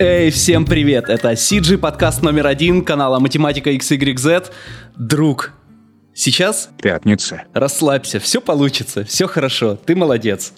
Эй, 0.00 0.30
всем 0.30 0.66
привет! 0.66 1.08
Это 1.08 1.30
CG 1.34 1.78
подкаст 1.78 2.20
номер 2.20 2.48
один 2.48 2.84
канала 2.84 3.20
Математика 3.20 3.70
XYZ. 3.70 4.50
Друг, 4.96 5.52
сейчас 6.14 6.70
Пятница. 6.80 7.42
расслабься, 7.52 8.20
все 8.20 8.40
получится, 8.40 9.04
все 9.04 9.26
хорошо, 9.26 9.76
ты 9.76 9.94
молодец. 9.94 10.52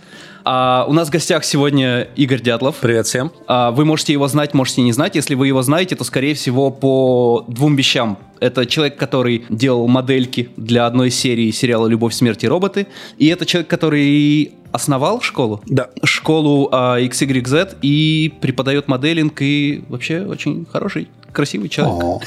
А, 0.48 0.86
у 0.88 0.92
нас 0.92 1.08
в 1.08 1.10
гостях 1.10 1.44
сегодня 1.44 2.02
Игорь 2.14 2.40
Дятлов. 2.40 2.76
Привет 2.76 3.06
всем. 3.06 3.32
А, 3.48 3.72
вы 3.72 3.84
можете 3.84 4.12
его 4.12 4.28
знать, 4.28 4.54
можете 4.54 4.82
не 4.82 4.92
знать. 4.92 5.16
Если 5.16 5.34
вы 5.34 5.48
его 5.48 5.60
знаете, 5.62 5.96
то, 5.96 6.04
скорее 6.04 6.34
всего, 6.34 6.70
по 6.70 7.44
двум 7.48 7.74
вещам. 7.74 8.16
Это 8.38 8.64
человек, 8.64 8.96
который 8.96 9.44
делал 9.48 9.88
модельки 9.88 10.50
для 10.56 10.86
одной 10.86 11.10
серии 11.10 11.50
сериала 11.50 11.88
«Любовь, 11.88 12.14
смерть 12.14 12.44
и 12.44 12.48
роботы». 12.48 12.86
И 13.18 13.26
это 13.26 13.44
человек, 13.44 13.68
который 13.68 14.54
основал 14.70 15.20
школу. 15.20 15.62
Да. 15.66 15.90
Школу 16.04 16.68
а, 16.70 17.00
XYZ 17.00 17.78
и 17.82 18.32
преподает 18.40 18.86
моделинг. 18.86 19.42
И 19.42 19.82
вообще 19.88 20.20
очень 20.20 20.64
хороший, 20.70 21.08
красивый 21.36 21.68
человек. 21.68 22.22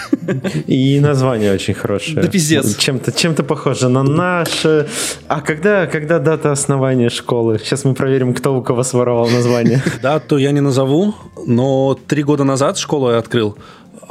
И 0.67 0.99
название 0.99 1.51
очень 1.53 1.73
хорошее. 1.73 2.21
Да 2.21 2.27
пиздец. 2.27 2.77
Чем-то 2.77 3.11
чем 3.11 3.35
похоже 3.35 3.89
на 3.89 4.03
наше. 4.03 4.87
А 5.27 5.41
когда, 5.41 5.87
когда 5.87 6.19
дата 6.19 6.51
основания 6.51 7.09
школы? 7.09 7.57
Сейчас 7.57 7.85
мы 7.85 7.95
проверим, 7.95 8.33
кто 8.33 8.55
у 8.55 8.61
кого 8.61 8.83
своровал 8.83 9.27
название. 9.29 9.81
Дату 10.03 10.37
я 10.37 10.51
не 10.51 10.61
назову, 10.61 11.15
но 11.47 11.97
три 12.07 12.23
года 12.23 12.43
назад 12.43 12.77
школу 12.77 13.09
я 13.11 13.17
открыл. 13.17 13.57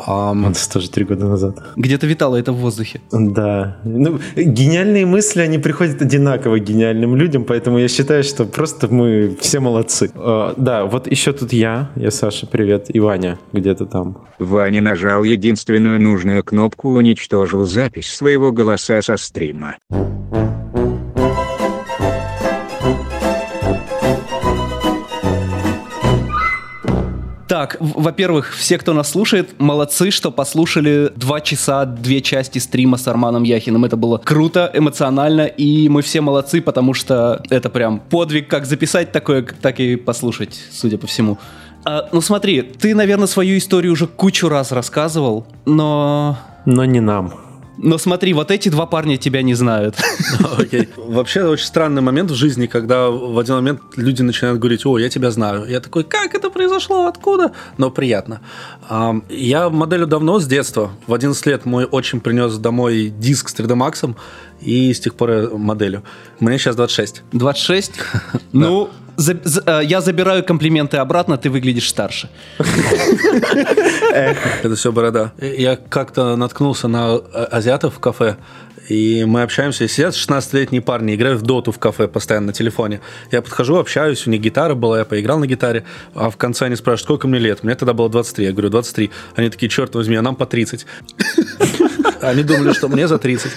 Ам, 0.07 0.47
Это 0.51 0.71
тоже 0.73 0.91
три 0.91 1.05
года 1.05 1.27
назад. 1.27 1.59
Где-то 1.77 2.07
витало 2.07 2.37
это 2.37 2.53
в 2.53 2.57
воздухе. 2.57 3.01
Да. 3.11 3.79
Ну, 3.85 4.21
гениальные 4.37 5.07
мысли, 5.07 5.41
они 5.41 5.59
приходят 5.59 6.01
одинаково 6.01 6.59
гениальным 6.61 7.17
людям, 7.17 7.45
поэтому 7.45 7.79
я 7.79 7.89
считаю, 7.89 8.23
что 8.23 8.45
просто 8.45 8.87
мы 8.89 9.37
все 9.41 9.61
молодцы. 9.61 10.11
Э, 10.15 10.55
Да, 10.57 10.85
вот 10.85 11.11
еще 11.11 11.33
тут 11.33 11.53
я, 11.53 11.91
я 11.97 12.11
Саша, 12.11 12.47
привет, 12.47 12.87
и 12.95 13.01
Ваня 13.01 13.39
где-то 13.53 13.87
там. 13.87 14.19
Ваня 14.39 14.81
нажал 14.81 15.25
единственную 15.25 16.01
нужную 16.01 16.45
кнопку 16.45 16.95
и 16.95 16.99
уничтожил 16.99 17.65
запись 17.65 18.13
своего 18.13 18.53
голоса 18.53 19.03
со 19.03 19.17
стрима. 19.17 19.77
Так, 27.59 27.77
во-первых, 27.81 28.55
все, 28.55 28.79
кто 28.79 28.93
нас 28.93 29.11
слушает, 29.11 29.59
молодцы, 29.59 30.13
что 30.13 30.31
послушали 30.31 31.11
два 31.17 31.41
часа, 31.41 31.87
две 31.87 32.21
части 32.21 32.61
стрима 32.61 32.99
с 32.99 33.09
Арманом 33.09 33.43
Яхиным. 33.43 33.85
Это 33.85 33.97
было 33.97 34.19
круто, 34.19 34.71
эмоционально, 34.73 35.47
и 35.47 35.89
мы 35.89 36.03
все 36.03 36.21
молодцы, 36.21 36.61
потому 36.61 36.95
что 36.95 37.43
это 37.51 37.69
прям 37.69 37.99
подвиг, 37.99 38.47
как 38.47 38.65
записать 38.65 39.11
такое, 39.11 39.45
так 39.61 39.81
и 39.81 39.97
послушать, 39.97 40.57
судя 40.71 40.99
по 40.99 41.09
всему. 41.09 41.37
А, 41.85 42.09
ну 42.13 42.21
смотри, 42.21 42.63
ты, 42.63 42.95
наверное, 42.95 43.27
свою 43.27 43.59
историю 43.59 43.93
уже 43.93 44.07
кучу 44.07 44.49
раз 44.49 44.71
рассказывал, 44.71 45.45
но... 45.67 46.39
Но 46.65 46.85
не 46.85 47.01
нам. 47.01 47.48
Но 47.79 47.97
смотри, 47.97 48.33
вот 48.35 48.51
эти 48.51 48.69
два 48.69 48.87
парня 48.87 49.17
тебя 49.17 49.43
не 49.43 49.55
знают. 49.55 49.97
окей. 50.59 50.89
Вообще 50.97 51.45
очень 51.45 51.67
странный 51.67 52.03
момент 52.03 52.31
в 52.31 52.35
жизни, 52.35 52.67
когда 52.67 53.09
в 53.09 53.39
один 53.39 53.55
момент 53.55 53.81
люди 53.97 54.23
начинают 54.23 54.59
говорить, 54.59 54.85
о, 54.85 54.99
я 54.99 55.09
тебя 55.09 55.31
знаю. 55.31 55.65
Я 55.67 55.81
такой, 55.81 56.05
как 56.05 56.35
это 56.35 56.51
произошло, 56.51 57.07
откуда? 57.07 57.53
Но 57.79 57.91
приятно. 57.91 58.41
Я 59.29 59.71
моделю 59.71 60.07
давно, 60.07 60.41
с 60.41 60.47
детства. 60.47 60.91
В 61.07 61.15
11 61.15 61.47
лет 61.47 61.65
мой 61.67 61.85
очень 61.85 62.21
принес 62.21 62.57
домой 62.59 63.13
диск 63.17 63.49
с 63.49 63.55
3D 63.55 63.77
Max, 63.77 64.15
и 64.61 64.93
с 64.93 65.01
тех 65.01 65.15
пор 65.15 65.57
моделю. 65.57 66.03
Мне 66.41 66.59
сейчас 66.59 66.77
26. 66.77 67.23
26? 67.33 67.93
Ну, 68.53 68.91
за- 69.19 69.37
за- 69.45 69.63
э, 69.67 69.85
я 69.85 70.01
забираю 70.01 70.43
комплименты 70.45 70.97
обратно, 70.97 71.37
ты 71.37 71.51
выглядишь 71.51 71.89
старше. 71.89 72.29
Это 74.13 74.75
все 74.77 74.93
борода. 74.93 75.33
Я 75.41 75.77
как-то 75.77 76.37
наткнулся 76.37 76.89
на 76.89 77.15
а- 77.15 77.49
азиатов 77.53 77.95
в 77.95 77.99
кафе, 77.99 78.37
и 78.89 79.25
мы 79.25 79.43
общаемся, 79.43 79.87
сидят 79.87 80.15
16-летние 80.15 80.81
парни, 80.81 81.15
играют 81.15 81.41
в 81.41 81.45
доту 81.45 81.73
в 81.73 81.79
кафе 81.79 82.09
постоянно 82.09 82.49
на 82.49 82.53
телефоне. 82.53 83.01
Я 83.31 83.43
подхожу, 83.43 83.77
общаюсь, 83.77 84.27
у 84.27 84.31
них 84.31 84.41
гитара 84.41 84.75
была, 84.75 84.99
я 84.99 85.05
поиграл 85.05 85.39
на 85.39 85.47
гитаре, 85.47 85.85
а 86.15 86.31
в 86.31 86.37
конце 86.37 86.67
они 86.67 86.77
спрашивают, 86.77 87.03
сколько 87.03 87.29
мне 87.29 87.39
лет? 87.39 87.63
Мне 87.63 87.75
тогда 87.75 87.93
было 87.93 88.09
23, 88.09 88.47
я 88.47 88.53
говорю, 88.53 88.71
23. 88.71 89.11
Они 89.37 89.51
такие, 89.51 89.69
черт 89.69 89.95
возьми, 89.95 90.17
а 90.17 90.23
нам 90.23 90.37
по 90.37 90.47
30. 90.47 90.87
Они 92.21 92.43
думали, 92.43 92.73
что 92.73 92.89
мне 92.89 93.07
за 93.07 93.19
30. 93.19 93.53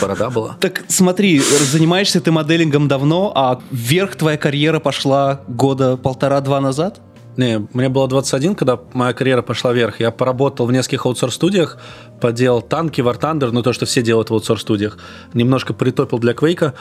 Борода 0.00 0.30
была. 0.30 0.56
Так 0.60 0.82
смотри, 0.88 1.40
занимаешься 1.40 2.20
ты 2.20 2.30
моделингом 2.30 2.88
давно, 2.88 3.32
а 3.34 3.60
вверх 3.70 4.16
твоя 4.16 4.36
карьера 4.36 4.78
пошла 4.78 5.40
года 5.48 5.96
полтора-два 5.96 6.60
назад? 6.60 7.00
Не, 7.36 7.66
мне 7.72 7.88
было 7.88 8.08
21, 8.08 8.54
когда 8.54 8.78
моя 8.92 9.12
карьера 9.12 9.40
пошла 9.42 9.72
вверх. 9.72 10.00
Я 10.00 10.10
поработал 10.10 10.66
в 10.66 10.72
нескольких 10.72 11.06
аутсорс-студиях, 11.06 11.78
поделал 12.20 12.60
танки, 12.60 13.00
War 13.00 13.18
Thunder, 13.18 13.50
ну 13.52 13.62
то, 13.62 13.72
что 13.72 13.86
все 13.86 14.02
делают 14.02 14.30
в 14.30 14.34
аутсорс-студиях. 14.34 14.98
Немножко 15.32 15.72
притопил 15.72 16.18
для 16.18 16.34
Квейка, 16.34 16.74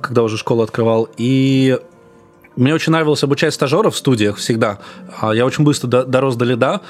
когда 0.00 0.22
уже 0.22 0.36
школу 0.38 0.62
открывал. 0.62 1.08
И 1.16 1.78
мне 2.56 2.74
очень 2.74 2.92
нравилось 2.92 3.22
обучать 3.22 3.54
стажеров 3.54 3.94
в 3.94 3.98
студиях 3.98 4.36
всегда. 4.36 4.78
А 5.20 5.32
Я 5.32 5.44
очень 5.46 5.64
быстро 5.64 5.86
до- 5.86 6.04
дорос 6.04 6.34
до 6.36 6.44
лида. 6.44 6.80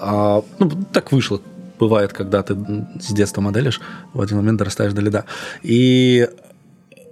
А, 0.00 0.42
Ну, 0.58 0.70
так 0.92 1.10
вышло. 1.12 1.40
Бывает, 1.80 2.12
когда 2.12 2.42
ты 2.42 2.54
с 3.00 3.12
детства 3.12 3.40
моделишь, 3.42 3.80
в 4.14 4.20
один 4.20 4.36
момент 4.38 4.58
дорастаешь 4.58 4.92
до 4.92 5.00
лида. 5.02 5.24
И 5.62 6.28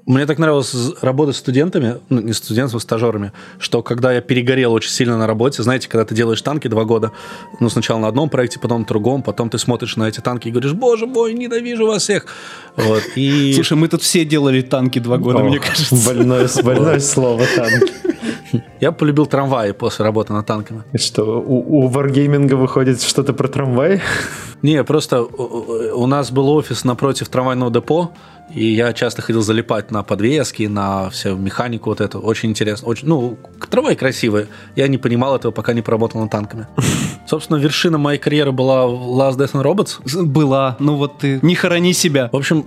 мне 0.06 0.26
так 0.26 0.38
нравилось 0.38 0.74
работать 1.00 1.36
с 1.36 1.38
студентами, 1.38 1.98
ну, 2.08 2.20
не 2.20 2.32
с 2.32 2.38
студентами, 2.38 2.76
а 2.76 2.80
стажерами, 2.80 3.32
что 3.58 3.82
когда 3.82 4.12
я 4.12 4.20
перегорел 4.20 4.72
очень 4.72 4.90
сильно 4.90 5.16
на 5.16 5.26
работе, 5.26 5.62
знаете, 5.62 5.88
когда 5.88 6.04
ты 6.04 6.14
делаешь 6.14 6.42
танки 6.42 6.68
два 6.68 6.84
года, 6.84 7.12
ну, 7.60 7.70
сначала 7.70 7.98
на 7.98 8.08
одном 8.08 8.28
проекте, 8.28 8.60
потом 8.60 8.80
на 8.80 8.86
другом, 8.86 9.22
потом 9.22 9.48
ты 9.48 9.58
смотришь 9.58 9.96
на 9.96 10.04
эти 10.08 10.20
танки 10.20 10.48
и 10.48 10.50
говоришь, 10.50 10.72
боже 10.72 11.06
мой, 11.06 11.32
ненавижу 11.32 11.86
вас 11.86 12.02
всех. 12.02 12.26
Вот, 12.76 13.02
и... 13.14 13.52
Слушай, 13.54 13.78
мы 13.78 13.88
тут 13.88 14.02
все 14.02 14.24
делали 14.24 14.60
танки 14.60 14.98
два 14.98 15.16
года, 15.16 15.38
мне 15.38 15.58
Ох, 15.58 15.64
кажется. 15.64 15.94
Больное, 16.06 16.48
больное 16.62 17.00
слово 17.00 17.44
танки. 17.56 17.92
Я 18.80 18.92
полюбил 18.92 19.26
трамваи 19.26 19.72
после 19.72 20.04
работы 20.04 20.32
над 20.32 20.46
танками. 20.46 20.82
Что, 20.94 21.40
у, 21.40 21.84
у 21.84 21.90
Wargaming 21.90 22.54
выходит 22.54 23.02
что-то 23.02 23.32
про 23.32 23.48
трамвай? 23.48 24.00
Не, 24.62 24.82
просто 24.84 25.22
у 25.22 26.04
у 26.04 26.06
нас 26.06 26.30
был 26.30 26.50
офис 26.50 26.84
напротив 26.84 27.28
трамвайного 27.28 27.70
депо, 27.70 28.12
и 28.54 28.66
я 28.66 28.92
часто 28.92 29.22
ходил 29.22 29.40
залипать 29.40 29.90
на 29.90 30.02
подвески, 30.02 30.64
на 30.64 31.08
всю 31.08 31.36
механику 31.36 31.90
вот 31.90 32.00
эту. 32.00 32.20
Очень 32.20 32.50
интересно. 32.50 32.88
Очень, 32.88 33.08
ну, 33.08 33.38
трамваи 33.70 33.94
красивые. 33.94 34.48
Я 34.76 34.88
не 34.88 34.98
понимал 34.98 35.34
этого, 35.34 35.50
пока 35.50 35.72
не 35.72 35.82
поработал 35.82 36.20
над 36.20 36.30
танками. 36.30 36.66
Собственно, 37.26 37.56
вершина 37.56 37.96
моей 37.96 38.18
карьеры 38.18 38.52
была 38.52 38.86
в 38.86 39.18
Last 39.18 39.38
Death 39.38 39.52
and 39.52 39.62
Robots. 39.62 40.22
Была, 40.24 40.76
ну 40.78 40.96
вот 40.96 41.18
ты, 41.18 41.38
не 41.42 41.54
хорони 41.54 41.94
себя. 41.94 42.28
В 42.32 42.36
общем, 42.36 42.66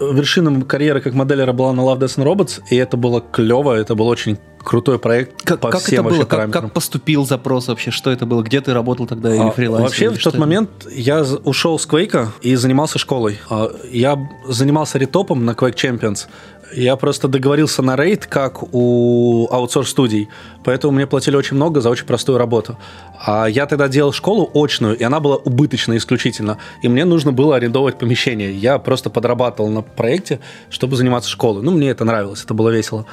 вершина 0.00 0.62
карьеры 0.62 1.00
как 1.00 1.14
моделера 1.14 1.52
была 1.52 1.72
на 1.72 1.80
Love, 1.80 2.00
Death 2.00 2.18
and 2.18 2.26
Robots, 2.26 2.60
и 2.70 2.76
это 2.76 2.96
было 2.96 3.22
клево, 3.22 3.72
это 3.72 3.94
был 3.94 4.08
очень 4.08 4.38
крутой 4.62 4.98
проект 4.98 5.42
Как, 5.42 5.60
по 5.60 5.70
как 5.70 5.80
всем 5.80 6.06
это 6.06 6.16
было? 6.16 6.24
Как, 6.24 6.50
как 6.50 6.72
поступил 6.72 7.26
запрос 7.26 7.68
вообще? 7.68 7.90
Что 7.90 8.10
это 8.10 8.26
было? 8.26 8.42
Где 8.42 8.60
ты 8.60 8.72
работал 8.72 9.06
тогда 9.06 9.34
или 9.34 9.42
А, 9.42 9.50
фрилансер? 9.50 9.86
Вообще, 9.86 10.04
или 10.06 10.14
в 10.14 10.22
тот 10.22 10.34
это? 10.34 10.40
момент 10.40 10.70
я 10.90 11.22
ушел 11.44 11.78
с 11.78 11.86
Quake 11.86 12.28
и 12.42 12.54
занимался 12.56 12.98
школой. 12.98 13.38
А, 13.48 13.70
Я 13.90 14.18
занимался 14.46 14.98
ретопом 14.98 15.44
на 15.44 15.52
Quake 15.52 15.74
Champions. 15.74 16.26
Я 16.72 16.94
просто 16.94 17.26
договорился 17.26 17.82
на 17.82 17.96
рейд, 17.96 18.26
как 18.26 18.62
у 18.72 19.48
аутсорс-студий. 19.50 20.28
Поэтому 20.62 20.92
мне 20.92 21.06
платили 21.06 21.34
очень 21.34 21.56
много 21.56 21.80
за 21.80 21.90
очень 21.90 22.06
простую 22.06 22.38
работу. 22.38 22.78
А 23.18 23.46
я 23.46 23.66
тогда 23.66 23.88
делал 23.88 24.12
школу 24.12 24.48
очную, 24.54 24.96
и 24.96 25.02
она 25.02 25.18
была 25.18 25.34
убыточна 25.34 25.96
исключительно. 25.96 26.58
И 26.82 26.88
мне 26.88 27.04
нужно 27.04 27.32
было 27.32 27.56
арендовать 27.56 27.98
помещение. 27.98 28.54
Я 28.54 28.78
просто 28.78 29.10
подрабатывал 29.10 29.68
на 29.68 29.82
проекте, 29.82 30.38
чтобы 30.70 30.94
заниматься 30.94 31.28
школой. 31.28 31.62
Ну, 31.64 31.72
мне 31.72 31.90
это 31.90 32.04
нравилось, 32.04 32.44
это 32.44 32.54
было 32.54 32.68
весело. 32.70 33.04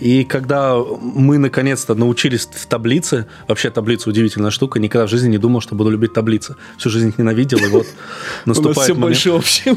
И 0.00 0.24
когда 0.24 0.76
мы 0.76 1.36
наконец-то 1.38 1.94
научились 1.94 2.46
в 2.50 2.66
таблице, 2.66 3.26
вообще 3.48 3.70
таблица 3.70 4.08
удивительная 4.08 4.50
штука, 4.50 4.78
никогда 4.80 5.06
в 5.06 5.10
жизни 5.10 5.28
не 5.28 5.38
думал, 5.38 5.60
что 5.60 5.74
буду 5.74 5.90
любить 5.90 6.12
таблицы. 6.14 6.56
Всю 6.78 6.88
жизнь 6.90 7.08
их 7.10 7.18
ненавидел, 7.18 7.58
и 7.58 7.68
вот 7.68 7.86
У 8.46 8.48
нас 8.48 8.56
наступает 8.58 8.78
все 8.78 8.94
момент. 8.94 9.00
больше 9.00 9.30
общего. 9.30 9.76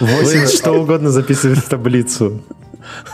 Восемь, 0.00 0.46
что 0.46 0.72
угодно 0.72 1.10
записывать 1.10 1.58
в 1.58 1.68
таблицу. 1.68 2.42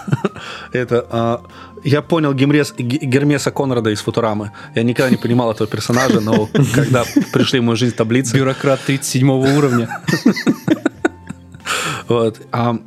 Это, 0.72 1.04
а, 1.10 1.42
я 1.84 2.00
понял 2.00 2.32
Гемрес- 2.32 2.74
Ге- 2.78 2.98
Гермеса 3.06 3.50
Конрада 3.50 3.90
из 3.90 4.00
Футурамы. 4.00 4.52
Я 4.74 4.82
никогда 4.84 5.10
не 5.10 5.16
понимал 5.16 5.50
этого 5.50 5.68
персонажа, 5.68 6.20
но 6.20 6.48
когда 6.74 7.04
пришли 7.32 7.60
в 7.60 7.64
мою 7.64 7.76
жизнь 7.76 7.94
таблицы, 7.94 8.36
Бюрократ 8.36 8.80
37 8.86 9.30
уровня. 9.30 10.00
вот, 12.08 12.40
а, 12.52 12.78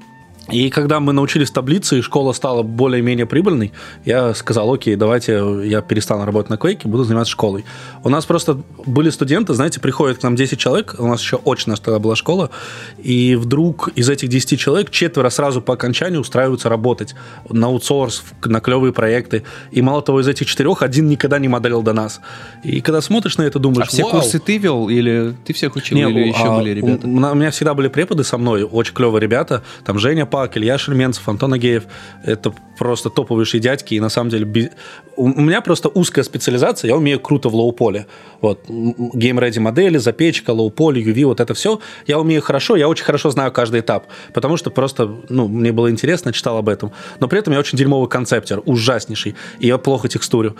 И 0.51 0.69
когда 0.69 0.99
мы 0.99 1.13
научились 1.13 1.49
таблице, 1.51 1.99
и 1.99 2.01
школа 2.01 2.33
стала 2.33 2.63
более-менее 2.63 3.25
прибыльной, 3.25 3.71
я 4.05 4.33
сказал, 4.33 4.73
окей, 4.73 4.95
давайте 4.95 5.41
я 5.63 5.81
перестану 5.81 6.25
работать 6.25 6.49
на 6.49 6.55
Quake 6.55 6.87
буду 6.87 7.03
заниматься 7.03 7.31
школой. 7.31 7.65
У 8.03 8.09
нас 8.09 8.25
просто 8.25 8.61
были 8.85 9.09
студенты, 9.09 9.53
знаете, 9.53 9.79
приходят 9.79 10.17
к 10.19 10.23
нам 10.23 10.35
10 10.35 10.59
человек, 10.59 10.95
у 10.97 11.07
нас 11.07 11.21
еще 11.21 11.39
очная 11.45 11.77
тогда 11.77 11.99
была 11.99 12.15
школа, 12.15 12.49
и 12.97 13.35
вдруг 13.35 13.89
из 13.95 14.09
этих 14.09 14.29
10 14.29 14.59
человек 14.59 14.91
четверо 14.91 15.29
сразу 15.29 15.61
по 15.61 15.73
окончанию 15.73 16.19
устраиваются 16.19 16.69
работать 16.69 17.15
на 17.49 17.67
аутсорс, 17.67 18.23
на 18.43 18.59
клевые 18.59 18.93
проекты. 18.93 19.43
И 19.71 19.81
мало 19.81 20.01
того, 20.01 20.19
из 20.19 20.27
этих 20.27 20.47
четырех 20.47 20.81
один 20.81 21.07
никогда 21.07 21.39
не 21.39 21.47
моделил 21.47 21.81
до 21.81 21.93
нас. 21.93 22.19
И 22.63 22.81
когда 22.81 23.01
смотришь 23.01 23.37
на 23.37 23.43
это, 23.43 23.59
думаешь, 23.59 23.87
А 23.87 23.89
все 23.89 24.03
вау, 24.03 24.11
курсы 24.11 24.39
ты 24.39 24.57
вел 24.57 24.89
или 24.89 25.33
ты 25.45 25.53
всех 25.53 25.75
учил, 25.75 25.95
не, 25.97 26.03
или 26.03 26.23
у- 26.23 26.27
еще 26.27 26.43
а, 26.45 26.57
были 26.57 26.71
ребята? 26.71 27.07
У, 27.07 27.09
у 27.09 27.35
меня 27.35 27.51
всегда 27.51 27.73
были 27.73 27.87
преподы 27.87 28.23
со 28.23 28.37
мной, 28.37 28.63
очень 28.63 28.93
клевые 28.93 29.21
ребята. 29.21 29.63
Там 29.85 29.97
Женя 29.97 30.25
Пак, 30.41 30.57
Илья 30.57 30.79
Шельменцев, 30.79 31.29
Антон 31.29 31.53
Агеев. 31.53 31.83
Это 32.23 32.51
просто 32.79 33.11
топовейшие 33.11 33.61
дядьки. 33.61 33.93
И 33.93 33.99
на 33.99 34.09
самом 34.09 34.31
деле 34.31 34.43
би- 34.45 34.71
у, 35.15 35.27
меня 35.27 35.61
просто 35.61 35.87
узкая 35.87 36.23
специализация. 36.23 36.89
Я 36.89 36.97
умею 36.97 37.19
круто 37.19 37.49
в 37.49 37.53
low 37.53 37.74
poly. 37.74 38.07
Вот. 38.41 38.67
Ready 38.67 39.59
модели, 39.59 39.99
запечка, 39.99 40.49
low 40.49 40.68
poly, 40.68 40.99
UV, 41.03 41.25
вот 41.25 41.39
это 41.39 41.53
все. 41.53 41.79
Я 42.07 42.17
умею 42.17 42.41
хорошо, 42.41 42.75
я 42.75 42.87
очень 42.87 43.05
хорошо 43.05 43.29
знаю 43.29 43.51
каждый 43.51 43.81
этап. 43.81 44.07
Потому 44.33 44.57
что 44.57 44.71
просто, 44.71 45.15
ну, 45.29 45.47
мне 45.47 45.71
было 45.71 45.91
интересно, 45.91 46.33
читал 46.33 46.57
об 46.57 46.69
этом. 46.69 46.91
Но 47.19 47.27
при 47.27 47.37
этом 47.37 47.53
я 47.53 47.59
очень 47.59 47.77
дерьмовый 47.77 48.09
концептер, 48.09 48.63
ужаснейший. 48.65 49.35
И 49.59 49.67
я 49.67 49.77
плохо 49.77 50.07
текстурю. 50.07 50.55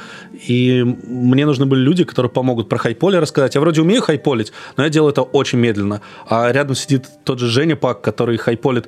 И 0.48 0.84
мне 0.84 1.48
нужны 1.48 1.66
были 1.66 1.82
люди, 1.82 2.04
которые 2.04 2.30
помогут 2.30 2.70
про 2.70 2.78
high 2.78 2.98
poly 2.98 3.18
рассказать. 3.18 3.56
Я 3.56 3.62
вроде 3.62 3.82
умею 3.82 4.04
хайполить, 4.04 4.54
но 4.78 4.84
я 4.84 4.92
делаю 4.92 5.12
это 5.12 5.24
очень 5.24 5.58
медленно. 5.58 6.02
А 6.28 6.52
рядом 6.52 6.76
сидит 6.76 7.08
тот 7.24 7.40
же 7.40 7.48
Женя 7.48 7.76
Пак, 7.76 8.02
который 8.02 8.38
хайполит 8.38 8.88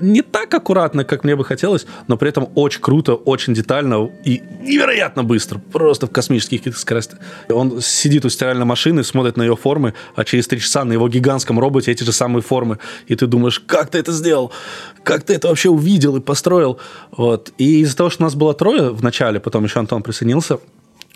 не 0.00 0.17
так 0.22 0.52
аккуратно, 0.54 1.04
как 1.04 1.24
мне 1.24 1.36
бы 1.36 1.44
хотелось, 1.44 1.86
но 2.06 2.16
при 2.16 2.28
этом 2.28 2.48
очень 2.54 2.80
круто, 2.80 3.14
очень 3.14 3.54
детально 3.54 4.10
и 4.24 4.42
невероятно 4.60 5.24
быстро. 5.24 5.58
Просто 5.58 6.06
в 6.06 6.10
космических 6.10 6.60
каких-то 6.60 6.80
скоростях. 6.80 7.18
Он 7.48 7.80
сидит 7.80 8.24
у 8.24 8.28
стиральной 8.28 8.64
машины, 8.64 9.04
смотрит 9.04 9.36
на 9.36 9.42
ее 9.42 9.56
формы, 9.56 9.94
а 10.14 10.24
через 10.24 10.46
три 10.48 10.60
часа 10.60 10.84
на 10.84 10.92
его 10.92 11.08
гигантском 11.08 11.58
роботе 11.58 11.92
эти 11.92 12.04
же 12.04 12.12
самые 12.12 12.42
формы. 12.42 12.78
И 13.06 13.14
ты 13.14 13.26
думаешь, 13.26 13.60
как 13.60 13.90
ты 13.90 13.98
это 13.98 14.12
сделал? 14.12 14.52
Как 15.02 15.22
ты 15.22 15.34
это 15.34 15.48
вообще 15.48 15.68
увидел 15.68 16.16
и 16.16 16.20
построил? 16.20 16.78
Вот. 17.10 17.52
И 17.58 17.80
из-за 17.80 17.96
того, 17.96 18.10
что 18.10 18.22
нас 18.22 18.34
было 18.34 18.54
трое 18.54 18.90
в 18.90 19.02
начале, 19.02 19.40
потом 19.40 19.64
еще 19.64 19.80
Антон 19.80 20.02
присоединился, 20.02 20.58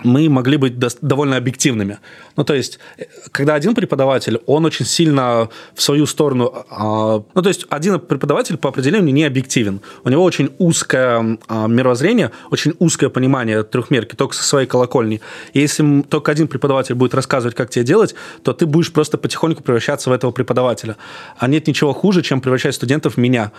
мы 0.05 0.29
могли 0.29 0.57
быть 0.57 0.75
довольно 1.01 1.37
объективными. 1.37 1.99
Ну, 2.37 2.45
то 2.45 2.55
есть, 2.55 2.79
э, 2.99 3.05
когда 3.31 3.55
один 3.55 3.75
преподаватель, 3.75 4.41
он 4.47 4.65
очень 4.65 4.87
сильно 4.87 5.49
в 5.75 5.83
свою 5.83 6.07
сторону... 6.07 6.53
а, 6.71 7.23
ну, 7.35 7.43
то 7.43 7.49
есть, 7.49 7.67
один 7.69 8.01
преподаватель 8.01 8.57
по 8.57 8.69
определению 8.69 9.13
не 9.13 9.25
объективен. 9.25 9.81
У 10.05 10.09
него 10.09 10.25
очень 10.25 10.51
узкое 10.59 11.39
а, 11.49 11.67
мировоззрение, 11.67 12.31
очень 12.51 12.75
узкое 12.79 13.11
понимание 13.11 13.63
трехмерки, 13.63 14.17
только 14.17 14.35
со 14.35 14.43
своей 14.43 14.67
колокольни. 14.67 15.21
И 15.53 15.61
если 15.61 16.03
только 16.03 16.33
один 16.33 16.49
преподаватель 16.49 16.95
будет 16.95 17.15
рассказывать, 17.15 17.55
как 17.55 17.71
тебе 17.71 17.85
делать, 17.85 18.15
то 18.43 18.53
ты 18.53 18.67
будешь 18.67 18.93
просто 18.93 19.19
потихоньку 19.19 19.63
превращаться 19.63 20.11
в 20.11 20.13
этого 20.13 20.33
преподавателя. 20.33 20.97
А 21.39 21.49
нет 21.49 21.67
ничего 21.67 21.93
хуже, 21.93 22.23
чем 22.23 22.41
превращать 22.41 22.75
студентов 22.75 23.15
в 23.15 23.17
меня. 23.19 23.53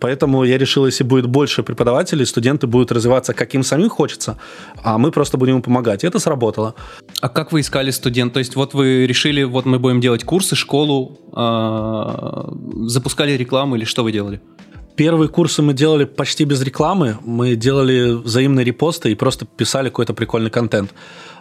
Поэтому 0.00 0.44
я 0.44 0.58
решил, 0.58 0.86
если 0.86 1.04
будет 1.04 1.26
больше 1.26 1.62
преподавателей, 1.62 2.26
студенты 2.26 2.66
будут 2.66 2.92
развиваться, 2.92 3.32
как 3.32 3.54
им 3.54 3.62
самим 3.62 3.88
хочется, 3.88 4.36
а 4.82 4.98
мы 4.98 5.12
просто 5.12 5.36
будем 5.36 5.62
помогать. 5.68 6.04
И 6.04 6.06
это 6.06 6.18
сработало. 6.18 6.74
А 7.20 7.28
как 7.28 7.52
вы 7.52 7.60
искали 7.60 7.90
студент? 7.90 8.32
То 8.32 8.38
есть 8.38 8.56
вот 8.56 8.74
вы 8.74 9.06
решили, 9.06 9.44
вот 9.44 9.66
мы 9.66 9.78
будем 9.78 10.00
делать 10.00 10.24
курсы, 10.24 10.56
школу, 10.56 11.18
а, 11.32 12.50
запускали 12.86 13.32
рекламу 13.32 13.76
или 13.76 13.84
что 13.84 14.02
вы 14.02 14.12
делали? 14.12 14.40
Первые 14.96 15.28
курсы 15.28 15.62
мы 15.62 15.74
делали 15.74 16.04
почти 16.04 16.44
без 16.44 16.62
рекламы. 16.62 17.18
Мы 17.24 17.54
делали 17.54 18.14
взаимные 18.14 18.64
репосты 18.64 19.12
и 19.12 19.14
просто 19.14 19.46
писали 19.46 19.90
какой-то 19.90 20.14
прикольный 20.14 20.50
контент. 20.50 20.92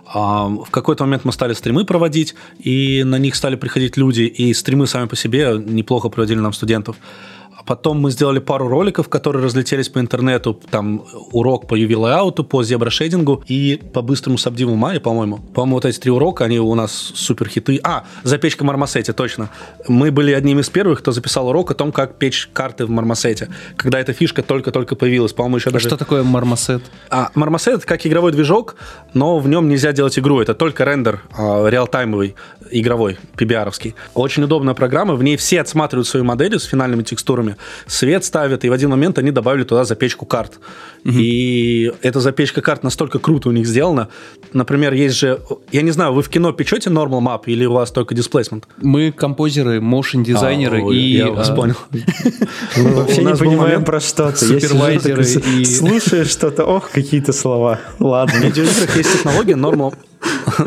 А, 0.06 0.48
В 0.48 0.70
какой-то 0.70 1.06
момент 1.06 1.26
мы 1.26 1.32
стали 1.32 1.54
стримы 1.54 1.86
проводить, 1.86 2.36
и 2.60 3.04
на 3.04 3.18
них 3.18 3.36
стали 3.36 3.56
приходить 3.56 3.98
люди, 3.98 4.22
и 4.22 4.54
стримы 4.54 4.88
сами 4.88 5.08
по 5.08 5.16
себе 5.16 5.64
неплохо 5.66 6.10
проводили 6.10 6.40
нам 6.40 6.54
студентов. 6.54 6.98
Потом 7.68 8.00
мы 8.00 8.12
сделали 8.12 8.40
пару 8.40 8.70
роликов, 8.70 9.10
которые 9.10 9.44
разлетелись 9.44 9.90
по 9.90 10.00
интернету. 10.00 10.58
Там 10.72 11.04
урок 11.32 11.68
по 11.68 11.78
UV 11.78 11.90
layout, 11.90 12.44
по 12.44 12.64
зебра-шейдингу 12.64 13.44
и 13.46 13.82
по 13.94 14.02
быстрому 14.02 14.38
сабдиву 14.38 14.76
мае, 14.76 15.02
по-моему. 15.02 15.38
По-моему, 15.54 15.76
вот 15.76 15.86
эти 15.86 16.00
три 16.00 16.12
урока, 16.12 16.46
они 16.46 16.60
у 16.60 16.74
нас 16.76 17.12
супер 17.14 17.50
хиты. 17.50 17.80
А, 17.84 18.06
запечка 18.24 18.64
в 18.64 18.66
мармосете, 18.66 19.12
точно. 19.12 19.50
Мы 19.90 20.12
были 20.12 20.32
одним 20.32 20.60
из 20.60 20.70
первых, 20.70 21.00
кто 21.00 21.12
записал 21.12 21.50
урок 21.50 21.72
о 21.72 21.74
том, 21.74 21.92
как 21.92 22.16
печь 22.16 22.50
карты 22.54 22.86
в 22.86 22.90
мармосете. 22.90 23.50
Когда 23.76 24.00
эта 24.00 24.14
фишка 24.14 24.44
только-только 24.44 24.96
появилась. 24.96 25.34
По-моему, 25.34 25.58
еще 25.58 25.70
А 25.70 25.74
даже... 25.74 25.90
что 25.90 25.98
такое 25.98 26.24
мармосет? 26.24 26.84
А, 27.10 27.32
Marmoset 27.36 27.76
это 27.76 27.86
как 27.86 28.08
игровой 28.08 28.32
движок, 28.32 28.76
но 29.14 29.40
в 29.40 29.48
нем 29.50 29.68
нельзя 29.68 29.92
делать 29.92 30.18
игру. 30.18 30.40
Это 30.40 30.54
только 30.54 30.86
рендер 30.86 31.22
а, 31.38 31.68
реалтаймовый, 31.68 32.36
игровой, 32.72 33.18
PBR-овский. 33.36 33.94
Очень 34.14 34.44
удобная 34.44 34.74
программа. 34.74 35.16
В 35.16 35.24
ней 35.24 35.36
все 35.36 35.60
отсматривают 35.60 36.08
свои 36.08 36.24
модели 36.24 36.58
с 36.58 36.64
финальными 36.64 37.04
текстурами, 37.04 37.57
свет 37.86 38.24
ставят, 38.26 38.66
и 38.66 38.70
в 38.70 38.74
один 38.74 38.90
момент 38.90 39.18
они 39.18 39.32
добавили 39.32 39.64
туда 39.64 39.84
запечку 39.84 40.26
карт. 40.26 40.60
И 41.04 41.92
эта 42.02 42.20
запечка 42.20 42.62
карт 42.62 42.84
настолько 42.84 43.20
круто 43.20 43.50
у 43.50 43.52
них 43.52 43.66
сделана. 43.66 44.10
Например, 44.54 44.94
есть 44.94 45.16
же... 45.16 45.42
Я 45.72 45.82
не 45.82 45.92
знаю, 45.92 46.14
вы 46.14 46.22
в 46.22 46.30
кино 46.30 46.52
печете 46.52 46.90
normal 46.90 47.22
map 47.22 47.42
или 47.46 47.66
у 47.66 47.74
вас 47.74 47.92
только 47.92 48.14
displacement? 48.14 48.64
Мы 48.82 49.12
композеры, 49.12 49.80
моушен 49.80 50.24
дизайнеры 50.24 50.84
А, 50.84 50.92
и... 50.92 51.18
Я 51.18 51.32
вас 51.32 51.50
а, 51.50 51.56
понял. 51.56 51.76
Мы 52.78 52.94
вообще 52.94 53.24
не 53.24 53.36
понимаем 53.36 53.84
про 53.86 54.00
что-то. 54.00 54.38
Супервайзеры 54.38 55.24
и- 55.24 55.66
Слушаешь 55.66 56.30
что-то, 56.30 56.66
ох, 56.66 56.90
какие-то 56.92 57.32
слова. 57.34 57.80
В 58.00 58.06
Ладно. 58.06 58.38
видеоиграх 58.38 58.98
есть 58.98 59.14
технология 59.14 59.54
normal, 59.54 59.94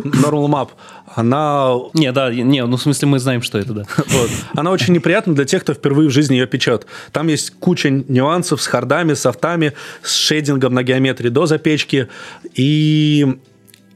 normal 0.04 0.48
map. 0.48 0.70
Она 1.14 1.74
Не, 1.92 2.12
да, 2.12 2.32
не, 2.32 2.64
ну 2.64 2.76
в 2.76 2.82
смысле 2.82 3.08
мы 3.08 3.18
знаем, 3.18 3.42
что 3.42 3.58
это, 3.58 3.72
да. 3.72 3.84
Вот. 3.96 4.30
Она 4.54 4.70
очень 4.70 4.94
неприятна 4.94 5.34
для 5.34 5.44
тех, 5.44 5.62
кто 5.62 5.74
впервые 5.74 6.08
в 6.08 6.12
жизни 6.12 6.34
ее 6.34 6.46
печет. 6.46 6.86
Там 7.12 7.28
есть 7.28 7.50
куча 7.58 7.90
нюансов 7.90 8.62
с 8.62 8.66
хардами, 8.66 9.14
софтами, 9.14 9.72
с 10.02 10.14
шейдингом 10.14 10.74
на 10.74 10.82
геометрии 10.82 11.28
до 11.28 11.46
запечки. 11.46 12.08
И 12.54 13.38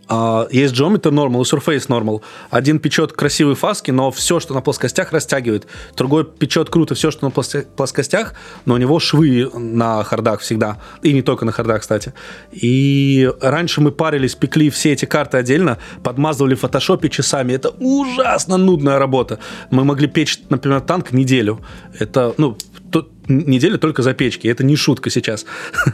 а, 0.09 0.47
есть 0.51 0.75
Geometry 0.75 1.11
Normal 1.11 1.43
и 1.43 1.55
Surface 1.55 1.89
Normal. 1.89 2.23
Один 2.51 2.79
печет 2.79 3.13
красивые 3.13 3.57
фаски, 3.57 3.91
но 3.91 4.11
все, 4.11 4.41
что 4.41 4.55
на 4.55 4.61
плоскостях, 4.61 5.13
растягивает. 5.13 5.67
Другой 5.97 6.25
печет 6.25 6.71
круто 6.71 6.95
все, 6.95 7.11
что 7.11 7.27
на 7.27 7.31
плоско- 7.31 7.65
плоскостях, 7.77 8.35
но 8.67 8.75
у 8.75 8.77
него 8.77 9.01
швы 9.01 9.51
на 9.55 10.03
хардах 10.05 10.41
всегда. 10.41 10.79
И 11.03 11.13
не 11.13 11.23
только 11.23 11.45
на 11.45 11.53
хардах, 11.53 11.81
кстати. 11.83 12.13
И 12.53 13.31
раньше 13.41 13.81
мы 13.81 13.93
парились, 13.93 14.35
пекли 14.35 14.71
все 14.71 14.93
эти 14.93 15.05
карты 15.05 15.39
отдельно, 15.39 15.79
подмазывали 16.03 16.55
в 16.55 16.61
фотошопе 16.61 17.09
часами. 17.09 17.53
Это 17.53 17.71
ужасно 17.71 18.57
нудная 18.57 18.99
работа. 18.99 19.39
Мы 19.71 19.85
могли 19.85 20.07
печь, 20.09 20.41
например, 20.51 20.81
танк 20.81 21.13
неделю. 21.13 21.61
Это, 21.99 22.35
ну, 22.37 22.57
то- 22.91 23.09
неделю 23.29 23.79
только 23.79 24.03
за 24.03 24.15
печки. 24.15 24.49
Это 24.49 24.65
не 24.65 24.77
шутка 24.77 25.11
сейчас. 25.11 25.47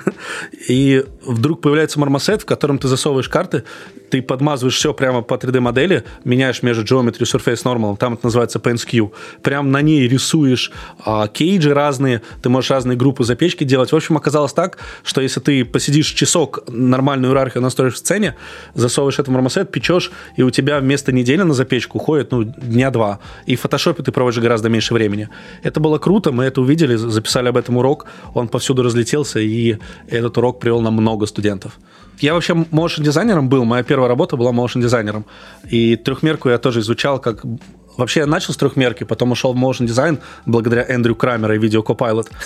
И 0.69 1.05
вдруг 1.25 1.61
появляется 1.61 2.01
мармосет, 2.01 2.43
в 2.43 2.47
котором 2.47 2.79
ты 2.79 2.89
засовываешь 2.89 3.29
карты, 3.29 3.65
ты 4.11 4.23
подмазываешь 4.23 4.77
все 4.77 4.93
прямо 4.93 5.23
по 5.23 5.35
3D-модели, 5.35 6.05
меняешь 6.25 6.63
между 6.63 6.83
Geometry 6.83 7.23
Surface 7.23 7.63
Normal, 7.65 7.97
там 7.97 8.15
это 8.15 8.27
называется 8.27 8.59
PNSQ. 8.59 9.13
Прям 9.43 9.71
на 9.71 9.83
ней 9.83 10.09
рисуешь 10.09 10.73
а, 11.05 11.29
кейджи 11.29 11.73
разные, 11.73 12.23
ты 12.43 12.49
можешь 12.49 12.71
разные 12.71 12.97
группы 12.97 13.25
запечки 13.25 13.65
делать. 13.65 13.93
В 13.93 13.97
общем, 13.97 14.17
оказалось 14.17 14.53
так, 14.53 14.79
что 15.05 15.21
если 15.21 15.41
ты 15.41 15.65
посидишь 15.65 16.09
часок, 16.09 16.65
нормальную 16.69 17.31
иерархию 17.31 17.63
настроишь 17.63 17.95
в 17.95 17.99
сцене, 17.99 18.37
засовываешь 18.75 19.19
это 19.19 19.31
в 19.31 19.35
мармосет, 19.35 19.71
печешь, 19.71 20.11
и 20.37 20.43
у 20.43 20.51
тебя 20.51 20.81
вместо 20.81 21.13
недели 21.13 21.43
на 21.43 21.55
запечку 21.55 21.99
уходит 21.99 22.33
ну, 22.33 22.43
дня 22.43 22.91
два. 22.91 23.21
И 23.47 23.57
в 23.57 23.61
фотошопе 23.61 24.03
ты 24.03 24.13
проводишь 24.13 24.43
гораздо 24.43 24.69
меньше 24.69 24.95
времени. 24.95 25.29
Это 25.63 25.81
было 25.81 25.99
круто, 25.99 26.33
мы 26.33 26.45
это 26.45 26.61
увидели, 26.61 26.97
записали 27.21 27.49
об 27.49 27.57
этом 27.57 27.77
урок, 27.77 28.07
он 28.35 28.49
повсюду 28.49 28.83
разлетелся, 28.83 29.41
и 29.41 29.79
этот 30.09 30.39
урок 30.39 30.61
привел 30.61 30.81
нам 30.81 30.95
много 30.95 31.27
студентов. 31.27 31.79
Я 32.21 32.35
вообще 32.35 32.55
моушен-дизайнером 32.55 33.49
был, 33.49 33.65
моя 33.65 33.83
первая 33.83 34.09
работа 34.09 34.37
была 34.37 34.53
моушен-дизайнером. 34.53 35.25
И 35.73 35.97
трехмерку 35.97 36.51
я 36.51 36.59
тоже 36.59 36.81
изучал 36.81 37.21
как... 37.21 37.45
Вообще 38.01 38.21
я 38.21 38.27
начал 38.27 38.55
с 38.55 38.57
трехмерки, 38.57 39.05
потом 39.05 39.33
ушел 39.33 39.53
в 39.53 39.59
motion 39.59 39.87
дизайн 39.87 40.21
благодаря 40.47 40.87
Эндрю 40.89 41.15
Крамера 41.15 41.55
и 41.55 41.59
видео 41.59 41.83
Copilot. 41.83 42.29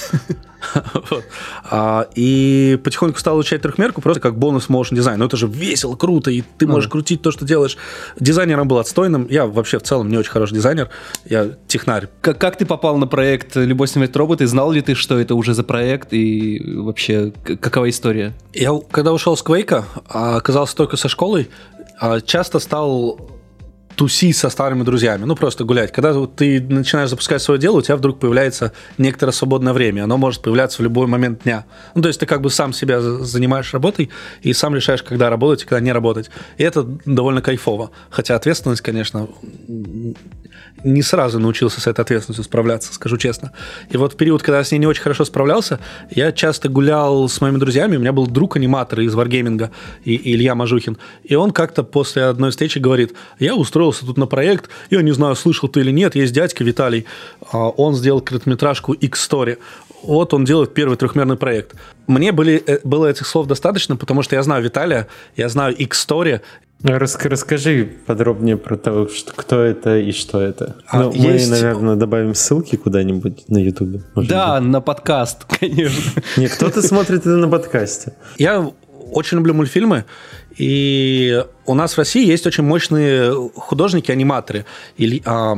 А, 1.71 2.09
И 2.15 2.81
потихоньку 2.83 3.19
стал 3.21 3.37
изучать 3.37 3.61
трехмерку 3.61 4.01
просто 4.01 4.21
как 4.21 4.39
бонус 4.39 4.69
motion 4.69 4.95
дизайн. 4.95 5.19
Ну 5.19 5.27
это 5.27 5.37
же 5.37 5.47
весело, 5.47 5.95
круто, 5.95 6.31
и 6.31 6.43
ты 6.59 6.67
можешь 6.67 6.91
крутить 6.91 7.21
то, 7.21 7.31
что 7.31 7.45
делаешь. 7.45 7.77
Дизайнером 8.19 8.67
был 8.67 8.79
отстойным. 8.79 9.27
Я 9.29 9.47
вообще 9.47 9.79
в 9.79 9.83
целом 9.83 10.09
не 10.09 10.17
очень 10.17 10.31
хороший 10.31 10.55
дизайнер. 10.55 10.89
Я 11.27 11.51
технарь. 11.69 12.09
Как, 12.23 12.39
как 12.39 12.57
ты 12.57 12.65
попал 12.65 12.97
на 12.97 13.07
проект 13.07 13.57
«Любовь 13.57 13.91
смерть 13.91 14.17
роботы»? 14.17 14.47
Знал 14.47 14.73
ли 14.73 14.81
ты, 14.81 14.95
что 14.95 15.19
это 15.19 15.35
уже 15.35 15.53
за 15.53 15.65
проект? 15.65 16.15
И 16.15 16.63
вообще, 16.77 17.33
какова 17.45 17.91
история? 17.91 18.33
Я 18.55 18.73
когда 18.91 19.13
ушел 19.13 19.37
с 19.37 19.43
Квейка, 19.43 19.85
оказался 20.09 20.75
только 20.75 20.97
со 20.97 21.09
школой, 21.09 21.51
а 22.01 22.23
часто 22.23 22.59
стал 22.59 23.35
тусить 23.97 24.37
со 24.37 24.51
старыми 24.51 24.83
друзьями, 24.83 25.25
ну 25.25 25.37
просто 25.37 25.65
гулять. 25.65 25.93
Когда 25.93 26.15
ты 26.27 26.61
начинаешь 26.61 27.11
запускать 27.11 27.43
свое 27.43 27.61
дело, 27.61 27.79
у 27.79 27.83
тебя 27.83 27.97
вдруг 27.97 28.19
появляется 28.19 28.73
некоторое 28.99 29.33
свободное 29.33 29.73
время, 29.73 30.05
оно 30.05 30.17
может 30.17 30.43
появляться 30.43 30.79
в 30.79 30.85
любой 30.85 31.07
момент 31.07 31.45
дня. 31.45 31.65
Ну 31.95 32.03
то 32.03 32.09
есть 32.09 32.21
ты 32.21 32.27
как 32.27 32.41
бы 32.41 32.51
сам 32.51 32.73
себя 32.73 33.01
занимаешь 33.01 33.73
работой 33.73 34.11
и 34.43 34.53
сам 34.53 34.75
решаешь, 34.75 35.03
когда 35.03 35.31
работать 35.31 35.65
и 35.65 35.67
когда 35.69 35.81
не 35.81 35.93
работать. 35.93 36.31
И 36.57 36.63
это 36.63 36.83
довольно 37.05 37.43
кайфово. 37.43 37.91
Хотя 38.11 38.35
ответственность, 38.37 38.83
конечно, 38.83 39.29
не 40.83 41.03
сразу 41.03 41.39
научился 41.39 41.81
с 41.81 41.87
этой 41.87 42.01
ответственностью 42.01 42.45
справляться, 42.45 42.93
скажу 42.93 43.17
честно. 43.17 43.53
И 43.91 43.97
вот 43.97 44.15
в 44.15 44.17
период, 44.17 44.43
когда 44.43 44.59
я 44.59 44.65
с 44.65 44.71
ней 44.73 44.79
не 44.79 44.87
очень 44.87 45.03
хорошо 45.03 45.25
справлялся, 45.25 45.79
я 46.11 46.33
часто 46.33 46.69
гулял 46.69 47.29
с 47.29 47.41
моими 47.41 47.59
друзьями, 47.59 47.97
у 47.97 48.01
меня 48.01 48.13
был 48.13 48.27
друг 48.27 48.57
аниматор 48.57 49.01
из 49.01 49.15
Wargaming, 49.15 49.71
и, 50.05 50.15
и 50.15 50.35
Илья 50.35 50.55
Мажухин, 50.55 50.99
и 51.23 51.35
он 51.35 51.53
как-то 51.53 51.83
после 51.83 52.25
одной 52.25 52.51
встречи 52.51 52.79
говорит, 52.79 53.15
я 53.39 53.55
устроился 53.55 54.05
тут 54.05 54.19
на 54.19 54.27
проект, 54.27 54.71
я 54.91 55.03
не 55.03 55.13
знаю, 55.13 55.37
слышал 55.37 55.69
ты 55.69 55.81
или 55.81 55.91
нет, 55.91 56.15
есть 56.15 56.33
дядька 56.33 56.65
Виталий, 56.65 57.07
а, 57.53 57.69
он 57.69 57.95
сделал 57.95 58.21
короткометражку 58.21 58.93
X-Story, 58.93 59.59
вот 60.03 60.35
он 60.35 60.45
делает 60.45 60.75
первый 60.75 60.97
трехмерный 60.97 61.37
проект. 61.37 61.75
Мне 62.07 62.33
были, 62.33 62.63
э, 62.67 62.79
было 62.85 63.07
этих 63.07 63.27
слов 63.27 63.47
достаточно, 63.47 63.97
потому 63.97 64.23
что 64.23 64.37
я 64.37 64.43
знаю 64.43 64.63
Виталия, 64.63 65.09
я 65.37 65.49
знаю 65.49 65.75
X-Story, 65.75 66.43
расскажи 66.85 67.91
подробнее 68.07 68.57
про 68.57 68.77
то, 68.77 69.09
что, 69.09 69.33
кто 69.33 69.61
это 69.61 69.99
и 69.99 70.13
что 70.13 70.41
это. 70.41 70.77
А, 70.87 71.05
ну, 71.05 71.13
есть... 71.13 71.51
Мы, 71.51 71.57
наверное, 71.57 71.97
добавим 71.97 72.35
ссылки 72.35 72.77
куда-нибудь 72.77 73.49
на 73.49 73.59
Ютубе. 73.59 74.03
Да, 74.15 74.61
быть. 74.61 74.69
на 74.69 74.81
подкаст, 74.81 75.45
конечно. 75.61 76.23
Не, 76.37 76.49
кто-то 76.49 76.83
смотрит 76.83 77.21
это 77.21 77.37
на 77.37 77.49
подкасте. 77.49 78.15
Я 78.37 78.71
очень 79.13 79.39
люблю 79.39 79.55
мультфильмы, 79.55 80.05
и 80.59 81.43
у 81.67 81.75
нас 81.75 81.95
в 81.95 81.99
России 81.99 82.27
есть 82.27 82.47
очень 82.47 82.65
мощные 82.65 83.33
художники-аниматоры. 83.55 84.67
Или, 84.99 85.23
а, 85.25 85.57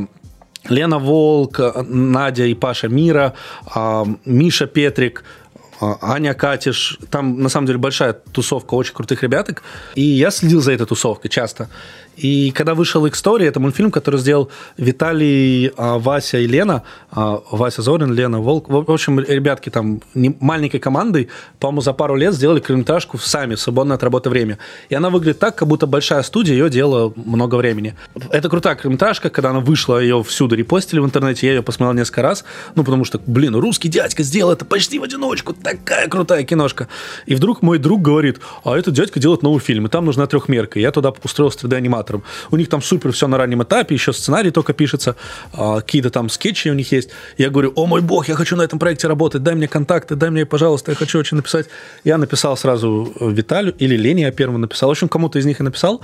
Лена 0.68 0.98
Волк, 0.98 1.60
Надя 1.88 2.44
и 2.44 2.54
Паша 2.54 2.88
Мира, 2.88 3.34
а, 3.66 4.06
Миша 4.24 4.66
Петрик– 4.66 5.24
Аня 5.80 6.34
Катиш, 6.34 6.98
там 7.10 7.40
на 7.40 7.48
самом 7.48 7.66
деле 7.66 7.78
большая 7.78 8.12
тусовка 8.12 8.74
очень 8.74 8.94
крутых 8.94 9.22
ребяток, 9.22 9.62
и 9.94 10.02
я 10.02 10.30
следил 10.30 10.60
за 10.60 10.72
этой 10.72 10.86
тусовкой 10.86 11.30
часто. 11.30 11.68
И 12.16 12.50
когда 12.50 12.74
вышел 12.74 13.04
их 13.06 13.14
Story, 13.14 13.44
это 13.44 13.60
мультфильм, 13.60 13.90
который 13.90 14.18
сделал 14.18 14.50
Виталий, 14.78 15.72
а, 15.76 15.98
Вася 15.98 16.38
и 16.38 16.46
Лена, 16.46 16.82
а, 17.10 17.42
Вася 17.50 17.82
Зорин, 17.82 18.12
Лена 18.12 18.40
Волк. 18.40 18.68
В 18.68 18.90
общем, 18.90 19.20
ребятки 19.20 19.70
там 19.70 20.00
маленькой 20.14 20.78
командой, 20.78 21.28
по-моему, 21.60 21.82
за 21.82 21.92
пару 21.92 22.16
лет 22.16 22.34
сделали 22.34 22.60
короткометражку 22.60 23.18
сами, 23.18 23.54
в 23.54 23.60
свободное 23.60 23.96
от 23.96 24.02
работы 24.02 24.30
время. 24.30 24.58
И 24.88 24.94
она 24.94 25.10
выглядит 25.10 25.38
так, 25.38 25.56
как 25.56 25.68
будто 25.68 25.86
большая 25.86 26.22
студия 26.22 26.54
ее 26.54 26.70
делала 26.70 27.12
много 27.16 27.56
времени. 27.56 27.94
Это 28.30 28.48
крутая 28.48 28.74
короткометражка, 28.74 29.28
когда 29.30 29.50
она 29.50 29.60
вышла, 29.60 29.98
ее 29.98 30.22
всюду 30.22 30.56
репостили 30.56 31.00
в 31.00 31.04
интернете, 31.04 31.46
я 31.46 31.54
ее 31.54 31.62
посмотрел 31.62 31.98
несколько 31.98 32.22
раз, 32.22 32.44
ну, 32.74 32.84
потому 32.84 33.04
что, 33.04 33.20
блин, 33.26 33.54
русский 33.56 33.88
дядька 33.88 34.22
сделал 34.22 34.52
это 34.52 34.64
почти 34.64 34.98
в 34.98 35.02
одиночку, 35.02 35.52
такая 35.52 36.08
крутая 36.08 36.44
киношка. 36.44 36.88
И 37.26 37.34
вдруг 37.34 37.62
мой 37.62 37.78
друг 37.78 38.00
говорит, 38.00 38.40
а 38.64 38.76
этот 38.76 38.94
дядька 38.94 39.20
делает 39.20 39.42
новый 39.42 39.60
фильм, 39.60 39.86
и 39.86 39.88
там 39.88 40.06
нужна 40.06 40.26
трехмерка. 40.26 40.78
Я 40.80 40.90
туда 40.92 41.12
устроился 41.22 41.66
3D-аниматор 41.66 42.05
аниматором. 42.06 42.22
У 42.50 42.56
них 42.56 42.68
там 42.68 42.82
супер 42.82 43.12
все 43.12 43.28
на 43.28 43.36
раннем 43.36 43.62
этапе, 43.62 43.94
еще 43.94 44.12
сценарий 44.12 44.50
только 44.50 44.72
пишется, 44.72 45.16
а, 45.52 45.80
какие-то 45.80 46.10
там 46.10 46.28
скетчи 46.28 46.68
у 46.70 46.74
них 46.74 46.92
есть. 46.92 47.10
Я 47.38 47.50
говорю, 47.50 47.72
о 47.76 47.86
мой 47.86 48.00
бог, 48.00 48.28
я 48.28 48.34
хочу 48.34 48.56
на 48.56 48.62
этом 48.62 48.78
проекте 48.78 49.08
работать, 49.08 49.42
дай 49.42 49.54
мне 49.54 49.68
контакты, 49.68 50.14
дай 50.14 50.30
мне, 50.30 50.46
пожалуйста, 50.46 50.92
я 50.92 50.96
хочу 50.96 51.18
очень 51.18 51.36
написать. 51.36 51.66
Я 52.04 52.18
написал 52.18 52.56
сразу 52.56 53.12
Виталию, 53.20 53.74
или 53.78 53.96
Лене 53.96 54.22
я 54.22 54.32
первым 54.32 54.60
написал, 54.60 54.88
в 54.88 54.92
общем, 54.92 55.08
кому-то 55.08 55.38
из 55.38 55.46
них 55.46 55.60
я 55.60 55.64
написал. 55.64 56.00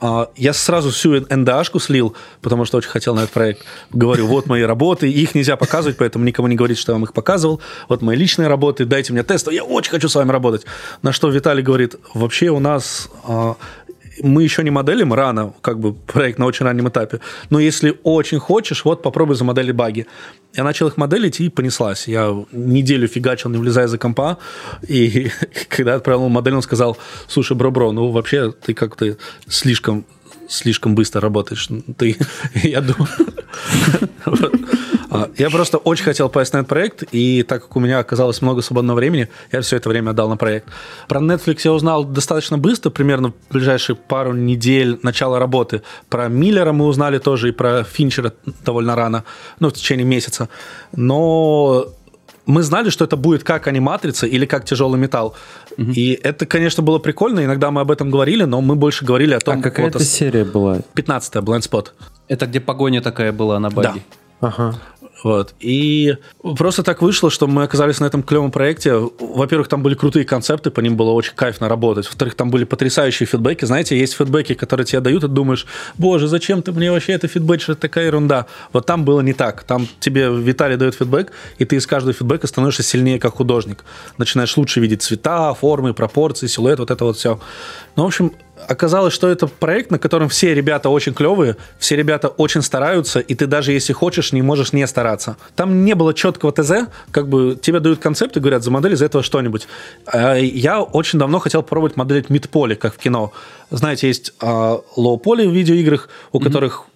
А, 0.00 0.28
я 0.36 0.52
сразу 0.52 0.90
всю 0.90 1.26
НДАшку 1.30 1.80
слил, 1.80 2.14
потому 2.40 2.64
что 2.64 2.78
очень 2.78 2.90
хотел 2.90 3.14
на 3.14 3.20
этот 3.20 3.32
проект. 3.32 3.64
Говорю, 3.92 4.26
вот 4.26 4.46
мои 4.46 4.62
работы, 4.62 5.10
их 5.10 5.34
нельзя 5.34 5.56
показывать, 5.56 5.96
поэтому 5.96 6.24
никому 6.24 6.48
не 6.48 6.56
говорите, 6.56 6.80
что 6.80 6.92
я 6.92 6.94
вам 6.94 7.04
их 7.04 7.12
показывал. 7.12 7.60
Вот 7.88 8.02
мои 8.02 8.16
личные 8.16 8.48
работы, 8.48 8.84
дайте 8.84 9.12
мне 9.12 9.22
тест, 9.22 9.50
я 9.52 9.64
очень 9.64 9.90
хочу 9.90 10.08
с 10.08 10.14
вами 10.14 10.32
работать. 10.32 10.64
На 11.02 11.12
что 11.12 11.28
Виталий 11.28 11.62
говорит, 11.62 11.96
вообще 12.14 12.48
у 12.48 12.58
нас 12.58 13.08
а, 13.24 13.56
мы 14.22 14.42
еще 14.42 14.62
не 14.62 14.70
моделим 14.70 15.12
рано, 15.12 15.54
как 15.60 15.78
бы 15.78 15.92
проект 15.92 16.38
на 16.38 16.46
очень 16.46 16.64
раннем 16.64 16.88
этапе, 16.88 17.20
но 17.50 17.58
если 17.58 17.98
очень 18.02 18.38
хочешь, 18.38 18.84
вот 18.84 19.02
попробуй 19.02 19.36
замоделить 19.36 19.74
баги. 19.74 20.06
Я 20.54 20.64
начал 20.64 20.88
их 20.88 20.96
моделить 20.96 21.40
и 21.40 21.48
понеслась. 21.48 22.08
Я 22.08 22.44
неделю 22.52 23.08
фигачил, 23.08 23.50
не 23.50 23.58
влезая 23.58 23.88
за 23.88 23.98
компа, 23.98 24.38
и 24.86 25.30
когда 25.68 25.94
отправил 25.94 26.28
модель, 26.28 26.54
он 26.54 26.62
сказал, 26.62 26.96
слушай, 27.26 27.56
бро-бро, 27.56 27.92
ну 27.92 28.10
вообще 28.10 28.52
ты 28.52 28.74
как-то 28.74 29.16
слишком 29.48 30.04
слишком 30.48 30.94
быстро 30.94 31.20
работаешь. 31.20 31.68
Ты, 31.96 32.16
я 32.54 32.80
думаю... 32.80 33.08
А, 35.14 35.30
я 35.36 35.50
просто 35.50 35.76
очень 35.76 36.04
хотел 36.04 36.30
попасть 36.30 36.54
на 36.54 36.58
этот 36.58 36.68
проект, 36.70 37.04
и 37.12 37.42
так 37.42 37.60
как 37.60 37.76
у 37.76 37.80
меня 37.80 37.98
оказалось 37.98 38.40
много 38.40 38.62
свободного 38.62 38.96
времени, 38.96 39.28
я 39.52 39.60
все 39.60 39.76
это 39.76 39.90
время 39.90 40.10
отдал 40.10 40.30
на 40.30 40.38
проект. 40.38 40.68
Про 41.06 41.20
Netflix 41.20 41.60
я 41.64 41.72
узнал 41.72 42.04
достаточно 42.04 42.56
быстро, 42.56 42.88
примерно 42.88 43.32
в 43.32 43.52
ближайшие 43.52 43.94
пару 43.94 44.32
недель 44.32 44.98
начала 45.02 45.38
работы. 45.38 45.82
Про 46.08 46.28
Миллера 46.28 46.72
мы 46.72 46.86
узнали 46.86 47.18
тоже, 47.18 47.50
и 47.50 47.52
про 47.52 47.84
Финчера 47.84 48.32
довольно 48.64 48.96
рано, 48.96 49.24
ну, 49.60 49.68
в 49.68 49.74
течение 49.74 50.06
месяца. 50.06 50.48
Но 50.96 51.92
мы 52.46 52.62
знали, 52.62 52.90
что 52.90 53.04
это 53.04 53.16
будет 53.16 53.44
как 53.44 53.66
аниматрица 53.66 54.26
или 54.26 54.46
как 54.46 54.64
тяжелый 54.64 54.98
металл. 54.98 55.34
Угу. 55.78 55.92
И 55.92 56.18
это, 56.22 56.46
конечно, 56.46 56.82
было 56.82 56.98
прикольно. 56.98 57.44
Иногда 57.44 57.70
мы 57.70 57.80
об 57.80 57.90
этом 57.90 58.10
говорили, 58.10 58.44
но 58.44 58.60
мы 58.60 58.74
больше 58.74 59.04
говорили 59.04 59.34
о 59.34 59.40
том... 59.40 59.60
А 59.60 59.62
какая 59.62 59.88
это 59.88 60.04
серия 60.04 60.44
была? 60.44 60.78
15-я, 60.94 61.40
Blind 61.40 61.62
Spot. 61.62 61.88
Это 62.28 62.46
где 62.46 62.60
погоня 62.60 63.00
такая 63.00 63.32
была 63.32 63.58
на 63.60 63.70
баге? 63.70 64.02
Да. 64.40 64.48
Ага. 64.48 64.74
Вот. 65.22 65.54
И 65.60 66.16
просто 66.42 66.82
так 66.82 67.00
вышло, 67.00 67.30
что 67.30 67.46
мы 67.46 67.62
оказались 67.62 68.00
на 68.00 68.06
этом 68.06 68.22
клевом 68.22 68.50
проекте. 68.50 68.94
Во-первых, 68.94 69.68
там 69.68 69.82
были 69.82 69.94
крутые 69.94 70.24
концепты, 70.24 70.70
по 70.70 70.80
ним 70.80 70.96
было 70.96 71.10
очень 71.10 71.34
кайфно 71.34 71.68
работать. 71.68 72.06
Во-вторых, 72.06 72.34
там 72.34 72.50
были 72.50 72.64
потрясающие 72.64 73.26
фидбэки. 73.26 73.64
Знаете, 73.64 73.98
есть 73.98 74.14
фидбэки, 74.14 74.54
которые 74.54 74.84
тебе 74.84 75.00
дают, 75.00 75.24
и 75.24 75.28
думаешь, 75.28 75.66
боже, 75.96 76.26
зачем 76.26 76.62
ты 76.62 76.72
мне 76.72 76.90
вообще 76.90 77.12
это 77.12 77.28
фидбэчишь, 77.28 77.70
это 77.70 77.82
такая 77.82 78.06
ерунда. 78.06 78.46
Вот 78.72 78.86
там 78.86 79.04
было 79.04 79.20
не 79.20 79.32
так. 79.32 79.62
Там 79.64 79.86
тебе 80.00 80.28
Виталий 80.28 80.76
дает 80.76 80.94
фидбэк, 80.94 81.30
и 81.58 81.64
ты 81.64 81.76
из 81.76 81.86
каждого 81.86 82.12
фидбэка 82.12 82.46
становишься 82.46 82.82
сильнее 82.82 83.20
как 83.20 83.34
художник. 83.34 83.84
Начинаешь 84.18 84.56
лучше 84.56 84.80
видеть 84.80 85.02
цвета, 85.02 85.54
формы, 85.54 85.94
пропорции, 85.94 86.46
силуэт, 86.46 86.80
вот 86.80 86.90
это 86.90 87.04
вот 87.04 87.16
все. 87.16 87.38
Ну, 87.94 88.04
в 88.04 88.06
общем, 88.06 88.32
оказалось, 88.68 89.12
что 89.12 89.28
это 89.28 89.46
проект, 89.46 89.90
на 89.90 89.98
котором 89.98 90.28
все 90.28 90.54
ребята 90.54 90.88
очень 90.88 91.14
клевые, 91.14 91.56
все 91.78 91.96
ребята 91.96 92.28
очень 92.28 92.62
стараются, 92.62 93.20
и 93.20 93.34
ты 93.34 93.46
даже 93.46 93.72
если 93.72 93.92
хочешь, 93.92 94.32
не 94.32 94.42
можешь 94.42 94.72
не 94.72 94.86
стараться. 94.86 95.36
Там 95.56 95.84
не 95.84 95.94
было 95.94 96.14
четкого 96.14 96.52
ТЗ, 96.52 96.88
как 97.10 97.28
бы 97.28 97.58
тебе 97.60 97.80
дают 97.80 97.98
концепт 97.98 98.36
и 98.36 98.40
говорят, 98.40 98.62
замодели 98.62 98.94
из 98.94 99.02
этого 99.02 99.24
что-нибудь. 99.24 99.68
А 100.06 100.36
я 100.36 100.82
очень 100.82 101.18
давно 101.18 101.38
хотел 101.38 101.62
попробовать 101.62 101.96
моделить 101.96 102.30
мидполи, 102.30 102.74
как 102.74 102.94
в 102.94 102.98
кино. 102.98 103.32
Знаете, 103.70 104.08
есть 104.08 104.34
а, 104.40 104.80
лоу-поли 104.96 105.46
в 105.46 105.52
видеоиграх, 105.52 106.08
у 106.32 106.38
mm-hmm. 106.38 106.44
которых 106.44 106.86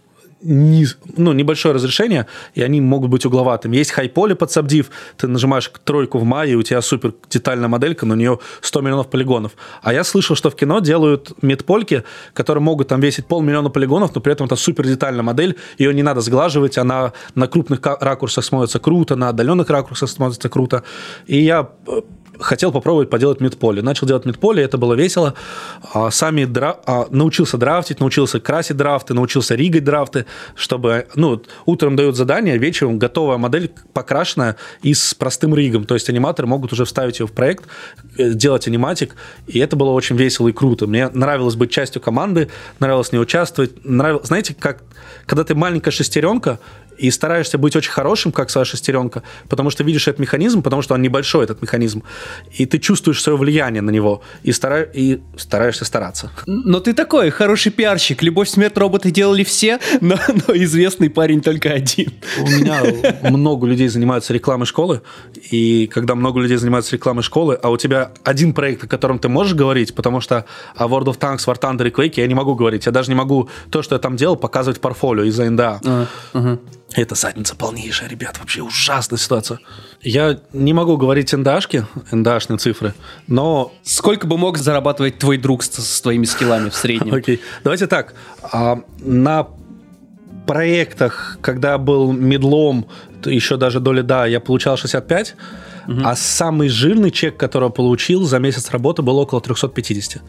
низ, 0.42 0.98
ну, 1.16 1.32
небольшое 1.32 1.74
разрешение, 1.74 2.26
и 2.54 2.62
они 2.62 2.80
могут 2.80 3.10
быть 3.10 3.24
угловатыми. 3.24 3.76
Есть 3.76 3.90
хайполи 3.90 4.34
под 4.34 4.50
сабдив, 4.50 4.90
ты 5.16 5.26
нажимаешь 5.26 5.70
тройку 5.84 6.18
в 6.18 6.24
мае, 6.24 6.52
и 6.52 6.54
у 6.54 6.62
тебя 6.62 6.82
супер 6.82 7.14
детальная 7.30 7.68
моделька, 7.68 8.06
но 8.06 8.14
у 8.14 8.16
нее 8.16 8.38
100 8.60 8.80
миллионов 8.80 9.10
полигонов. 9.10 9.52
А 9.82 9.92
я 9.92 10.04
слышал, 10.04 10.36
что 10.36 10.50
в 10.50 10.56
кино 10.56 10.80
делают 10.80 11.32
медпольки, 11.42 12.04
которые 12.32 12.62
могут 12.62 12.88
там 12.88 13.00
весить 13.00 13.26
полмиллиона 13.26 13.70
полигонов, 13.70 14.14
но 14.14 14.20
при 14.20 14.32
этом 14.32 14.46
это 14.46 14.56
супер 14.56 14.86
детальная 14.86 15.22
модель, 15.22 15.56
ее 15.78 15.94
не 15.94 16.02
надо 16.02 16.20
сглаживать, 16.20 16.78
она 16.78 17.12
на 17.34 17.48
крупных 17.48 17.80
ракурсах 17.82 18.44
смотрится 18.44 18.78
круто, 18.78 19.16
на 19.16 19.30
отдаленных 19.30 19.68
ракурсах 19.70 20.08
смотрится 20.08 20.48
круто. 20.48 20.82
И 21.26 21.38
я 21.38 21.70
э, 21.86 22.00
хотел 22.40 22.72
попробовать 22.72 23.10
поделать 23.10 23.40
медполе. 23.40 23.82
Начал 23.82 24.06
делать 24.06 24.24
медполе, 24.24 24.62
это 24.62 24.78
было 24.78 24.94
весело. 24.94 25.34
А, 25.92 26.10
сами 26.10 26.44
дра... 26.44 26.78
а, 26.86 27.06
научился 27.10 27.58
драфтить, 27.58 28.00
научился 28.00 28.40
красить 28.40 28.76
драфты, 28.76 29.14
научился 29.14 29.54
ригать 29.54 29.84
драфты, 29.84 30.26
чтобы, 30.54 31.06
ну, 31.14 31.42
утром 31.64 31.96
дают 31.96 32.16
задание, 32.16 32.58
вечером 32.58 32.98
готовая 32.98 33.38
модель 33.38 33.72
покрашенная 33.92 34.56
и 34.82 34.94
с 34.94 35.14
простым 35.14 35.54
ригом. 35.54 35.84
То 35.84 35.94
есть 35.94 36.08
аниматоры 36.08 36.48
могут 36.48 36.72
уже 36.72 36.84
вставить 36.84 37.20
ее 37.20 37.26
в 37.26 37.32
проект, 37.32 37.64
э, 38.18 38.30
делать 38.32 38.66
аниматик, 38.66 39.14
и 39.46 39.58
это 39.58 39.76
было 39.76 39.90
очень 39.90 40.16
весело 40.16 40.48
и 40.48 40.52
круто. 40.52 40.86
Мне 40.86 41.08
нравилось 41.08 41.54
быть 41.54 41.70
частью 41.70 42.00
команды, 42.02 42.48
нравилось 42.80 43.12
не 43.12 43.18
участвовать. 43.18 43.84
Нравилось, 43.84 44.26
знаете, 44.26 44.54
как 44.58 44.82
когда 45.26 45.44
ты 45.44 45.54
маленькая 45.54 45.90
шестеренка, 45.90 46.58
и 46.98 47.10
стараешься 47.10 47.58
быть 47.58 47.76
очень 47.76 47.90
хорошим, 47.90 48.32
как 48.32 48.50
своя 48.50 48.64
шестеренка, 48.64 49.22
потому 49.48 49.70
что 49.70 49.84
видишь 49.84 50.08
этот 50.08 50.20
механизм, 50.20 50.62
потому 50.62 50.82
что 50.82 50.94
он 50.94 51.02
небольшой, 51.02 51.44
этот 51.44 51.62
механизм, 51.62 52.02
и 52.52 52.66
ты 52.66 52.78
чувствуешь 52.78 53.22
свое 53.22 53.38
влияние 53.38 53.82
на 53.82 53.90
него, 53.90 54.22
и, 54.42 54.52
стара... 54.52 54.82
и 54.82 55.20
стараешься 55.36 55.84
стараться. 55.84 56.30
Но 56.46 56.80
ты 56.80 56.92
такой 56.92 57.30
хороший 57.30 57.72
пиарщик. 57.72 58.22
Любовь, 58.22 58.48
смерть, 58.48 58.76
роботы 58.78 59.10
делали 59.10 59.44
все, 59.44 59.78
но, 60.00 60.18
но 60.48 60.54
известный 60.56 61.10
парень 61.10 61.40
только 61.40 61.70
один. 61.70 62.12
У 62.40 62.48
меня 62.48 62.82
много 63.30 63.66
людей 63.66 63.88
занимаются 63.88 64.32
рекламой 64.32 64.66
школы, 64.66 65.02
и 65.50 65.86
когда 65.86 66.14
много 66.14 66.40
людей 66.40 66.56
занимаются 66.56 66.94
рекламой 66.94 67.22
школы, 67.22 67.58
а 67.62 67.70
у 67.70 67.76
тебя 67.76 68.12
один 68.24 68.52
проект, 68.52 68.84
о 68.84 68.86
котором 68.86 69.18
ты 69.18 69.28
можешь 69.28 69.54
говорить, 69.54 69.94
потому 69.94 70.20
что 70.20 70.44
о 70.74 70.86
World 70.86 71.06
of 71.06 71.18
Tanks, 71.18 71.46
War 71.46 71.58
Thunder 71.60 71.88
и 71.88 71.90
Quake 71.90 72.14
я 72.16 72.26
не 72.26 72.34
могу 72.34 72.54
говорить. 72.54 72.86
Я 72.86 72.92
даже 72.92 73.10
не 73.10 73.14
могу 73.14 73.48
то, 73.70 73.82
что 73.82 73.94
я 73.94 73.98
там 73.98 74.16
делал, 74.16 74.36
показывать 74.36 74.80
портфолио 74.80 75.24
из-за 75.24 75.50
НДА. 75.50 75.80
Ага. 76.34 76.58
Это 76.92 77.14
задница 77.14 77.56
полнейшая, 77.56 78.08
ребят, 78.08 78.38
вообще 78.38 78.62
ужасная 78.62 79.18
ситуация. 79.18 79.58
Я 80.02 80.38
не 80.52 80.72
могу 80.72 80.96
говорить 80.96 81.32
НДАшки, 81.32 81.84
НДАшные 82.12 82.58
цифры, 82.58 82.94
но... 83.26 83.72
Сколько 83.82 84.26
бы 84.26 84.38
мог 84.38 84.56
зарабатывать 84.56 85.18
твой 85.18 85.36
друг 85.36 85.64
с, 85.64 85.68
с 85.68 86.00
твоими 86.00 86.24
скиллами 86.24 86.70
в 86.70 86.76
среднем? 86.76 87.14
Окей, 87.14 87.36
okay. 87.36 87.40
давайте 87.64 87.86
так. 87.88 88.14
А, 88.52 88.80
на 89.00 89.48
проектах, 90.46 91.38
когда 91.40 91.76
был 91.76 92.12
медлом, 92.12 92.86
еще 93.24 93.56
даже 93.56 93.80
до 93.80 93.92
лида, 93.92 94.26
я 94.26 94.40
получал 94.40 94.76
65, 94.76 95.34
угу. 95.88 96.00
а 96.04 96.14
самый 96.14 96.68
жирный 96.68 97.10
чек, 97.10 97.36
который 97.36 97.70
получил 97.70 98.22
за 98.24 98.38
месяц 98.38 98.70
работы, 98.70 99.02
был 99.02 99.18
около 99.18 99.40
350. 99.40 100.22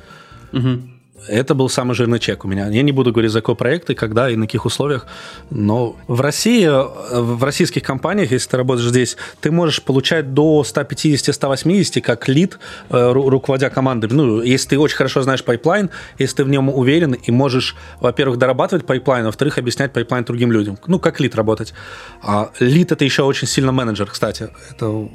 Угу. 0.53 0.96
Это 1.27 1.55
был 1.55 1.67
самый 1.67 1.95
жирный 1.95 2.19
чек 2.19 2.45
у 2.45 2.47
меня. 2.47 2.67
Я 2.67 2.83
не 2.83 2.91
буду 2.91 3.11
говорить, 3.11 3.31
за 3.31 3.41
какой 3.41 3.55
проект 3.55 3.89
и 3.89 3.95
когда 3.95 4.29
и 4.29 4.35
на 4.35 4.45
каких 4.45 4.65
условиях, 4.65 5.07
но 5.49 5.95
в 6.07 6.21
России, 6.21 6.67
в 6.67 7.43
российских 7.43 7.81
компаниях, 7.81 8.31
если 8.31 8.49
ты 8.49 8.57
работаешь 8.57 8.89
здесь, 8.89 9.17
ты 9.41 9.49
можешь 9.51 9.81
получать 9.81 10.33
до 10.33 10.63
150-180 10.63 12.01
как 12.01 12.27
lead, 12.27 12.59
э, 12.89 13.11
руководя 13.11 13.69
командой. 13.69 14.09
Ну, 14.11 14.41
если 14.41 14.69
ты 14.69 14.79
очень 14.79 14.95
хорошо 14.95 15.23
знаешь 15.23 15.43
pipeline, 15.43 15.89
если 16.19 16.37
ты 16.37 16.43
в 16.43 16.49
нем 16.49 16.69
уверен 16.69 17.13
и 17.13 17.31
можешь, 17.31 17.75
во-первых, 17.99 18.37
дорабатывать 18.37 18.85
pipeline, 18.85 19.25
во-вторых, 19.25 19.57
объяснять 19.57 19.93
pipeline 19.93 20.23
другим 20.23 20.51
людям. 20.51 20.77
Ну, 20.85 20.99
как 20.99 21.19
lead 21.19 21.35
работать. 21.35 21.73
А 22.21 22.51
lead 22.59 22.91
это 22.91 23.03
еще 23.03 23.23
очень 23.23 23.47
сильно 23.47 23.71
менеджер, 23.71 24.05
кстати. 24.05 24.49
Это 24.71 25.09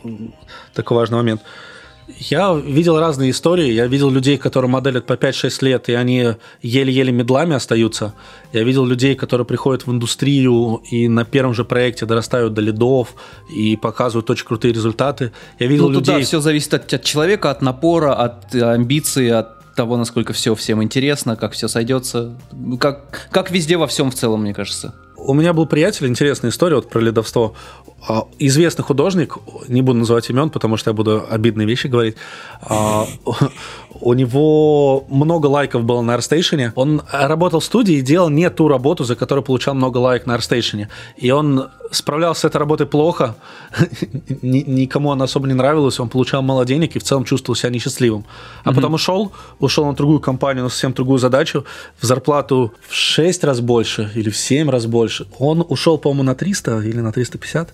такой 0.75 0.97
важный 0.97 1.19
момент. 1.19 1.43
Я 2.09 2.55
видел 2.55 2.99
разные 2.99 3.31
истории. 3.31 3.73
Я 3.73 3.87
видел 3.87 4.11
людей, 4.11 4.37
которые 4.37 4.71
моделят 4.71 5.07
по 5.07 5.15
5-6 5.15 5.65
лет, 5.65 5.89
и 5.89 5.95
они 5.95 6.35
еле-еле 6.61 7.13
медлами 7.13 7.55
остаются. 7.55 8.15
Я 8.53 8.65
видел 8.65 8.85
людей, 8.85 9.15
которые 9.15 9.47
приходят 9.47 9.87
в 9.87 9.93
индустрию 9.93 10.83
и 10.91 11.09
на 11.09 11.25
первом 11.25 11.55
же 11.55 11.65
проекте 11.65 12.07
дорастают 12.07 12.55
до 12.55 12.61
лидов 12.61 13.15
и 13.55 13.77
показывают 13.77 14.29
очень 14.31 14.47
крутые 14.47 14.75
результаты. 14.75 15.33
Я 15.59 15.67
видел 15.67 15.89
ну, 15.89 16.01
людей... 16.01 16.17
Да, 16.19 16.23
все 16.23 16.41
зависит 16.41 16.75
от, 16.75 16.93
от 16.93 17.05
человека, 17.05 17.51
от 17.51 17.63
напора, 17.63 18.15
от 18.15 18.55
амбиций, 18.55 19.31
от 19.31 19.75
того, 19.75 19.97
насколько 19.97 20.33
все 20.33 20.55
всем 20.55 20.83
интересно, 20.83 21.37
как 21.37 21.53
все 21.53 21.69
сойдется. 21.69 22.37
Как, 22.79 23.29
как 23.31 23.51
везде 23.51 23.77
во 23.77 23.87
всем 23.87 24.11
в 24.11 24.15
целом, 24.15 24.43
мне 24.43 24.55
кажется. 24.55 24.95
У 25.25 25.35
меня 25.35 25.53
был 25.53 25.67
приятель, 25.67 26.09
интересная 26.09 26.51
история 26.51 26.77
вот 26.77 26.91
про 26.91 27.01
лидовство. 27.01 27.55
А, 28.09 28.27
известный 28.39 28.83
художник, 28.83 29.37
не 29.69 29.81
буду 29.81 30.01
называть 30.01 30.29
имен, 30.29 30.51
потому 30.51 30.77
что 30.77 30.91
я 30.91 30.95
буду 30.95 31.25
обидные 31.29 31.67
вещи 31.67 31.87
говорить. 31.87 32.17
А, 32.61 33.07
у 34.01 34.13
него 34.15 35.05
много 35.09 35.47
лайков 35.47 35.85
было 35.85 36.03
на 36.03 36.17
AirStation. 36.17 36.73
Он 36.75 37.03
работал 37.13 37.61
в 37.61 37.65
студии 37.65 37.95
и 37.95 38.01
делал 38.01 38.29
не 38.29 38.51
ту 38.51 38.67
работу, 38.67 39.05
за 39.05 39.15
которую 39.15 39.45
получал 39.45 39.75
много 39.75 39.99
лайк 39.99 40.27
на 40.27 40.37
AirStation. 40.37 40.89
И 41.17 41.31
он 41.31 41.69
справлялся 41.93 42.41
с 42.41 42.45
этой 42.47 42.57
работой 42.57 42.87
плохо, 42.87 43.37
никому 44.43 45.13
она 45.13 45.25
особо 45.25 45.47
не 45.47 45.55
нравилась, 45.55 46.01
он 46.01 46.09
получал 46.09 46.43
мало 46.43 46.65
денег 46.65 46.97
и 46.97 46.99
в 46.99 47.03
целом 47.05 47.25
чувствовал 47.25 47.55
себя 47.55 47.71
несчастливым. 47.71 48.25
А 48.65 48.71
mm-hmm. 48.71 48.75
потом 48.75 48.95
ушел, 48.95 49.33
ушел 49.61 49.87
на 49.87 49.95
другую 49.95 50.21
компанию, 50.21 50.65
на 50.65 50.71
совсем 50.71 50.93
другую 50.93 51.19
задачу, 51.19 51.65
в 52.01 52.07
зарплату 52.07 52.73
в 52.89 52.95
6 52.95 53.45
раз 53.45 53.61
больше 53.61 54.11
или 54.15 54.31
в 54.31 54.37
7 54.37 54.71
раз 54.71 54.87
больше. 54.87 55.27
Он 55.39 55.65
ушел, 55.69 55.99
по-моему, 55.99 56.25
на 56.25 56.35
300 56.35 56.81
или 56.81 57.01
на 57.01 57.13
350 57.13 57.73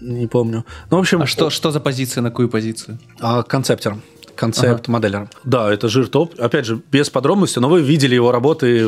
не 0.00 0.26
помню. 0.26 0.64
Ну, 0.90 0.96
в 0.96 1.00
общем, 1.00 1.22
а 1.22 1.26
что, 1.26 1.50
что 1.50 1.70
за 1.70 1.80
позиция, 1.80 2.22
на 2.22 2.30
какую 2.30 2.48
позицию? 2.48 2.98
А, 3.20 3.42
концептером 3.42 4.02
концепт 4.34 4.88
ага. 4.88 5.28
Да, 5.44 5.72
это 5.72 5.88
жир 5.88 6.08
топ. 6.08 6.34
Опять 6.38 6.66
же, 6.66 6.80
без 6.90 7.10
подробностей, 7.10 7.60
но 7.60 7.68
вы 7.68 7.80
видели 7.82 8.14
его 8.14 8.32
работы, 8.32 8.86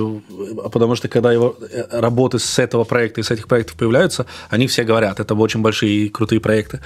потому 0.72 0.96
что 0.96 1.08
когда 1.08 1.32
его 1.32 1.56
э, 1.60 2.00
работы 2.00 2.38
с 2.38 2.58
этого 2.58 2.84
проекта 2.84 3.20
и 3.20 3.24
с 3.24 3.30
этих 3.30 3.48
проектов 3.48 3.76
появляются, 3.76 4.26
они 4.50 4.66
все 4.66 4.84
говорят, 4.84 5.20
это 5.20 5.34
очень 5.34 5.62
большие 5.62 6.06
и 6.06 6.08
крутые 6.08 6.40
проекты. 6.40 6.80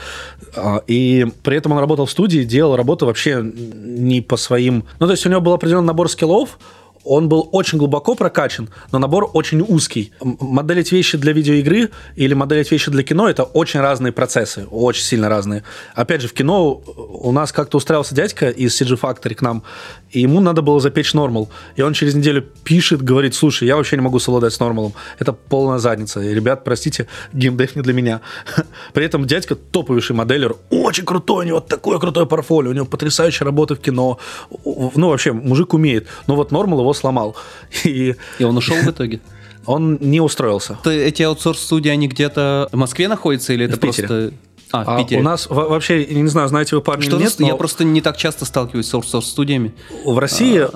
А, 0.57 0.83
и 0.87 1.27
при 1.43 1.57
этом 1.57 1.73
он 1.73 1.79
работал 1.79 2.07
в 2.07 2.11
студии, 2.11 2.45
делал 2.45 2.77
работу 2.77 3.07
вообще 3.07 3.43
не 3.43 4.21
по 4.21 4.37
своим... 4.37 4.85
Ну, 4.99 5.07
то 5.07 5.13
есть 5.13 5.27
у 5.27 5.29
него 5.29 5.41
был 5.41 5.53
определенный 5.53 5.87
набор 5.87 6.09
скиллов, 6.09 6.59
он 7.05 7.29
был 7.29 7.49
очень 7.53 7.79
глубоко 7.79 8.15
прокачан, 8.15 8.69
но 8.93 8.99
набор 8.99 9.31
очень 9.33 9.65
узкий. 9.67 10.13
Моделить 10.21 10.93
вещи 10.93 11.17
для 11.17 11.33
видеоигры 11.33 11.91
или 12.15 12.35
моделить 12.35 12.71
вещи 12.71 12.91
для 12.91 13.03
кино– 13.03 13.29
это 13.31 13.43
очень 13.43 13.81
разные 13.81 14.13
процессы, 14.13 14.67
очень 14.71 15.03
сильно 15.03 15.29
разные. 15.29 15.63
Опять 15.95 16.21
же, 16.21 16.29
в 16.29 16.35
кино 16.35 16.75
у 16.75 17.33
нас 17.33 17.53
как-то 17.53 17.79
устраивался 17.79 18.15
дядька 18.15 18.51
из 18.51 18.81
CG 18.81 19.01
Factory 19.01 19.35
к 19.35 19.43
нам, 19.43 19.63
и 20.11 20.21
ему 20.21 20.41
надо 20.41 20.61
было 20.63 20.81
запечь 20.81 21.15
нормал. 21.15 21.49
И 21.77 21.83
он 21.83 21.95
через 21.95 22.15
неделю 22.15 22.45
пишет, 22.65 23.03
говорит, 23.03 23.35
слушай, 23.35 23.67
я 23.67 23.77
вообще 23.77 23.97
не 23.97 24.03
могу 24.03 24.19
совладать 24.19 24.53
с 24.53 24.61
нормалом. 24.61 24.93
Это 25.19 25.33
полная 25.33 25.79
задница. 25.79 26.21
И, 26.21 26.35
ребят, 26.35 26.65
простите, 26.65 27.07
геймдев 27.33 27.77
не 27.77 27.83
для 27.83 27.93
меня. 27.93 28.21
При 28.93 29.05
этом 29.05 29.27
дядька 29.27 29.55
топовейший 29.55 30.17
моделер, 30.17 30.57
очень 30.71 31.05
крутой, 31.05 31.47
у 31.47 31.49
него 31.49 31.61
такое 31.61 31.99
крутое 31.99 32.27
портфолио, 32.27 32.71
у 32.71 32.75
него 32.75 32.87
потрясающая 32.87 33.45
работа 33.45 33.75
в 33.75 33.81
кино. 33.81 34.19
Ну, 34.65 35.09
вообще, 35.09 35.33
мужик 35.33 35.73
умеет. 35.75 36.07
Но 36.27 36.37
вот 36.37 36.51
нормал 36.51 36.81
его 36.81 36.90
сломал. 36.93 37.37
И, 37.85 38.15
и 38.39 38.45
он 38.45 38.57
ушел 38.57 38.77
в 38.77 38.89
итоге? 38.89 39.21
Он 39.67 39.99
не 40.01 40.21
устроился. 40.21 40.79
Эти 40.85 41.23
аутсорс-студии, 41.23 41.91
они 41.91 42.09
где-то 42.09 42.69
в 42.73 42.77
Москве 42.77 43.09
находятся 43.09 43.53
или 43.53 43.67
это 43.67 43.77
в 43.77 43.81
просто... 43.81 44.33
А, 44.73 44.85
в 44.85 44.89
а 44.89 44.99
Питере. 44.99 45.21
у 45.21 45.25
нас 45.25 45.49
вообще, 45.51 46.07
не 46.07 46.29
знаю, 46.29 46.49
знаете 46.49 46.77
вы 46.77 46.83
парни 46.83 47.03
Что 47.03 47.17
или 47.17 47.25
нет, 47.25 47.35
но... 47.39 47.47
Я 47.47 47.57
просто 47.57 47.85
не 47.85 48.01
так 48.01 48.17
часто 48.17 48.45
сталкиваюсь 48.45 48.87
с 48.87 48.95
аутсорс-студиями. 48.95 49.75
В 50.05 50.19
России 50.19 50.61
а... 50.61 50.71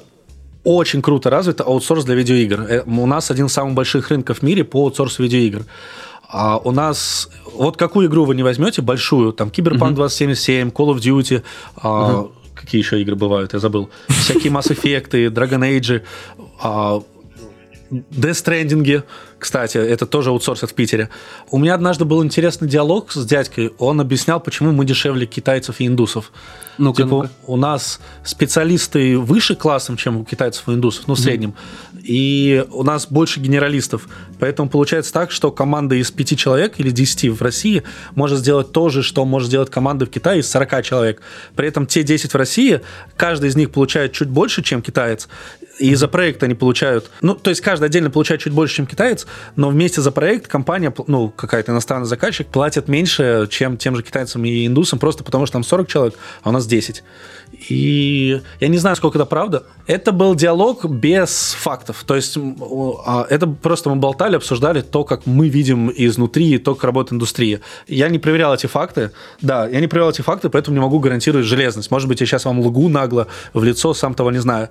очень 0.65 1.01
круто 1.01 1.31
развит 1.31 1.61
аутсорс 1.61 2.05
для 2.05 2.15
видеоигр. 2.15 2.61
Э, 2.61 2.83
у 2.87 3.07
нас 3.07 3.31
один 3.31 3.47
из 3.47 3.53
самых 3.53 3.75
больших 3.75 4.11
рынков 4.11 4.41
в 4.41 4.43
мире 4.43 4.65
по 4.65 4.81
аутсорсу 4.81 5.23
видеоигр. 5.23 5.65
А 6.29 6.59
у 6.59 6.73
нас, 6.73 7.29
вот 7.53 7.77
какую 7.77 8.09
игру 8.09 8.25
вы 8.25 8.35
не 8.35 8.43
возьмете, 8.43 8.83
большую, 8.83 9.33
там, 9.33 9.51
Киберпанк 9.51 9.95
2077, 9.95 10.71
Call 10.71 10.95
of 10.95 10.99
Duty, 10.99 11.43
uh-huh. 11.77 12.31
Какие 12.65 12.81
еще 12.81 13.01
игры 13.01 13.15
бывают, 13.15 13.53
я 13.53 13.59
забыл, 13.59 13.91
всякие 14.09 14.53
Mass 14.53 14.71
Effect, 14.71 15.11
Dragon 15.31 15.61
Age, 15.61 16.03
а, 16.63 17.03
Death 17.91 18.45
Stranding, 18.45 19.05
кстати, 19.39 19.77
это 19.77 20.07
тоже 20.07 20.31
аутсорсят 20.31 20.71
в 20.71 20.75
Питере. 20.75 21.11
У 21.51 21.59
меня 21.59 21.75
однажды 21.75 22.05
был 22.05 22.25
интересный 22.25 22.67
диалог 22.67 23.13
с 23.13 23.27
дядькой. 23.27 23.73
Он 23.79 24.01
объяснял, 24.01 24.41
почему 24.41 24.73
мы 24.73 24.87
дешевле 24.87 25.27
китайцев 25.27 25.81
и 25.81 25.87
индусов. 25.87 26.33
Ну 26.79 26.95
типа, 26.95 27.09
ну 27.09 27.29
у 27.47 27.57
нас 27.57 28.01
специалисты 28.25 29.19
выше 29.19 29.55
классом, 29.55 29.97
чем 29.97 30.17
у 30.17 30.25
китайцев 30.25 30.69
и 30.69 30.73
индусов, 30.73 31.07
ну, 31.07 31.15
в 31.15 31.21
среднем. 31.21 31.51
Mm. 31.93 31.94
И 32.05 32.63
у 32.71 32.83
нас 32.83 33.07
больше 33.07 33.41
генералистов. 33.41 34.09
Поэтому 34.39 34.69
получается 34.69 35.13
так, 35.13 35.31
что 35.31 35.51
команда 35.51 35.95
из 35.95 36.11
пяти 36.11 36.37
человек 36.37 36.75
или 36.77 36.91
десяти 36.91 37.31
в 37.31 37.41
России 37.41 37.83
может 38.15 38.41
сделать 38.41 38.73
то 38.73 38.91
же, 38.91 39.03
что 39.03 39.25
может 39.25 39.49
сделать 39.49 39.71
команда 39.71 40.05
в 40.05 40.11
Китае 40.11 40.41
из 40.41 40.51
40 40.51 40.85
человек. 40.85 41.23
При 41.57 41.67
этом 41.67 41.87
те 41.87 42.03
10 42.03 42.35
в 42.35 42.37
России, 42.37 42.83
каждый 43.17 43.49
из 43.49 43.57
них 43.57 43.71
получает 43.71 44.13
чуть 44.13 44.29
больше, 44.29 44.63
чем 44.63 44.83
китаец. 44.83 45.29
И 45.79 45.95
за 45.95 46.07
проект 46.07 46.43
они 46.43 46.55
получают... 46.55 47.11
Ну, 47.23 47.35
то 47.35 47.49
есть 47.49 47.63
каждый 47.63 47.87
отдельно 47.87 48.11
получает 48.11 48.43
чуть 48.43 48.53
больше, 48.53 48.77
чем 48.77 48.87
китаец, 48.87 49.27
но 49.57 49.71
вместе 49.71 50.03
за 50.03 50.13
проект 50.13 50.47
компания, 50.47 50.93
ну, 51.07 51.31
какая-то 51.31 51.73
иностранный 51.73 52.07
заказчик, 52.07 52.47
платит 52.47 52.87
меньше, 52.87 53.49
чем 53.51 53.79
тем 53.79 53.97
же 53.97 54.03
китайцам 54.03 54.45
и 54.45 54.67
индусам, 54.67 54.99
просто 54.99 55.25
потому 55.25 55.47
что 55.47 55.55
там 55.55 55.65
40 55.65 55.89
человек, 55.89 56.15
а 56.43 56.51
у 56.51 56.53
нас 56.53 56.67
10. 56.67 57.03
И 57.69 58.41
я 58.61 58.69
не 58.69 58.79
знаю, 58.79 58.97
сколько 58.97 59.19
это 59.19 59.27
правда. 59.27 59.65
Это 59.87 60.13
был 60.13 60.35
диалог 60.35 60.85
без 60.87 61.55
фактов. 61.59 62.05
То 62.07 62.17
есть 62.17 62.39
а, 63.07 63.27
это 63.29 63.47
просто 63.47 63.91
мы 63.91 63.97
болтали, 63.97 64.37
обсуждали 64.37 64.81
то, 64.81 65.05
как 65.05 65.27
мы 65.27 65.49
видим 65.49 65.91
изнутри, 65.95 66.59
то, 66.59 66.75
как 66.75 66.85
работает 66.85 67.15
индустрия. 67.15 67.61
Я 67.87 68.09
не 68.09 68.19
проверял 68.19 68.55
эти 68.55 68.67
факты. 68.67 69.11
Да, 69.43 69.67
я 69.67 69.81
не 69.81 69.87
проверял 69.87 70.11
эти 70.11 70.23
факты, 70.23 70.49
поэтому 70.49 70.77
не 70.77 70.81
могу 70.81 70.99
гарантировать 71.01 71.47
железность. 71.47 71.91
Может 71.91 72.09
быть, 72.09 72.21
я 72.21 72.27
сейчас 72.27 72.45
вам 72.45 72.61
лгу 72.61 72.89
нагло 72.89 73.27
в 73.53 73.63
лицо, 73.63 73.95
сам 73.95 74.15
того 74.15 74.31
не 74.31 74.41
знаю. 74.41 74.69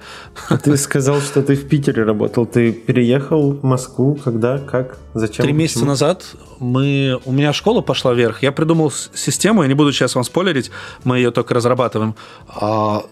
Ты 0.64 0.78
сказал, 0.78 1.22
что 1.22 1.42
ты 1.42 1.56
в 1.56 1.68
Питере 1.68 2.04
работал. 2.04 2.46
Ты 2.46 2.72
переехал 2.72 3.52
в 3.54 3.64
Москву? 3.64 4.16
Когда? 4.24 4.58
Как? 4.58 4.98
Зачем? 5.14 5.46
Три 5.46 5.54
месяца 5.54 5.86
назад 5.86 6.26
мы... 6.64 7.20
у 7.26 7.32
меня 7.32 7.54
школа 7.54 7.82
пошла 7.82 8.14
вверх. 8.14 8.42
Я 8.42 8.52
придумал 8.52 8.92
систему, 8.92 9.62
я 9.64 9.68
не 9.68 9.74
буду 9.74 9.92
сейчас 9.92 10.16
вам 10.16 10.24
спойлерить, 10.24 10.72
мы 11.04 11.18
ее 11.18 11.32
только 11.32 11.54
разрабатываем. 11.54 12.16
А, 12.48 13.04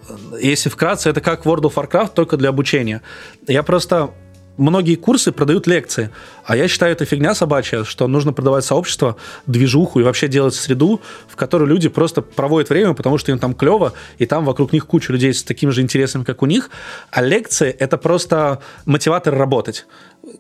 если 0.42 0.70
вкратце, 0.70 1.10
это 1.10 1.22
как 1.22 1.46
World 1.46 1.64
of 1.64 1.74
Warcraft, 1.76 2.14
только 2.16 2.38
для 2.38 2.50
обучения. 2.50 3.02
Я 3.48 3.64
просто 3.64 4.12
многие 4.58 4.96
курсы 4.96 5.32
продают 5.32 5.68
лекции, 5.68 6.12
а 6.46 6.56
я 6.56 6.68
считаю, 6.68 6.92
это 6.94 7.06
фигня 7.06 7.34
собачья, 7.34 7.84
что 7.84 8.08
нужно 8.08 8.34
продавать 8.34 8.64
сообщество, 8.64 9.16
движуху 9.48 10.00
и 10.00 10.04
вообще 10.04 10.28
делать 10.28 10.56
среду, 10.56 11.02
в 11.28 11.36
которой 11.36 11.68
люди 11.68 11.90
просто 11.90 12.22
проводят 12.22 12.70
время, 12.70 12.94
потому 12.94 13.18
что 13.18 13.32
им 13.32 13.40
там 13.40 13.54
клево, 13.54 13.94
и 14.18 14.26
там 14.26 14.46
вокруг 14.46 14.74
них 14.74 14.86
куча 14.86 15.12
людей 15.12 15.34
с 15.34 15.44
такими 15.44 15.72
же 15.72 15.82
интересами, 15.82 16.24
как 16.24 16.42
у 16.42 16.46
них, 16.46 16.70
а 17.10 17.22
лекции— 17.22 17.70
это 17.80 17.98
просто 17.98 18.62
мотиватор 18.86 19.36
работать. 19.36 19.86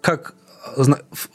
Как 0.01 0.35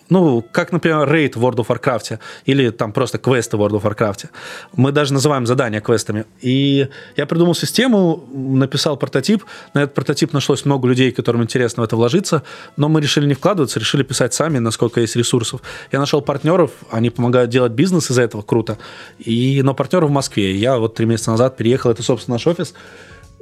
ну, 0.08 0.44
как, 0.52 0.72
например, 0.72 1.10
рейд 1.10 1.36
в 1.36 1.44
World 1.44 1.56
of 1.56 1.66
Warcraft 1.66 2.18
или 2.44 2.70
там 2.70 2.92
просто 2.92 3.18
квесты 3.18 3.56
в 3.56 3.62
World 3.62 3.80
of 3.80 3.82
Warcraft. 3.82 4.26
Мы 4.74 4.92
даже 4.92 5.12
называем 5.12 5.46
задания 5.46 5.80
квестами. 5.80 6.24
И 6.40 6.88
я 7.16 7.26
придумал 7.26 7.54
систему, 7.54 8.28
написал 8.32 8.96
прототип. 8.96 9.44
На 9.74 9.82
этот 9.82 9.94
прототип 9.94 10.32
нашлось 10.32 10.64
много 10.64 10.88
людей, 10.88 11.12
которым 11.12 11.42
интересно 11.42 11.82
в 11.82 11.84
это 11.84 11.96
вложиться, 11.96 12.42
но 12.76 12.88
мы 12.88 13.00
решили 13.00 13.26
не 13.26 13.34
вкладываться, 13.34 13.80
решили 13.80 14.02
писать 14.02 14.34
сами, 14.34 14.58
насколько 14.58 15.00
есть 15.00 15.16
ресурсов. 15.16 15.60
Я 15.92 15.98
нашел 15.98 16.22
партнеров, 16.22 16.70
они 16.90 17.10
помогают 17.10 17.50
делать 17.50 17.72
бизнес 17.72 18.10
из 18.10 18.18
этого, 18.18 18.42
круто. 18.42 18.78
И, 19.18 19.60
но 19.62 19.74
партнеры 19.74 20.06
в 20.06 20.10
Москве. 20.10 20.54
Я 20.54 20.78
вот 20.78 20.94
три 20.94 21.06
месяца 21.06 21.30
назад 21.30 21.56
переехал, 21.56 21.90
это, 21.90 22.02
собственно, 22.02 22.34
наш 22.36 22.46
офис, 22.46 22.74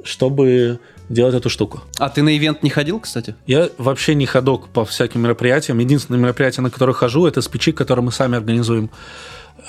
чтобы 0.03 0.79
делать 1.09 1.35
эту 1.35 1.49
штуку. 1.49 1.81
А 1.97 2.09
ты 2.09 2.21
на 2.21 2.35
ивент 2.35 2.63
не 2.63 2.69
ходил, 2.69 2.99
кстати? 2.99 3.35
Я 3.47 3.69
вообще 3.77 4.15
не 4.15 4.25
ходок 4.25 4.67
по 4.69 4.85
всяким 4.85 5.21
мероприятиям. 5.21 5.79
Единственное 5.79 6.19
мероприятие, 6.19 6.63
на 6.63 6.69
которое 6.69 6.93
хожу, 6.93 7.25
это 7.25 7.41
спичи, 7.41 7.71
которые 7.71 8.03
мы 8.03 8.11
сами 8.11 8.37
организуем. 8.37 8.89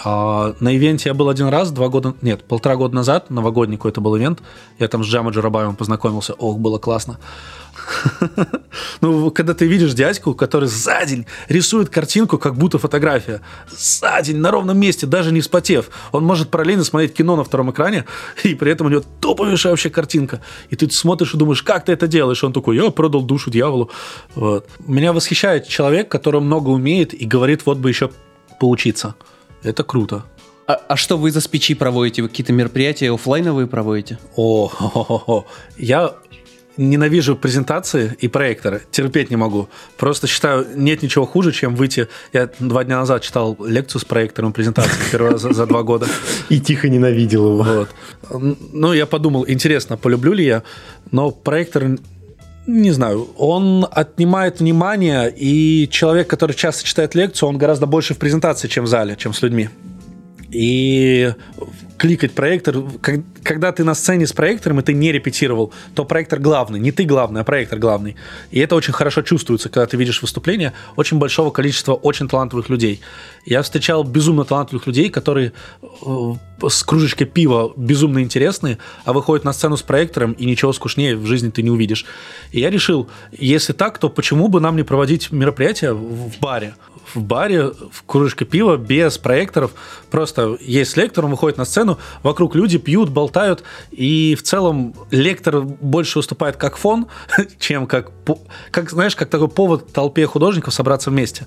А, 0.04 0.54
на 0.61 0.76
ивенте 0.76 1.09
я 1.09 1.14
был 1.14 1.28
один 1.28 1.48
раз, 1.48 1.70
два 1.70 1.88
года, 1.88 2.14
нет, 2.20 2.44
полтора 2.44 2.76
года 2.76 2.94
назад, 2.94 3.30
новогодний 3.30 3.76
какой-то 3.76 4.00
был 4.00 4.16
ивент. 4.16 4.40
Я 4.78 4.88
там 4.88 5.04
с 5.04 5.06
Джама 5.06 5.30
Джарабаевым 5.30 5.76
познакомился. 5.76 6.35
Ох, 6.35 6.59
было 6.59 6.78
классно. 6.78 7.18
Ну, 9.00 9.30
когда 9.30 9.52
ты 9.52 9.66
видишь 9.66 9.92
дядьку, 9.92 10.35
который 10.35 10.68
за 10.68 11.04
день 11.04 11.26
рисует 11.48 11.90
картинку, 11.90 12.38
как 12.38 12.56
будто 12.56 12.78
фотография. 12.78 13.42
За 13.70 14.20
день, 14.22 14.38
на 14.38 14.50
ровном 14.50 14.78
месте, 14.78 15.06
даже 15.06 15.32
не 15.32 15.40
вспотев. 15.40 15.90
Он 16.12 16.24
может 16.24 16.50
параллельно 16.50 16.82
смотреть 16.82 17.14
кино 17.14 17.37
на 17.37 17.44
втором 17.44 17.70
экране, 17.70 18.06
и 18.44 18.54
при 18.54 18.72
этом 18.72 18.87
у 18.87 18.90
него 18.90 19.02
топовейшая 19.20 19.72
вообще 19.72 19.90
картинка. 19.90 20.40
И 20.70 20.76
ты 20.76 20.90
смотришь 20.90 21.35
и 21.35 21.37
думаешь, 21.37 21.62
как 21.62 21.85
ты 21.85 21.92
это 21.92 22.06
делаешь? 22.06 22.42
Он 22.42 22.52
такой, 22.52 22.76
я 22.76 22.90
продал 22.90 23.22
душу 23.22 23.50
дьяволу. 23.50 23.90
Меня 24.87 25.12
восхищает 25.12 25.68
человек, 25.68 26.09
который 26.09 26.40
много 26.40 26.70
умеет 26.70 27.12
и 27.12 27.26
говорит, 27.26 27.66
вот 27.66 27.78
бы 27.78 27.90
еще 27.90 28.11
поучиться. 28.59 29.14
Это 29.62 29.85
круто. 29.85 30.25
А, 30.66 30.75
а 30.88 30.97
что 30.97 31.16
вы 31.16 31.31
за 31.31 31.40
спичи 31.40 31.75
проводите? 31.75 32.23
Вы 32.23 32.29
какие-то 32.29 32.53
мероприятия 32.53 33.12
офлайновые 33.12 33.66
проводите? 33.66 34.19
О, 34.35 34.69
хо 34.69 35.05
-хо 35.07 35.27
-хо. 35.27 35.45
я 35.79 36.14
ненавижу 36.77 37.37
презентации 37.37 38.16
и 38.21 38.29
проекторы. 38.29 38.83
Терпеть 38.90 39.31
не 39.31 39.37
могу. 39.37 39.69
Просто 39.97 40.27
считаю, 40.27 40.66
нет 40.75 41.03
ничего 41.03 41.27
хуже, 41.27 41.53
чем 41.53 41.75
выйти... 41.75 42.09
Я 42.33 42.51
два 42.59 42.85
дня 42.85 42.99
назад 42.99 43.23
читал 43.23 43.57
лекцию 43.64 44.01
с 44.01 44.05
проектором 44.05 44.53
презентации 44.53 45.11
первый 45.11 45.33
раз 45.33 45.42
за, 45.42 45.66
два 45.66 45.83
года. 45.83 46.07
И 46.49 46.61
тихо 46.61 46.88
ненавидел 46.88 47.62
его. 47.62 47.87
Ну, 48.73 48.92
я 48.92 49.07
подумал, 49.07 49.45
интересно, 49.49 49.97
полюблю 49.97 50.33
ли 50.33 50.45
я, 50.45 50.62
но 51.12 51.31
проектор 51.31 51.97
не 52.66 52.90
знаю, 52.90 53.29
он 53.37 53.87
отнимает 53.90 54.61
внимание, 54.61 55.33
и 55.35 55.88
человек, 55.90 56.29
который 56.29 56.55
часто 56.55 56.85
читает 56.85 57.14
лекцию, 57.14 57.48
он 57.48 57.59
гораздо 57.59 57.87
больше 57.87 58.14
в 58.14 58.18
презентации, 58.18 58.68
чем 58.68 58.85
в 58.85 58.88
зале, 58.88 59.16
чем 59.16 59.33
с 59.33 59.42
людьми. 59.42 59.68
И 60.50 61.33
кликать 61.98 62.33
проектор. 62.33 62.76
Когда 63.42 63.72
ты 63.72 63.85
на 63.85 63.94
сцене 63.94 64.26
с 64.26 64.33
проектором, 64.33 64.81
и 64.81 64.83
ты 64.83 64.92
не 64.92 65.12
репетировал, 65.12 65.72
то 65.94 66.05
проектор 66.05 66.38
главный. 66.38 66.79
Не 66.79 66.92
ты 66.92 67.05
главный, 67.05 67.40
а 67.40 67.44
проектор 67.44 67.79
главный. 67.79 68.16
И 68.50 68.61
это 68.61 68.74
очень 68.74 68.92
хорошо 68.92 69.22
чувствуется, 69.22 69.68
когда 69.68 69.87
ты 69.87 69.96
видишь 69.96 70.22
выступление 70.22 70.72
очень 70.96 71.18
большого 71.18 71.50
количества 71.50 71.94
очень 71.94 72.29
талантливых 72.29 72.68
людей. 72.68 73.00
Я 73.46 73.62
встречал 73.62 74.02
безумно 74.02 74.44
талантливых 74.44 74.87
людей, 74.88 75.09
которые 75.09 75.52
э, 75.82 76.32
с 76.68 76.82
кружечкой 76.82 77.28
пива 77.28 77.72
безумно 77.76 78.20
интересные, 78.20 78.78
а 79.04 79.12
выходят 79.12 79.44
на 79.44 79.52
сцену 79.52 79.76
с 79.76 79.82
проектором, 79.82 80.32
и 80.32 80.44
ничего 80.44 80.72
скучнее 80.72 81.16
в 81.16 81.26
жизни 81.26 81.50
ты 81.50 81.62
не 81.62 81.70
увидишь. 81.70 82.04
И 82.50 82.61
я 82.61 82.70
решил, 82.70 83.09
если 83.30 83.72
так, 83.72 83.98
то 83.98 84.09
почему 84.09 84.48
бы 84.48 84.61
нам 84.61 84.74
не 84.76 84.82
проводить 84.82 85.30
мероприятия 85.30 85.92
в 85.92 86.38
баре? 86.40 86.74
в 87.14 87.22
баре, 87.22 87.72
в 87.90 88.02
кружке 88.04 88.44
пива, 88.44 88.76
без 88.76 89.18
проекторов. 89.18 89.72
Просто 90.11 90.56
есть 90.61 90.96
лектор, 90.96 91.24
он 91.24 91.30
выходит 91.30 91.59
на 91.59 91.64
сцену, 91.64 91.98
вокруг 92.22 92.54
люди 92.54 92.78
пьют, 92.78 93.11
болтают, 93.11 93.62
и 93.90 94.35
в 94.35 94.42
целом 94.42 94.94
лектор 95.11 95.61
больше 95.61 96.18
выступает 96.18 96.56
как 96.56 96.76
фон, 96.76 97.06
чем 97.59 97.87
как, 97.87 98.11
как 98.70 98.90
знаешь, 98.90 99.16
как 99.16 99.30
такой 99.30 99.48
повод 99.48 99.92
толпе 99.92 100.26
художников 100.26 100.74
собраться 100.74 101.11
вместе. 101.11 101.46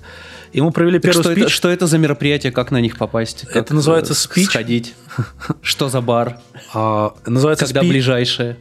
И 0.52 0.60
мы 0.60 0.72
провели 0.72 0.98
первый 0.98 1.22
что 1.22 1.32
спич. 1.32 1.44
Это, 1.44 1.52
что 1.52 1.68
это 1.68 1.86
за 1.90 1.98
мероприятие, 1.98 2.52
как 2.52 2.70
на 2.70 2.80
них 2.80 2.96
попасть? 2.96 3.46
Как 3.46 3.56
это 3.56 3.74
называется 3.74 4.14
спич. 4.14 4.46
Сходить. 4.46 4.94
Что 5.62 5.88
за 5.88 6.00
бар? 6.00 6.38
А, 6.72 7.12
называется 7.26 7.66
Когда 7.66 7.80
спич. 7.80 7.90
ближайшее? 7.92 8.56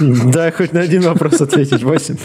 Да, 0.00 0.50
хоть 0.52 0.72
на 0.72 0.80
один 0.80 1.02
вопрос 1.02 1.40
ответить, 1.40 1.82
Васин. 1.82 2.18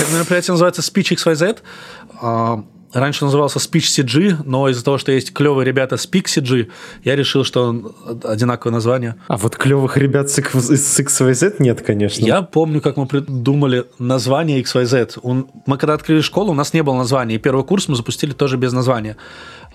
Это 0.00 0.10
мероприятие 0.12 0.52
называется 0.52 0.80
Speech 0.80 1.14
XYZ. 1.16 2.52
Раньше 2.94 3.24
назывался 3.24 3.58
Speech 3.58 4.04
CG, 4.04 4.36
но 4.44 4.68
из-за 4.68 4.84
того, 4.84 4.98
что 4.98 5.10
есть 5.10 5.32
клевые 5.32 5.66
ребята 5.66 5.96
с 5.96 6.08
CG, 6.08 6.68
я 7.02 7.16
решил, 7.16 7.44
что 7.44 7.92
одинаковое 8.22 8.72
название. 8.72 9.16
А 9.26 9.36
вот 9.36 9.56
клевых 9.56 9.96
ребят 9.96 10.30
с 10.30 10.38
XYZ 10.38 11.56
нет, 11.58 11.82
конечно. 11.82 12.24
Я 12.24 12.42
помню, 12.42 12.80
как 12.80 12.96
мы 12.96 13.06
придумали 13.06 13.84
название 13.98 14.62
XYZ. 14.62 15.48
Мы 15.66 15.76
когда 15.76 15.94
открыли 15.94 16.20
школу, 16.20 16.52
у 16.52 16.54
нас 16.54 16.72
не 16.72 16.82
было 16.82 16.94
названия. 16.94 17.34
И 17.34 17.38
первый 17.38 17.64
курс 17.64 17.88
мы 17.88 17.96
запустили 17.96 18.32
тоже 18.32 18.56
без 18.56 18.72
названия. 18.72 19.16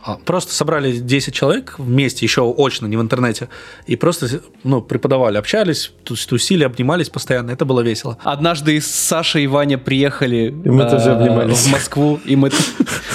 А, 0.01 0.15
просто 0.15 0.53
собрали 0.53 0.97
10 0.97 1.33
человек 1.33 1.75
вместе, 1.77 2.25
еще 2.25 2.41
очно, 2.57 2.87
не 2.87 2.95
в 2.95 3.01
интернете, 3.01 3.49
и 3.85 3.95
просто 3.95 4.41
ну, 4.63 4.81
преподавали, 4.81 5.37
общались, 5.37 5.91
тусили, 6.03 6.63
обнимались 6.63 7.09
постоянно. 7.09 7.51
Это 7.51 7.65
было 7.65 7.81
весело. 7.81 8.17
Однажды 8.23 8.79
Саша 8.79 9.39
и 9.39 9.47
Ваня 9.47 9.77
приехали 9.77 10.55
и 10.63 10.69
мы 10.69 10.89
тоже 10.89 11.11
а, 11.11 11.17
обнимались. 11.17 11.65
в 11.65 11.71
Москву, 11.71 12.19
и 12.23 12.35
мы 12.35 12.49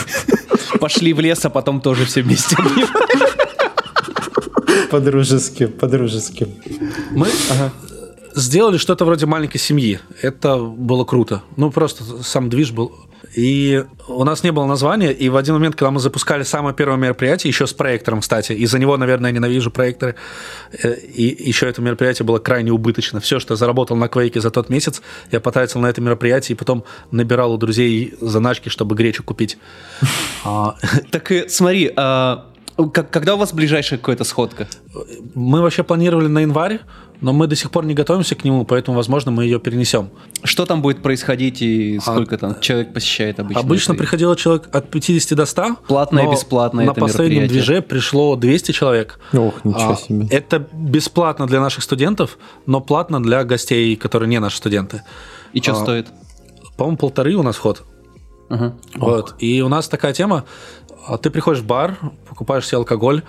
пошли 0.81 1.15
в 1.15 1.21
лес, 1.21 1.45
а 1.45 1.51
потом 1.51 1.81
тоже 1.81 2.05
все 2.05 2.23
вместе 2.23 2.57
обнимались. 2.57 2.91
По-дружески, 4.91 5.67
по-дружески. 5.67 6.47
Мы 7.11 7.29
ага. 7.51 7.73
сделали 8.35 8.77
что-то 8.77 9.05
вроде 9.05 9.27
маленькой 9.27 9.59
семьи. 9.59 9.99
Это 10.23 10.59
было 10.59 11.05
круто. 11.05 11.43
Ну, 11.57 11.71
просто 11.71 12.05
сам 12.23 12.49
движ 12.51 12.71
был 12.73 12.93
и 13.37 13.85
у 14.09 14.25
нас 14.25 14.45
не 14.45 14.53
было 14.53 14.67
названия, 14.67 15.13
и 15.13 15.29
в 15.29 15.37
один 15.37 15.55
момент, 15.55 15.77
когда 15.77 15.91
мы 15.91 16.01
запускали 16.01 16.43
самое 16.43 16.75
первое 16.75 16.97
мероприятие, 16.97 17.51
еще 17.51 17.67
с 17.67 17.73
проектором, 17.73 18.21
кстати, 18.21 18.53
из-за 18.53 18.79
него, 18.79 18.97
наверное, 18.97 19.31
я 19.31 19.35
ненавижу 19.35 19.71
проекторы, 19.71 20.15
э, 20.83 20.95
и 20.95 21.49
еще 21.49 21.69
это 21.69 21.83
мероприятие 21.83 22.27
было 22.27 22.39
крайне 22.39 22.73
убыточно. 22.73 23.21
Все, 23.21 23.41
что 23.41 23.55
я 23.55 23.57
заработал 23.57 23.97
на 23.97 24.09
Квейке 24.09 24.41
за 24.41 24.51
тот 24.51 24.69
месяц, 24.69 25.03
я 25.33 25.41
потратил 25.41 25.81
на 25.81 25.87
это 25.87 26.01
мероприятие, 26.01 26.55
и 26.55 26.59
потом 26.59 26.85
набирал 27.11 27.53
у 27.53 27.57
друзей 27.59 28.15
заначки, 28.21 28.69
чтобы 28.69 28.95
гречу 28.95 29.23
купить. 29.23 29.59
А, 30.47 30.77
так 31.11 31.33
смотри, 31.49 31.91
а, 31.97 32.47
когда 32.77 33.35
у 33.35 33.39
вас 33.39 33.55
ближайшая 33.55 33.99
какая-то 33.99 34.25
сходка? 34.25 34.69
Мы 35.35 35.63
вообще 35.63 35.85
планировали 35.85 36.27
на 36.27 36.41
январь, 36.41 36.81
но 37.25 37.33
мы 37.33 37.47
до 37.47 37.57
сих 37.57 37.71
пор 37.71 37.87
не 37.87 37.95
готовимся 37.95 38.35
к 38.35 38.45
нему, 38.45 38.67
поэтому, 38.67 38.99
возможно, 38.99 39.31
мы 39.31 39.45
ее 39.45 39.59
перенесем. 39.59 40.11
Что 40.43 40.67
там 40.67 40.83
будет 40.83 41.03
происходить 41.03 41.63
и 41.63 41.99
сколько 41.99 42.35
а, 42.35 42.39
там 42.39 42.61
человек 42.61 42.93
посещает 42.93 43.41
обычно? 43.41 43.61
Обычно 43.63 43.93
это... 43.93 43.99
приходило 44.01 44.37
человек 44.37 44.69
от 44.71 44.91
50 44.91 45.35
до 45.35 45.47
100. 45.47 45.77
Платное 45.89 46.27
и 46.27 46.31
бесплатное 46.31 46.85
На 46.85 46.93
последнем 46.93 47.49
движе 47.49 47.81
пришло 47.81 48.37
200 48.37 48.73
человек. 48.73 49.19
Ох, 49.33 49.65
ничего 49.65 49.93
а, 49.93 49.97
себе. 49.97 50.27
Это 50.29 50.69
бесплатно 50.75 51.47
для 51.47 51.63
наших 51.63 51.83
студентов, 51.83 52.37
но 52.67 52.83
платно 52.83 53.23
для 53.23 53.43
гостей, 53.45 53.97
которые 53.97 54.29
не 54.29 54.39
наши 54.39 54.59
студенты. 54.59 55.01
И 55.55 55.63
что 55.63 55.73
а, 55.73 55.77
стоит? 55.77 56.09
По-моему, 56.77 56.99
полторы 56.99 57.37
у 57.37 57.43
нас 57.43 57.57
вход. 57.57 57.85
Uh-huh. 58.51 58.73
Вот. 58.97 59.35
И 59.39 59.63
у 59.63 59.69
нас 59.69 59.89
такая 59.89 60.13
тема, 60.13 60.45
а 60.84 60.84
ты 61.21 61.31
приходишь 61.31 61.63
в 61.63 61.67
бар, 61.67 61.99
покупаешь 62.29 62.67
себе 62.67 62.79
алкоголь, 62.79 63.23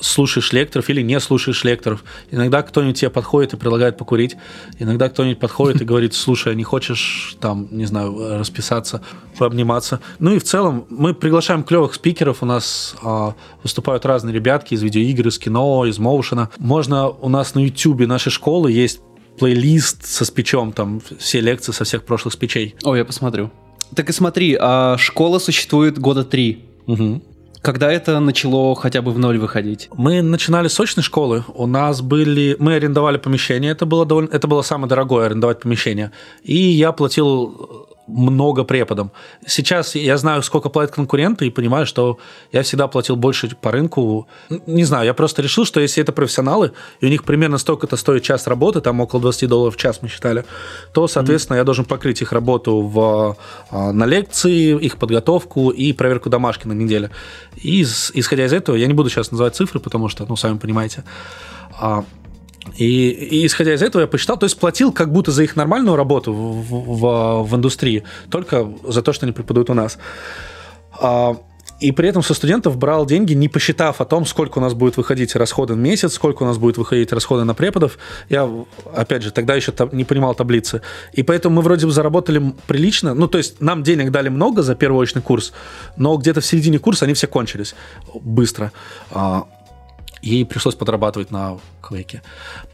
слушаешь 0.00 0.52
лекторов 0.52 0.88
или 0.90 1.02
не 1.02 1.18
слушаешь 1.20 1.64
лекторов. 1.64 2.04
Иногда 2.30 2.62
кто-нибудь 2.62 2.98
тебе 2.98 3.10
подходит 3.10 3.54
и 3.54 3.56
предлагает 3.56 3.96
покурить. 3.96 4.36
Иногда 4.78 5.08
кто-нибудь 5.08 5.38
подходит 5.38 5.80
и 5.82 5.84
говорит, 5.84 6.14
слушай, 6.14 6.52
а 6.52 6.54
не 6.54 6.64
хочешь 6.64 7.36
там, 7.40 7.68
не 7.70 7.86
знаю, 7.86 8.38
расписаться, 8.38 9.02
пообниматься. 9.38 10.00
Ну 10.18 10.34
и 10.34 10.38
в 10.38 10.44
целом 10.44 10.86
мы 10.88 11.14
приглашаем 11.14 11.62
клевых 11.62 11.94
спикеров. 11.94 12.42
У 12.42 12.46
нас 12.46 12.96
а, 13.02 13.34
выступают 13.62 14.06
разные 14.06 14.34
ребятки 14.34 14.74
из 14.74 14.82
видеоигр, 14.82 15.28
из 15.28 15.38
кино, 15.38 15.86
из 15.86 15.98
моушена. 15.98 16.50
Можно 16.58 17.08
у 17.08 17.28
нас 17.28 17.54
на 17.54 17.60
YouTube 17.60 18.06
нашей 18.06 18.30
школы 18.30 18.72
есть 18.72 19.00
плейлист 19.38 20.04
со 20.04 20.24
спичом, 20.24 20.72
там 20.72 21.00
все 21.18 21.40
лекции 21.40 21.72
со 21.72 21.84
всех 21.84 22.04
прошлых 22.04 22.34
спичей. 22.34 22.74
О, 22.82 22.94
я 22.94 23.04
посмотрю. 23.04 23.50
Так 23.94 24.08
и 24.08 24.12
смотри, 24.12 24.56
а 24.60 24.96
школа 24.98 25.38
существует 25.38 25.98
года 25.98 26.24
три. 26.24 26.69
Угу. 26.90 27.22
Когда 27.62 27.92
это 27.92 28.20
начало 28.20 28.74
хотя 28.74 29.02
бы 29.02 29.12
в 29.12 29.18
ноль 29.18 29.38
выходить? 29.38 29.88
Мы 29.94 30.22
начинали 30.22 30.68
с 30.68 30.80
очной 30.80 31.02
школы. 31.04 31.44
У 31.54 31.66
нас 31.66 32.00
были... 32.00 32.56
Мы 32.58 32.74
арендовали 32.74 33.18
помещение. 33.18 33.72
Это 33.72 33.84
было, 33.84 34.06
довольно... 34.06 34.30
это 34.30 34.48
было 34.48 34.62
самое 34.62 34.88
дорогое 34.88 35.26
арендовать 35.26 35.60
помещение. 35.60 36.10
И 36.42 36.56
я 36.56 36.92
платил 36.92 37.86
много 38.10 38.64
преподам. 38.64 39.10
Сейчас 39.46 39.94
я 39.94 40.16
знаю, 40.16 40.42
сколько 40.42 40.68
платят 40.68 40.94
конкуренты, 40.94 41.46
и 41.46 41.50
понимаю, 41.50 41.86
что 41.86 42.18
я 42.52 42.62
всегда 42.62 42.88
платил 42.88 43.16
больше 43.16 43.48
по 43.60 43.70
рынку. 43.70 44.28
Не 44.66 44.84
знаю, 44.84 45.06
я 45.06 45.14
просто 45.14 45.42
решил, 45.42 45.64
что 45.64 45.80
если 45.80 46.02
это 46.02 46.12
профессионалы, 46.12 46.72
и 47.00 47.06
у 47.06 47.08
них 47.08 47.24
примерно 47.24 47.58
столько-то 47.58 47.96
стоит 47.96 48.22
час 48.22 48.46
работы, 48.46 48.80
там 48.80 49.00
около 49.00 49.22
20 49.22 49.48
долларов 49.48 49.74
в 49.74 49.78
час 49.78 50.00
мы 50.02 50.08
считали, 50.08 50.44
то, 50.92 51.06
соответственно, 51.06 51.56
mm-hmm. 51.56 51.60
я 51.60 51.64
должен 51.64 51.84
покрыть 51.84 52.22
их 52.22 52.32
работу 52.32 52.80
в, 52.80 53.36
а, 53.70 53.92
на 53.92 54.06
лекции, 54.06 54.78
их 54.78 54.96
подготовку 54.96 55.70
и 55.70 55.92
проверку 55.92 56.30
домашки 56.30 56.66
на 56.66 56.72
неделе. 56.72 57.10
И 57.56 57.82
исходя 57.82 58.44
из 58.44 58.52
этого, 58.52 58.76
я 58.76 58.86
не 58.86 58.94
буду 58.94 59.10
сейчас 59.10 59.30
называть 59.30 59.56
цифры, 59.56 59.80
потому 59.80 60.08
что, 60.08 60.26
ну, 60.28 60.36
сами 60.36 60.58
понимаете, 60.58 61.04
а, 61.78 62.04
и, 62.76 63.10
и 63.10 63.46
исходя 63.46 63.74
из 63.74 63.82
этого 63.82 64.02
я 64.02 64.06
посчитал, 64.06 64.38
то 64.38 64.44
есть 64.44 64.58
платил 64.58 64.92
как 64.92 65.12
будто 65.12 65.30
за 65.30 65.42
их 65.42 65.56
нормальную 65.56 65.96
работу 65.96 66.32
в, 66.32 66.62
в, 66.62 67.42
в 67.44 67.56
индустрии, 67.56 68.04
только 68.30 68.70
за 68.86 69.02
то, 69.02 69.12
что 69.12 69.26
они 69.26 69.32
преподают 69.32 69.70
у 69.70 69.74
нас. 69.74 69.98
А, 70.92 71.36
и 71.80 71.92
при 71.92 72.08
этом 72.10 72.22
со 72.22 72.34
студентов 72.34 72.76
брал 72.76 73.06
деньги, 73.06 73.32
не 73.32 73.48
посчитав 73.48 74.02
о 74.02 74.04
том, 74.04 74.26
сколько 74.26 74.58
у 74.58 74.60
нас 74.60 74.74
будет 74.74 74.98
выходить 74.98 75.34
расходы 75.34 75.74
в 75.74 75.78
месяц, 75.78 76.12
сколько 76.12 76.42
у 76.42 76.46
нас 76.46 76.58
будет 76.58 76.76
выходить 76.76 77.10
расходы 77.10 77.44
на 77.44 77.54
преподов. 77.54 77.98
Я, 78.28 78.48
опять 78.94 79.22
же, 79.22 79.30
тогда 79.30 79.54
еще 79.54 79.72
не 79.92 80.04
понимал 80.04 80.34
таблицы. 80.34 80.82
И 81.14 81.22
поэтому 81.22 81.56
мы 81.56 81.62
вроде 81.62 81.86
бы 81.86 81.92
заработали 81.92 82.54
прилично. 82.66 83.14
Ну, 83.14 83.28
то 83.28 83.38
есть 83.38 83.62
нам 83.62 83.82
денег 83.82 84.10
дали 84.10 84.28
много 84.28 84.62
за 84.62 84.74
первый 84.74 84.98
очный 84.98 85.22
курс, 85.22 85.54
но 85.96 86.14
где-то 86.18 86.42
в 86.42 86.46
середине 86.46 86.78
курса 86.78 87.06
они 87.06 87.14
все 87.14 87.26
кончились 87.26 87.74
быстро. 88.14 88.72
Ей 90.22 90.44
пришлось 90.44 90.74
подрабатывать 90.74 91.30
на 91.30 91.58
квейке. 91.80 92.22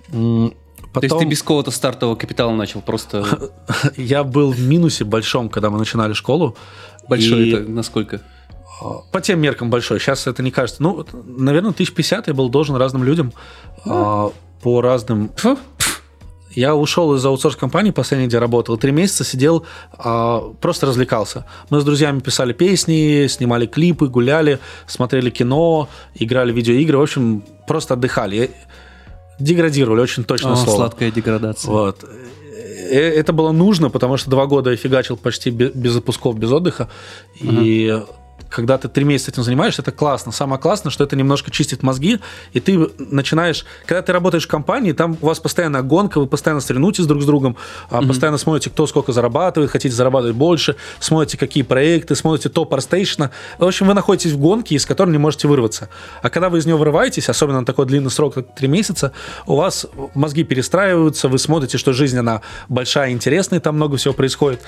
Потом... 0.06 0.54
То 0.92 1.00
есть 1.02 1.18
ты 1.18 1.24
без 1.26 1.42
какого-то 1.42 1.70
стартового 1.70 2.16
капитала 2.16 2.54
начал 2.54 2.80
просто... 2.80 3.50
Я 3.96 4.24
был 4.24 4.52
в 4.52 4.60
минусе 4.60 5.04
большом, 5.04 5.48
когда 5.48 5.70
мы 5.70 5.78
начинали 5.78 6.12
школу. 6.12 6.56
Большой 7.08 7.48
и... 7.48 7.52
это 7.52 7.70
насколько? 7.70 8.22
По 9.12 9.20
тем 9.20 9.40
меркам 9.40 9.70
большой. 9.70 10.00
Сейчас 10.00 10.26
это 10.26 10.42
не 10.42 10.50
кажется. 10.50 10.82
Ну, 10.82 11.04
наверное, 11.12 11.70
1050 11.70 12.28
я 12.28 12.34
был 12.34 12.48
должен 12.48 12.76
разным 12.76 13.04
людям 13.04 13.32
а, 13.84 14.30
по 14.62 14.80
разным... 14.80 15.30
Фу. 15.36 15.58
Я 16.56 16.74
ушел 16.74 17.14
из 17.14 17.24
аутсорс-компании, 17.24 17.90
последний, 17.90 18.28
где 18.28 18.38
работал, 18.38 18.78
три 18.78 18.90
месяца 18.90 19.24
сидел, 19.24 19.66
а, 19.92 20.40
просто 20.60 20.86
развлекался. 20.86 21.44
Мы 21.68 21.80
с 21.80 21.84
друзьями 21.84 22.20
писали 22.20 22.54
песни, 22.54 23.26
снимали 23.28 23.66
клипы, 23.66 24.08
гуляли, 24.08 24.58
смотрели 24.86 25.28
кино, 25.28 25.90
играли 26.14 26.52
в 26.52 26.56
видеоигры, 26.56 26.96
в 26.96 27.02
общем, 27.02 27.44
просто 27.68 27.92
отдыхали. 27.92 28.50
Деградировали, 29.38 30.00
очень 30.00 30.24
точно 30.24 30.54
О, 30.54 30.56
слово. 30.56 30.76
Сладкая 30.76 31.10
деградация. 31.10 31.70
Вот. 31.70 32.02
Э, 32.04 32.98
это 32.98 33.34
было 33.34 33.52
нужно, 33.52 33.90
потому 33.90 34.16
что 34.16 34.30
два 34.30 34.46
года 34.46 34.70
я 34.70 34.76
фигачил 34.76 35.18
почти 35.18 35.50
без 35.50 35.92
запусков, 35.92 36.38
без 36.38 36.50
отдыха. 36.50 36.88
Uh-huh. 37.38 37.62
И 37.62 38.02
когда 38.48 38.78
ты 38.78 38.88
три 38.88 39.04
месяца 39.04 39.30
этим 39.30 39.42
занимаешься, 39.42 39.82
это 39.82 39.92
классно. 39.92 40.32
Самое 40.32 40.60
классное, 40.60 40.90
что 40.90 41.04
это 41.04 41.16
немножко 41.16 41.50
чистит 41.50 41.82
мозги, 41.82 42.20
и 42.52 42.60
ты 42.60 42.90
начинаешь... 42.98 43.64
Когда 43.86 44.02
ты 44.02 44.12
работаешь 44.12 44.44
в 44.44 44.48
компании, 44.48 44.92
там 44.92 45.16
у 45.20 45.26
вас 45.26 45.40
постоянная 45.40 45.82
гонка, 45.82 46.18
вы 46.18 46.26
постоянно 46.26 46.60
соревнуетесь 46.60 47.06
друг 47.06 47.22
с 47.22 47.26
другом, 47.26 47.56
mm-hmm. 47.90 48.06
постоянно 48.06 48.38
смотрите, 48.38 48.70
кто 48.70 48.86
сколько 48.86 49.12
зарабатывает, 49.12 49.70
хотите 49.70 49.94
зарабатывать 49.94 50.36
больше, 50.36 50.76
смотрите, 51.00 51.38
какие 51.38 51.62
проекты, 51.62 52.14
смотрите 52.14 52.48
топ 52.48 52.72
Арстейшна. 52.74 53.30
В 53.58 53.64
общем, 53.64 53.86
вы 53.86 53.94
находитесь 53.94 54.32
в 54.32 54.38
гонке, 54.38 54.74
из 54.74 54.86
которой 54.86 55.10
не 55.10 55.18
можете 55.18 55.48
вырваться. 55.48 55.88
А 56.22 56.30
когда 56.30 56.48
вы 56.48 56.58
из 56.58 56.66
нее 56.66 56.76
вырываетесь, 56.76 57.28
особенно 57.28 57.60
на 57.60 57.66
такой 57.66 57.86
длинный 57.86 58.10
срок, 58.10 58.34
как 58.34 58.54
три 58.54 58.68
месяца, 58.68 59.12
у 59.46 59.56
вас 59.56 59.86
мозги 60.14 60.44
перестраиваются, 60.44 61.28
вы 61.28 61.38
смотрите, 61.38 61.78
что 61.78 61.92
жизнь, 61.92 62.18
она 62.18 62.42
большая, 62.68 63.10
интересная, 63.12 63.60
там 63.60 63.76
много 63.76 63.96
всего 63.96 64.14
происходит, 64.14 64.60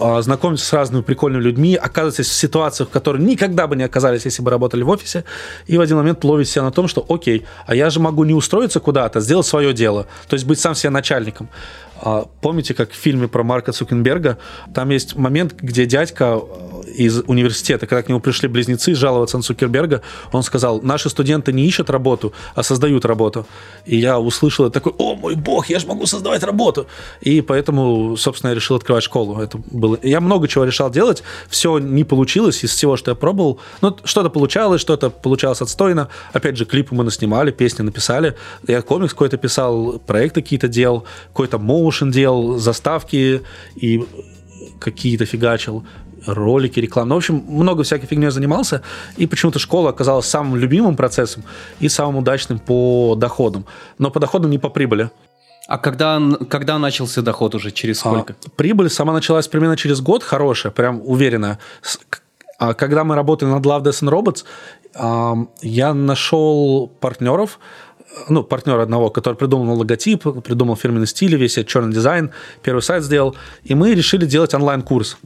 а, 0.00 0.20
знакомитесь 0.22 0.64
с 0.64 0.72
разными 0.72 1.02
прикольными 1.02 1.42
людьми, 1.42 1.76
оказываетесь 1.76 2.28
в 2.28 2.34
ситуациях, 2.34 2.88
которые 3.06 3.24
никогда 3.24 3.68
бы 3.68 3.76
не 3.76 3.84
оказались, 3.84 4.24
если 4.24 4.42
бы 4.42 4.50
работали 4.50 4.82
в 4.82 4.88
офисе, 4.88 5.22
и 5.68 5.78
в 5.78 5.80
один 5.80 5.96
момент 5.96 6.24
ловить 6.24 6.48
себя 6.48 6.64
на 6.64 6.72
том, 6.72 6.88
что 6.88 7.06
окей, 7.08 7.46
а 7.64 7.74
я 7.76 7.88
же 7.88 8.00
могу 8.00 8.24
не 8.24 8.34
устроиться 8.34 8.80
куда-то, 8.80 9.20
сделать 9.20 9.46
свое 9.46 9.72
дело, 9.72 10.06
то 10.26 10.34
есть 10.34 10.44
быть 10.44 10.58
сам 10.58 10.74
себе 10.74 10.90
начальником. 10.90 11.48
А 12.00 12.26
помните, 12.40 12.74
как 12.74 12.90
в 12.92 12.94
фильме 12.94 13.28
про 13.28 13.42
Марка 13.42 13.72
Цукенберга, 13.72 14.38
там 14.74 14.90
есть 14.90 15.16
момент, 15.16 15.54
где 15.58 15.86
дядька 15.86 16.40
из 16.96 17.22
университета, 17.26 17.86
когда 17.86 18.02
к 18.02 18.08
нему 18.08 18.20
пришли 18.20 18.48
близнецы 18.48 18.94
жаловаться 18.94 19.36
на 19.36 19.42
Цукерберга, 19.42 20.02
он 20.32 20.42
сказал, 20.42 20.80
наши 20.82 21.10
студенты 21.10 21.52
не 21.52 21.66
ищут 21.66 21.90
работу, 21.90 22.32
а 22.54 22.62
создают 22.62 23.04
работу. 23.04 23.46
И 23.84 23.96
я 23.96 24.18
услышал 24.18 24.70
такой, 24.70 24.92
о 24.98 25.14
мой 25.14 25.34
бог, 25.34 25.68
я 25.68 25.78
же 25.78 25.86
могу 25.86 26.06
создавать 26.06 26.42
работу. 26.42 26.86
И 27.20 27.40
поэтому, 27.40 28.16
собственно, 28.16 28.50
я 28.50 28.54
решил 28.54 28.76
открывать 28.76 29.04
школу. 29.04 29.40
Это 29.40 29.58
было... 29.70 29.98
Я 30.02 30.20
много 30.20 30.48
чего 30.48 30.64
решал 30.64 30.90
делать, 30.90 31.22
все 31.48 31.78
не 31.78 32.04
получилось 32.04 32.64
из 32.64 32.70
всего, 32.70 32.96
что 32.96 33.10
я 33.10 33.14
пробовал. 33.14 33.58
Ну, 33.82 33.96
что-то 34.04 34.30
получалось, 34.30 34.80
что-то 34.80 35.10
получалось 35.10 35.60
отстойно. 35.60 36.08
Опять 36.32 36.56
же, 36.56 36.64
клипы 36.64 36.94
мы 36.94 37.04
наснимали, 37.04 37.50
песни 37.50 37.82
написали. 37.82 38.36
Я 38.66 38.82
комикс 38.82 39.12
какой-то 39.12 39.36
писал, 39.36 39.98
проекты 40.06 40.42
какие-то 40.42 40.68
делал, 40.68 41.04
какой-то 41.28 41.58
моушен 41.86 42.10
делал, 42.10 42.58
заставки 42.58 43.42
и 43.76 44.04
какие-то 44.80 45.24
фигачил 45.24 45.84
ролики, 46.26 46.80
реклама. 46.80 47.08
Ну, 47.08 47.14
в 47.14 47.18
общем, 47.18 47.44
много 47.48 47.82
всякой 47.82 48.06
фигней 48.06 48.30
занимался, 48.30 48.82
и 49.16 49.26
почему-то 49.26 49.58
школа 49.58 49.90
оказалась 49.90 50.26
самым 50.26 50.56
любимым 50.56 50.96
процессом 50.96 51.44
и 51.80 51.88
самым 51.88 52.16
удачным 52.16 52.58
по 52.58 53.14
доходам. 53.16 53.64
Но 53.98 54.10
по 54.10 54.20
доходам 54.20 54.50
не 54.50 54.58
по 54.58 54.68
прибыли. 54.68 55.10
А 55.68 55.78
когда, 55.78 56.20
когда 56.50 56.78
начался 56.78 57.22
доход 57.22 57.54
уже? 57.54 57.70
Через 57.70 57.98
а, 57.98 58.00
сколько? 58.00 58.32
А, 58.32 58.50
прибыль 58.56 58.90
сама 58.90 59.12
началась 59.12 59.48
примерно 59.48 59.76
через 59.76 60.00
год, 60.00 60.22
хорошая, 60.22 60.72
прям 60.72 61.00
уверенная. 61.04 61.58
А 62.58 62.74
когда 62.74 63.04
мы 63.04 63.14
работали 63.14 63.48
над 63.48 63.64
Love, 63.64 63.82
Death 63.82 64.02
and 64.02 64.10
Robots, 64.10 64.44
я 65.62 65.94
нашел 65.94 66.90
партнеров, 67.00 67.58
ну, 68.28 68.42
партнера 68.42 68.82
одного, 68.82 69.10
который 69.10 69.34
придумал 69.34 69.78
логотип, 69.78 70.22
придумал 70.42 70.76
фирменный 70.76 71.06
стиль, 71.06 71.36
весь 71.36 71.58
этот 71.58 71.68
черный 71.68 71.92
дизайн, 71.92 72.30
первый 72.62 72.80
сайт 72.80 73.04
сделал, 73.04 73.36
и 73.64 73.74
мы 73.74 73.94
решили 73.94 74.26
делать 74.26 74.54
онлайн-курс. 74.54 75.18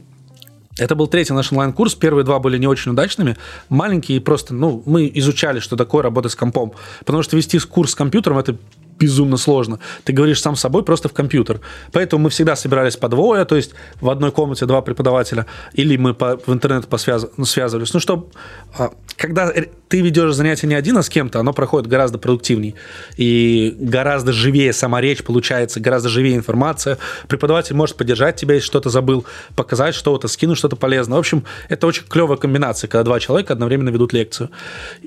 Это 0.77 0.95
был 0.95 1.07
третий 1.07 1.33
наш 1.33 1.51
онлайн-курс. 1.51 1.95
Первые 1.95 2.23
два 2.23 2.39
были 2.39 2.57
не 2.57 2.65
очень 2.65 2.91
удачными. 2.91 3.37
Маленькие, 3.69 4.21
просто, 4.21 4.53
ну, 4.53 4.81
мы 4.85 5.11
изучали, 5.13 5.59
что 5.59 5.75
такое 5.75 6.01
работать 6.01 6.31
с 6.31 6.35
компом. 6.35 6.73
Потому 6.99 7.23
что 7.23 7.35
вести 7.35 7.59
курс 7.59 7.91
с 7.91 7.95
компьютером– 7.95 8.37
это 8.39 8.55
безумно 9.01 9.37
сложно. 9.37 9.79
Ты 10.03 10.13
говоришь 10.13 10.41
сам 10.41 10.55
собой 10.55 10.83
просто 10.83 11.09
в 11.09 11.13
компьютер. 11.13 11.59
Поэтому 11.91 12.23
мы 12.23 12.29
всегда 12.29 12.55
собирались 12.55 12.95
по 12.95 13.09
двое, 13.09 13.45
то 13.45 13.55
есть 13.55 13.71
в 13.99 14.09
одной 14.09 14.31
комнате 14.31 14.65
два 14.65 14.81
преподавателя, 14.81 15.47
или 15.73 15.97
мы 15.97 16.13
по, 16.13 16.37
в 16.45 16.53
интернет 16.53 16.87
посвяз, 16.87 17.25
ну, 17.37 17.45
связывались. 17.45 17.93
Ну, 17.93 17.99
что, 17.99 18.29
а, 18.77 18.91
когда 19.17 19.51
ты 19.89 20.01
ведешь 20.01 20.33
занятие 20.33 20.67
не 20.67 20.75
один, 20.75 20.97
а 20.97 21.03
с 21.03 21.09
кем-то, 21.09 21.39
оно 21.39 21.53
проходит 21.53 21.87
гораздо 21.87 22.17
продуктивнее. 22.17 22.75
И 23.17 23.75
гораздо 23.79 24.31
живее 24.31 24.71
сама 24.71 25.01
речь 25.01 25.23
получается, 25.23 25.79
гораздо 25.79 26.09
живее 26.09 26.35
информация. 26.35 26.97
Преподаватель 27.27 27.75
может 27.75 27.97
поддержать 27.97 28.35
тебя, 28.35 28.55
если 28.55 28.67
что-то 28.67 28.89
забыл, 28.89 29.25
показать 29.55 29.95
что-то, 29.95 30.27
скинуть 30.27 30.57
что-то 30.57 30.75
полезное. 30.75 31.17
В 31.17 31.19
общем, 31.19 31.43
это 31.69 31.87
очень 31.87 32.03
клевая 32.07 32.37
комбинация, 32.37 32.87
когда 32.87 33.03
два 33.03 33.19
человека 33.19 33.53
одновременно 33.53 33.89
ведут 33.89 34.13
лекцию. 34.13 34.49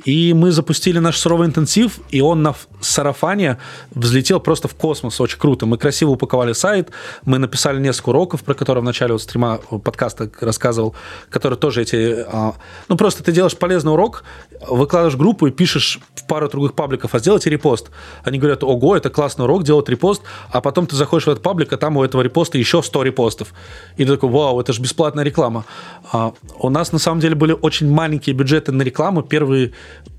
И 0.05 0.35
мы 0.35 0.51
запустили 0.51 0.99
наш 0.99 1.17
суровый 1.17 1.47
интенсив, 1.47 2.01
и 2.11 2.21
он 2.21 2.43
на 2.43 2.55
сарафане 2.81 3.59
взлетел 3.93 4.41
просто 4.41 4.69
в 4.69 4.75
космос, 4.75 5.21
очень 5.21 5.39
круто. 5.39 5.67
Мы 5.67 5.79
красиво 5.79 6.11
упаковали 6.11 6.53
сайт, 6.53 6.91
мы 7.25 7.39
написали 7.39 7.81
несколько 7.81 8.11
уроков, 8.11 8.43
про 8.43 8.55
которые 8.55 8.83
в 8.83 8.85
начале 8.85 9.13
вот 9.13 9.23
стрима 9.23 9.61
э, 9.71 9.79
подкаста 9.79 10.31
рассказывал, 10.41 10.95
которые 11.31 11.59
тоже 11.59 11.83
эти... 11.83 12.25
А, 12.27 12.55
ну, 12.89 12.97
просто 12.97 13.23
ты 13.23 13.33
делаешь 13.33 13.57
полезный 13.57 13.93
урок, 13.93 14.25
выкладываешь 14.69 15.17
группу 15.17 15.47
и 15.47 15.51
пишешь 15.51 16.01
в 16.15 16.27
пару 16.27 16.49
других 16.49 16.75
пабликов, 16.75 17.15
а 17.15 17.19
сделайте 17.19 17.51
репост. 17.51 17.91
Они 18.23 18.39
говорят, 18.39 18.65
ого, 18.65 18.97
это 18.97 19.11
классный 19.11 19.45
урок, 19.45 19.63
делать 19.65 19.89
репост, 19.89 20.23
а 20.51 20.61
потом 20.61 20.87
ты 20.87 20.97
заходишь 20.97 21.27
в 21.27 21.31
этот 21.31 21.43
паблик, 21.43 21.73
а 21.73 21.77
там 21.77 21.97
у 21.97 22.05
этого 22.05 22.23
репоста 22.23 22.59
еще 22.59 22.83
100 22.83 23.03
репостов. 23.03 23.53
И 23.97 24.05
ты 24.05 24.13
такой, 24.13 24.31
вау, 24.31 24.61
это 24.61 24.73
же 24.73 24.81
бесплатная 24.81 25.25
реклама. 25.25 25.65
А, 26.13 26.33
у 26.59 26.71
нас 26.71 26.93
на 26.93 26.99
самом 26.99 27.21
деле 27.21 27.35
были 27.35 27.53
очень 27.53 27.91
маленькие 27.91 28.35
бюджеты 28.35 28.73
на 28.73 28.83
рекламу. 28.83 29.23
Первые 29.23 29.73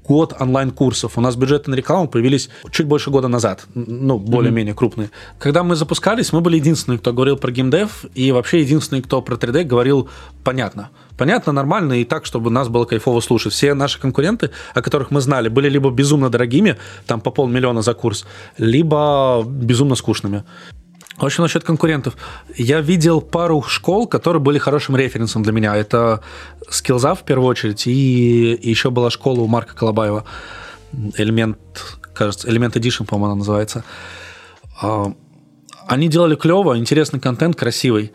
год 0.08 0.34
онлайн-курсов. 0.40 1.18
У 1.18 1.22
нас 1.22 1.36
бюджеты 1.36 1.72
на 1.72 1.76
рекламу 1.76 2.08
появились 2.08 2.50
чуть 2.72 2.88
больше 2.88 3.10
года 3.10 3.28
назад, 3.28 3.66
ну, 3.74 4.18
более-менее 4.18 4.74
mm-hmm. 4.74 4.78
крупные. 4.78 5.12
Когда 5.40 5.64
мы 5.64 5.76
запускались, 5.76 6.34
мы 6.34 6.42
были 6.42 6.58
единственные, 6.58 7.00
кто 7.00 7.14
говорил 7.14 7.38
про 7.38 7.52
геймдев, 7.52 8.06
и 8.14 8.32
вообще 8.32 8.62
единственные, 8.62 9.04
кто 9.04 9.22
про 9.22 9.36
3D 9.36 9.64
говорил 9.64 10.10
понятно. 10.44 10.90
Понятно, 11.18 11.54
нормально, 11.54 11.94
и 11.94 12.04
так, 12.04 12.26
чтобы 12.26 12.52
нас 12.52 12.68
было 12.68 12.86
кайфово 12.86 13.22
слушать. 13.22 13.54
Все 13.54 13.74
наши 13.74 14.00
конкуренты, 14.00 14.52
о 14.74 14.82
которых 14.82 15.12
мы 15.12 15.22
знали, 15.22 15.48
были 15.48 15.70
либо 15.70 15.90
безумно 15.90 16.30
дорогими, 16.30 16.78
там 17.08 17.22
по 17.22 17.32
полмиллиона 17.32 17.82
за 17.82 17.94
курс, 17.94 18.26
либо 18.58 19.44
безумно 19.46 19.96
скучными. 19.96 20.44
В 21.18 21.24
общем, 21.24 21.44
насчет 21.44 21.64
конкурентов. 21.64 22.18
Я 22.58 22.82
видел 22.82 23.22
пару 23.22 23.62
школ, 23.62 24.06
которые 24.08 24.42
были 24.42 24.58
хорошим 24.58 24.98
референсом 24.98 25.44
для 25.44 25.54
меня. 25.54 25.76
Это 25.76 26.22
Skills'Up 26.70 27.16
в 27.16 27.24
первую 27.24 27.48
очередь, 27.48 27.88
и 27.88 28.60
еще 28.62 28.90
была 28.90 29.10
школа 29.10 29.40
у 29.40 29.48
Марка 29.48 29.76
Колобаева. 29.76 30.26
Элемент, 31.18 31.58
кажется, 32.14 32.50
Элемент 32.50 32.76
Edition, 32.76 33.06
по-моему, 33.06 33.26
она 33.28 33.36
называется. 33.36 33.86
А, 34.82 35.14
они 35.88 36.10
делали 36.10 36.36
клево, 36.36 36.78
интересный 36.78 37.20
контент, 37.20 37.56
красивый. 37.56 38.12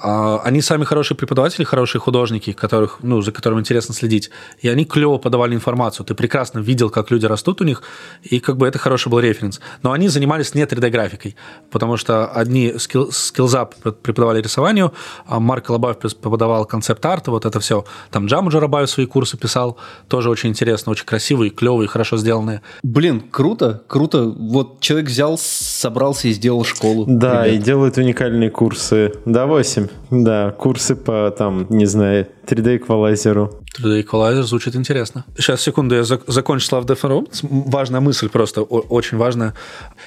А, 0.00 0.40
они 0.44 0.60
сами 0.60 0.84
хорошие 0.84 1.16
преподаватели, 1.16 1.64
хорошие 1.64 2.00
художники, 2.00 2.52
которых, 2.52 2.98
ну, 3.02 3.20
за 3.20 3.32
которыми 3.32 3.60
интересно 3.60 3.94
следить. 3.94 4.30
И 4.60 4.68
они 4.68 4.84
клево 4.84 5.18
подавали 5.18 5.54
информацию. 5.54 6.06
Ты 6.06 6.14
прекрасно 6.14 6.60
видел, 6.60 6.90
как 6.90 7.10
люди 7.10 7.26
растут 7.26 7.60
у 7.60 7.64
них, 7.64 7.82
и 8.22 8.40
как 8.40 8.56
бы 8.56 8.66
это 8.66 8.78
хороший 8.78 9.08
был 9.08 9.20
референс. 9.20 9.60
Но 9.82 9.92
они 9.92 10.08
занимались 10.08 10.54
не 10.54 10.62
3D-графикой, 10.62 11.36
потому 11.70 11.96
что 11.96 12.26
одни 12.26 12.74
скилл, 12.78 13.10
скиллзап 13.10 13.74
преподавали 14.02 14.40
рисованию, 14.40 14.92
а 15.26 15.40
Марк 15.40 15.68
Лобаев 15.70 15.98
преподавал 15.98 16.64
концепт-арт, 16.64 17.28
вот 17.28 17.44
это 17.44 17.58
все. 17.60 17.84
Там 18.10 18.26
Джаму 18.26 18.50
Джарабаев 18.50 18.88
свои 18.88 19.06
курсы 19.06 19.36
писал, 19.36 19.76
тоже 20.08 20.30
очень 20.30 20.50
интересно, 20.50 20.92
очень 20.92 21.06
красивые, 21.06 21.50
клевые, 21.50 21.88
хорошо 21.88 22.16
сделанные. 22.16 22.62
Блин, 22.82 23.22
круто, 23.30 23.82
круто. 23.86 24.24
Вот 24.24 24.80
человек 24.80 25.08
взял, 25.08 25.38
собрался 25.38 26.28
и 26.28 26.32
сделал 26.32 26.64
школу. 26.64 27.04
Да, 27.08 27.46
ребят. 27.46 27.60
и 27.60 27.64
делает 27.64 27.96
уникальные 27.96 28.50
курсы. 28.50 29.12
Да, 29.24 29.46
8. 29.46 29.87
Да, 30.10 30.50
курсы 30.50 30.96
по, 30.96 31.30
там, 31.36 31.66
не 31.70 31.86
знаю, 31.86 32.26
3D 32.46 32.76
эквалайзеру. 32.76 33.60
3D 33.78 34.00
эквалайзер 34.02 34.42
звучит 34.44 34.74
интересно. 34.76 35.24
Сейчас, 35.36 35.60
секунду, 35.60 35.94
я 35.94 36.02
зак- 36.02 36.24
закончу 36.26 36.66
Слав 36.66 36.84
Дефером. 36.86 37.26
Важная 37.42 38.00
мысль 38.00 38.28
просто, 38.28 38.62
очень 38.62 39.18
важная. 39.18 39.54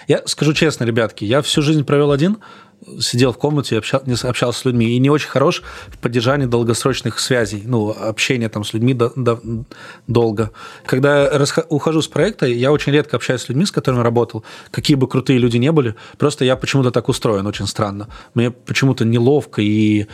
Я 0.08 0.22
скажу 0.26 0.54
честно, 0.54 0.84
ребятки, 0.86 1.24
я 1.26 1.41
всю 1.41 1.62
жизнь 1.62 1.84
провел 1.84 2.12
один, 2.12 2.38
сидел 3.00 3.32
в 3.32 3.38
комнате, 3.38 3.78
общал, 3.78 4.02
не 4.06 4.13
общался 4.13 4.60
с 4.60 4.65
людьми, 4.65 4.96
и 4.96 5.00
не 5.00 5.10
очень 5.10 5.30
хорош 5.30 5.62
в 5.88 5.98
поддержании 5.98 6.46
долгосрочных 6.46 7.20
связей, 7.20 7.63
ну, 7.65 7.89
общения 7.89 8.50
там 8.50 8.63
с 8.63 8.74
людьми 8.74 8.94
до, 8.94 9.12
до, 9.15 9.39
долго. 10.08 10.52
Когда 10.86 11.24
я 11.24 11.46
ухожу 11.70 12.02
с 12.02 12.08
проекта, 12.08 12.46
я 12.46 12.72
очень 12.72 12.91
редко 12.91 13.17
общаюсь 13.17 13.41
с 13.41 13.50
людьми, 13.50 13.65
с 13.65 13.72
которыми 13.72 14.02
работал, 14.02 14.44
какие 14.72 14.96
бы 14.96 15.08
крутые 15.08 15.39
люди 15.39 15.58
не 15.58 15.72
были, 15.72 15.96
просто 16.17 16.46
я 16.46 16.56
почему-то 16.56 16.91
так 16.91 17.10
устроен, 17.10 17.46
очень 17.46 17.67
странно. 17.67 18.08
Мне 18.34 18.52
почему-то 18.52 19.06
неловко 19.06 19.62
и 19.62 20.08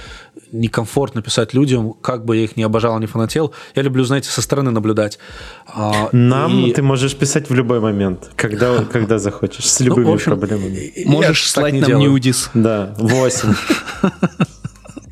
некомфортно 0.51 1.21
писать 1.21 1.53
людям, 1.53 1.93
как 1.93 2.25
бы 2.25 2.37
я 2.37 2.43
их 2.43 2.57
не 2.57 2.63
обожал, 2.63 2.99
не 2.99 3.05
фанател. 3.05 3.53
Я 3.75 3.83
люблю, 3.83 4.03
знаете, 4.03 4.29
со 4.29 4.41
стороны 4.41 4.71
наблюдать. 4.71 5.19
А, 5.67 6.09
Нам 6.11 6.65
и... 6.65 6.71
ты 6.71 6.81
можешь 6.81 7.15
писать 7.15 7.49
в 7.49 7.53
любой 7.53 7.79
момент, 7.79 8.29
когда, 8.35 8.83
когда 8.85 9.19
захочешь, 9.19 9.69
с 9.69 9.79
любыми 9.79 10.05
ну, 10.05 10.13
общем, 10.13 10.37
проблемами. 10.37 10.93
Можешь 11.05 11.49
слать 11.49 11.73
нам 11.73 11.99
нюдис. 11.99 12.49
Да, 12.63 12.95
8. 12.97 13.53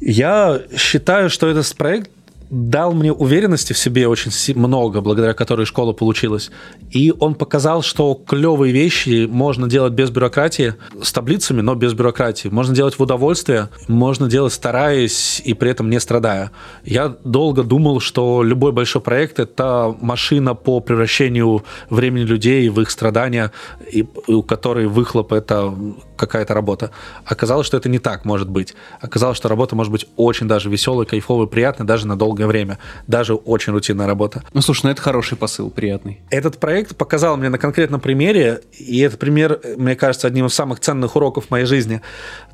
Я 0.02 0.62
считаю, 0.76 1.30
что 1.30 1.48
этот 1.48 1.76
проект 1.76 2.10
дал 2.50 2.94
мне 2.94 3.12
уверенности 3.12 3.74
в 3.74 3.78
себе 3.78 4.08
очень 4.08 4.32
много, 4.56 5.02
благодаря 5.02 5.34
которой 5.34 5.66
школа 5.66 5.94
получилась. 5.94 6.52
И 6.92 7.14
он 7.20 7.36
показал, 7.36 7.82
что 7.82 8.14
клевые 8.16 8.72
вещи 8.72 9.28
можно 9.30 9.68
делать 9.68 9.94
без 9.94 10.10
бюрократии, 10.10 10.76
с 11.02 11.12
таблицами, 11.12 11.62
но 11.62 11.76
без 11.76 11.94
бюрократии. 11.94 12.48
Можно 12.48 12.76
делать 12.76 12.98
в 12.98 13.02
удовольствие, 13.02 13.70
можно 13.88 14.30
делать 14.30 14.54
стараясь 14.54 15.42
и 15.44 15.54
при 15.54 15.72
этом 15.72 15.90
не 15.90 16.00
страдая. 16.00 16.52
Я 16.84 17.16
долго 17.24 17.64
думал, 17.64 18.00
что 18.00 18.44
любой 18.44 18.72
большой 18.72 19.02
проект— 19.02 19.40
это 19.40 19.96
машина 20.00 20.56
по 20.56 20.80
превращению 20.80 21.64
времени 21.90 22.24
людей 22.24 22.70
в 22.70 22.80
их 22.80 22.90
страдания, 22.90 23.52
и 23.92 24.06
у 24.28 24.44
которой 24.44 24.88
выхлоп— 24.88 25.34
это 25.34 25.74
какая-то 26.16 26.54
работа. 26.54 26.92
Оказалось, 27.26 27.68
что 27.68 27.78
это 27.78 27.90
не 27.90 28.00
так 28.00 28.26
может 28.26 28.50
быть. 28.50 28.76
Оказалось, 29.02 29.38
что 29.38 29.50
работа 29.50 29.76
может 29.76 29.92
быть 29.92 30.06
очень 30.16 30.48
даже 30.48 30.70
веселой, 30.70 31.06
кайфовой, 31.06 31.48
приятной, 31.48 31.86
даже 31.86 32.08
на 32.08 32.18
долгое 32.18 32.48
время. 32.48 32.80
Даже 33.08 33.36
очень 33.36 33.74
рутинная 33.74 34.08
работа. 34.08 34.44
Ну, 34.54 34.62
слушай, 34.62 34.86
ну 34.86 34.92
это 34.92 35.02
хороший 35.02 35.38
посыл, 35.38 35.70
приятный. 35.70 36.22
Этот 36.30 36.58
проект 36.58 36.96
показал 36.96 37.38
мне 37.38 37.50
на 37.50 37.58
конкретном 37.58 38.00
примере, 38.00 38.62
и 38.78 39.00
этот 39.00 39.20
пример, 39.20 39.60
мне 39.78 39.96
кажется, 39.96 40.28
одним 40.28 40.48
из 40.48 40.54
самых 40.54 40.80
ценных 40.80 41.16
уроков 41.16 41.48
в 41.48 41.52
моей 41.52 41.66
жизни, 41.66 42.02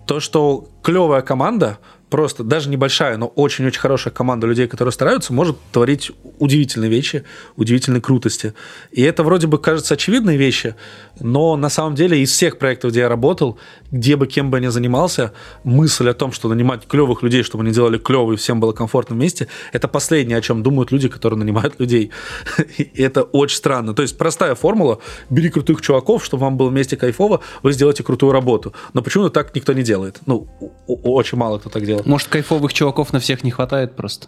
то, 0.06 0.20
что 0.20 0.68
клевая 0.84 1.22
команда 1.22 1.78
просто 2.12 2.44
даже 2.44 2.70
небольшая, 2.70 3.18
но 3.18 3.28
очень-очень 3.28 3.80
хорошая 3.80 4.14
команда 4.14 4.46
людей, 4.46 4.68
которые 4.68 4.92
стараются, 4.92 5.34
может 5.34 5.58
творить 5.72 6.12
удивительные 6.40 6.90
вещи, 6.90 7.24
удивительные 7.56 8.02
крутости. 8.02 8.54
И 8.92 9.02
это 9.02 9.24
вроде 9.24 9.48
бы 9.48 9.58
кажется 9.58 9.94
очевидные 9.94 10.38
вещи, 10.38 10.76
но 11.20 11.56
на 11.56 11.70
самом 11.70 11.96
деле 11.96 12.22
из 12.22 12.32
всех 12.32 12.58
проектов, 12.60 12.92
где 12.92 13.00
я 13.00 13.10
работал, 13.10 13.58
где 13.92 14.18
бы 14.18 14.28
кем 14.28 14.52
бы 14.52 14.58
я 14.58 14.66
ни 14.66 14.68
занимался, 14.68 15.32
мысль 15.64 16.10
о 16.10 16.14
том, 16.14 16.34
что 16.34 16.50
нанимать 16.50 16.86
клевых 16.86 17.24
людей, 17.24 17.44
чтобы 17.44 17.64
они 17.64 17.74
делали 17.74 17.98
клевые, 17.98 18.38
всем 18.38 18.60
было 18.60 18.74
комфортно 18.74 19.16
вместе, 19.16 19.48
это 19.72 19.88
последнее, 19.88 20.38
о 20.38 20.42
чем 20.42 20.64
думают 20.64 20.92
люди, 20.92 21.08
которые 21.08 21.40
нанимают 21.40 21.80
людей. 21.80 22.12
И 22.78 23.02
это 23.02 23.24
очень 23.24 23.56
странно. 23.56 23.94
То 23.94 24.02
есть 24.02 24.18
простая 24.18 24.56
формула, 24.56 25.00
бери 25.30 25.50
крутых 25.50 25.82
чуваков, 25.82 26.26
чтобы 26.26 26.42
вам 26.42 26.58
было 26.58 26.68
вместе 26.68 26.98
кайфово, 26.98 27.40
вы 27.64 27.72
сделаете 27.72 28.04
крутую 28.04 28.34
работу. 28.34 28.74
Но 28.94 29.02
почему 29.02 29.30
так 29.30 29.56
никто 29.56 29.72
не 29.72 29.84
делает? 29.84 30.20
Ну, 30.26 30.48
очень 30.88 31.38
мало 31.38 31.58
кто 31.60 31.70
так 31.70 31.86
делает. 31.86 32.01
Может, 32.06 32.28
кайфовых 32.28 32.74
чуваков 32.74 33.14
на 33.14 33.20
всех 33.20 33.44
не 33.44 33.52
хватает 33.52 33.96
просто? 33.96 34.28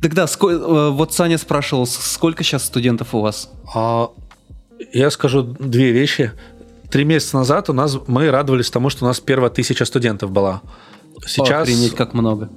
Тогда 0.00 0.24
э, 0.24 0.90
вот 0.90 1.12
Саня 1.12 1.38
спрашивал, 1.38 1.86
сколько 1.86 2.42
сейчас 2.42 2.64
студентов 2.64 3.14
у 3.14 3.20
вас? 3.20 3.50
А, 3.74 4.10
я 4.92 5.10
скажу 5.10 5.42
две 5.42 5.92
вещи. 5.92 6.32
Три 6.90 7.04
месяца 7.04 7.36
назад 7.36 7.70
у 7.70 7.72
нас 7.72 7.96
мы 8.06 8.30
радовались 8.30 8.70
тому, 8.70 8.90
что 8.90 9.04
у 9.04 9.08
нас 9.08 9.20
первая 9.20 9.50
тысяча 9.50 9.84
студентов 9.84 10.30
была. 10.30 10.62
Сейчас 11.26 11.62
Охренеть, 11.62 11.94
как 11.94 12.12
много. 12.12 12.50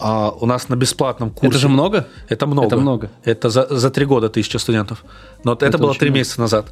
А, 0.00 0.30
у 0.30 0.46
нас 0.46 0.68
на 0.68 0.76
бесплатном 0.76 1.30
курсе. 1.30 1.48
Это 1.48 1.58
же 1.58 1.68
много? 1.68 2.06
Это 2.28 2.46
много. 2.46 2.66
Это 2.68 2.76
много. 2.76 3.10
Это 3.24 3.50
за, 3.50 3.66
за 3.68 3.90
три 3.90 4.06
года 4.06 4.28
тысяча 4.28 4.58
студентов. 4.58 5.04
Но 5.42 5.52
это, 5.52 5.66
это 5.66 5.78
было 5.78 5.94
три 5.94 6.10
месяца 6.10 6.40
назад. 6.40 6.66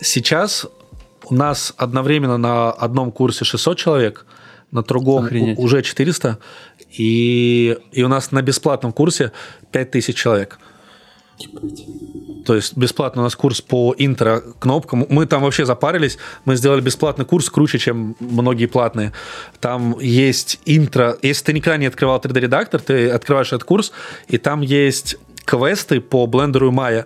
Сейчас 0.00 0.66
у 1.24 1.34
нас 1.34 1.74
одновременно 1.76 2.36
на 2.36 2.70
одном 2.70 3.10
курсе 3.10 3.44
600 3.44 3.78
человек, 3.78 4.26
на 4.70 4.82
другом 4.82 5.24
Охренеть. 5.24 5.58
уже 5.58 5.82
400, 5.82 6.38
и, 6.98 7.76
и 7.92 8.02
у 8.02 8.08
нас 8.08 8.32
на 8.32 8.42
бесплатном 8.42 8.92
курсе 8.92 9.32
5000 9.72 10.16
человек. 10.16 10.58
То 12.46 12.54
есть 12.54 12.76
бесплатно 12.76 13.22
у 13.22 13.24
нас 13.24 13.34
курс 13.34 13.60
по 13.60 13.94
интро-кнопкам. 13.98 15.04
Мы 15.08 15.26
там 15.26 15.42
вообще 15.42 15.66
запарились. 15.66 16.16
Мы 16.44 16.56
сделали 16.56 16.80
бесплатный 16.80 17.24
курс 17.24 17.50
круче, 17.50 17.78
чем 17.78 18.16
многие 18.20 18.66
платные. 18.66 19.12
Там 19.60 19.98
есть 20.00 20.60
интро. 20.64 21.18
Если 21.22 21.44
ты 21.44 21.52
никогда 21.52 21.76
не 21.76 21.86
открывал 21.86 22.20
3D-редактор, 22.20 22.80
ты 22.80 23.10
открываешь 23.10 23.48
этот 23.48 23.64
курс, 23.64 23.92
и 24.28 24.38
там 24.38 24.60
есть 24.60 25.16
квесты 25.44 26.00
по 26.00 26.26
блендеру 26.26 26.70
Maya. 26.72 27.04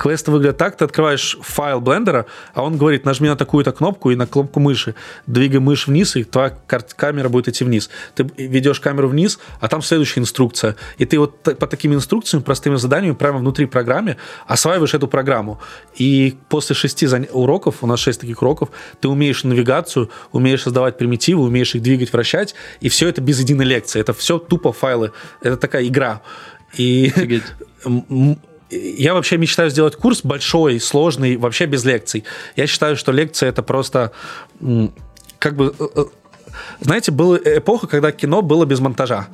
Квест 0.00 0.28
выглядит 0.28 0.56
так, 0.56 0.78
ты 0.78 0.86
открываешь 0.86 1.36
файл 1.42 1.78
блендера, 1.82 2.24
а 2.54 2.62
он 2.62 2.78
говорит, 2.78 3.04
нажми 3.04 3.28
на 3.28 3.36
такую-то 3.36 3.70
кнопку 3.72 4.10
и 4.10 4.16
на 4.16 4.26
кнопку 4.26 4.58
мыши. 4.58 4.94
Двигай 5.26 5.60
мышь 5.60 5.86
вниз, 5.88 6.16
и 6.16 6.24
твоя 6.24 6.56
камера 6.96 7.28
будет 7.28 7.48
идти 7.48 7.64
вниз. 7.64 7.90
Ты 8.14 8.26
ведешь 8.38 8.80
камеру 8.80 9.08
вниз, 9.08 9.38
а 9.60 9.68
там 9.68 9.82
следующая 9.82 10.20
инструкция. 10.20 10.76
И 10.96 11.04
ты 11.04 11.18
вот 11.18 11.42
по 11.42 11.66
таким 11.66 11.92
инструкциям, 11.92 12.42
простыми 12.42 12.76
заданиями 12.76 13.14
прямо 13.14 13.40
внутри 13.40 13.66
программы 13.66 14.16
осваиваешь 14.46 14.94
эту 14.94 15.06
программу. 15.06 15.60
И 15.96 16.38
после 16.48 16.74
шести 16.74 17.06
уроков, 17.30 17.82
у 17.82 17.86
нас 17.86 18.00
шесть 18.00 18.20
таких 18.20 18.40
уроков, 18.40 18.70
ты 19.02 19.08
умеешь 19.08 19.44
навигацию, 19.44 20.08
умеешь 20.32 20.62
создавать 20.62 20.96
примитивы, 20.96 21.42
умеешь 21.42 21.74
их 21.74 21.82
двигать, 21.82 22.10
вращать, 22.10 22.54
и 22.80 22.88
все 22.88 23.06
это 23.06 23.20
без 23.20 23.38
единой 23.38 23.66
лекции. 23.66 24.00
Это 24.00 24.14
все 24.14 24.38
тупо 24.38 24.72
файлы. 24.72 25.12
Это 25.42 25.58
такая 25.58 25.86
игра. 25.86 26.22
И 26.78 27.12
я 28.70 29.14
вообще 29.14 29.36
мечтаю 29.36 29.70
сделать 29.70 29.96
курс 29.96 30.22
большой, 30.22 30.80
сложный, 30.80 31.36
вообще 31.36 31.66
без 31.66 31.84
лекций. 31.84 32.24
Я 32.56 32.66
считаю, 32.66 32.96
что 32.96 33.12
лекция 33.12 33.48
это 33.48 33.62
просто 33.62 34.12
как 35.38 35.56
бы 35.56 35.74
э, 35.78 35.88
э, 35.94 36.04
знаете, 36.80 37.12
была 37.12 37.36
эпоха, 37.36 37.86
когда 37.86 38.12
кино 38.12 38.42
было 38.42 38.64
без 38.64 38.80
монтажа. 38.80 39.28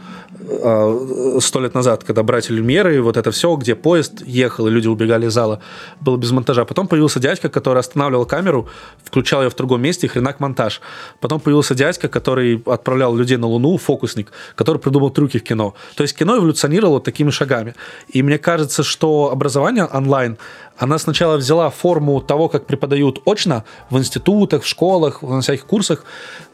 А, 0.48 1.38
сто 1.40 1.61
лет 1.61 1.74
назад, 1.74 2.05
когда 2.05 2.22
братья 2.22 2.55
Люмьеры, 2.55 3.00
вот 3.02 3.16
это 3.16 3.31
все, 3.31 3.55
где 3.57 3.74
поезд 3.74 4.22
ехал, 4.26 4.66
и 4.66 4.70
люди 4.70 4.88
убегали 4.88 5.26
из 5.26 5.33
зала, 5.33 5.61
было 6.00 6.16
без 6.16 6.31
монтажа. 6.31 6.64
Потом 6.64 6.88
появился 6.88 7.20
дядька, 7.20 7.48
который 7.48 7.81
останавливал 7.81 8.26
камеру, 8.26 8.68
включал 9.05 9.42
ее 9.42 9.50
в 9.50 9.57
другом 9.57 9.83
месте, 9.83 10.07
и 10.07 10.11
хренак 10.11 10.40
монтаж. 10.40 10.81
Потом 11.20 11.40
появился 11.40 11.74
дядька, 11.74 12.09
который 12.09 12.62
отправлял 12.66 13.14
людей 13.16 13.37
на 13.37 13.46
Луну, 13.46 13.76
фокусник, 13.76 14.33
который 14.55 14.79
придумал 14.79 15.11
трюки 15.11 15.38
в 15.38 15.42
кино. 15.42 15.74
То 15.96 16.02
есть 16.02 16.16
кино 16.16 16.37
эволюционировало 16.37 17.00
такими 17.00 17.31
шагами. 17.31 17.74
И 18.09 18.22
мне 18.22 18.38
кажется, 18.38 18.83
что 18.83 19.31
образование 19.33 19.85
онлайн, 19.85 20.38
она 20.78 20.98
сначала 20.98 21.36
взяла 21.36 21.70
форму 21.70 22.20
того, 22.20 22.48
как 22.48 22.66
преподают 22.66 23.20
очно 23.24 23.64
в 23.90 23.98
институтах, 23.98 24.62
в 24.62 24.66
школах, 24.66 25.22
на 25.22 25.40
всяких 25.40 25.66
курсах, 25.66 26.04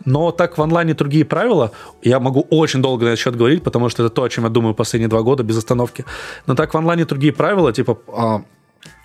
но 0.04 0.30
так 0.30 0.58
в 0.58 0.62
онлайне 0.62 0.94
другие 0.94 1.24
правила. 1.24 1.72
Я 2.02 2.20
могу 2.20 2.46
очень 2.50 2.82
долго 2.82 3.04
на 3.04 3.10
этот 3.10 3.20
счет 3.20 3.36
говорить, 3.36 3.62
потому 3.62 3.88
что 3.88 4.04
это 4.04 4.14
то, 4.14 4.22
о 4.22 4.28
чем 4.28 4.44
я 4.44 4.50
думаю 4.50 4.74
последние 4.74 5.08
два 5.08 5.22
года 5.22 5.42
без 5.42 5.58
остановки. 5.58 6.04
Но 6.46 6.54
так 6.54 6.74
в 6.74 6.76
онлайне 6.76 7.04
другие 7.04 7.32
правила, 7.32 7.72
типа 7.72 7.98
а, 8.08 8.42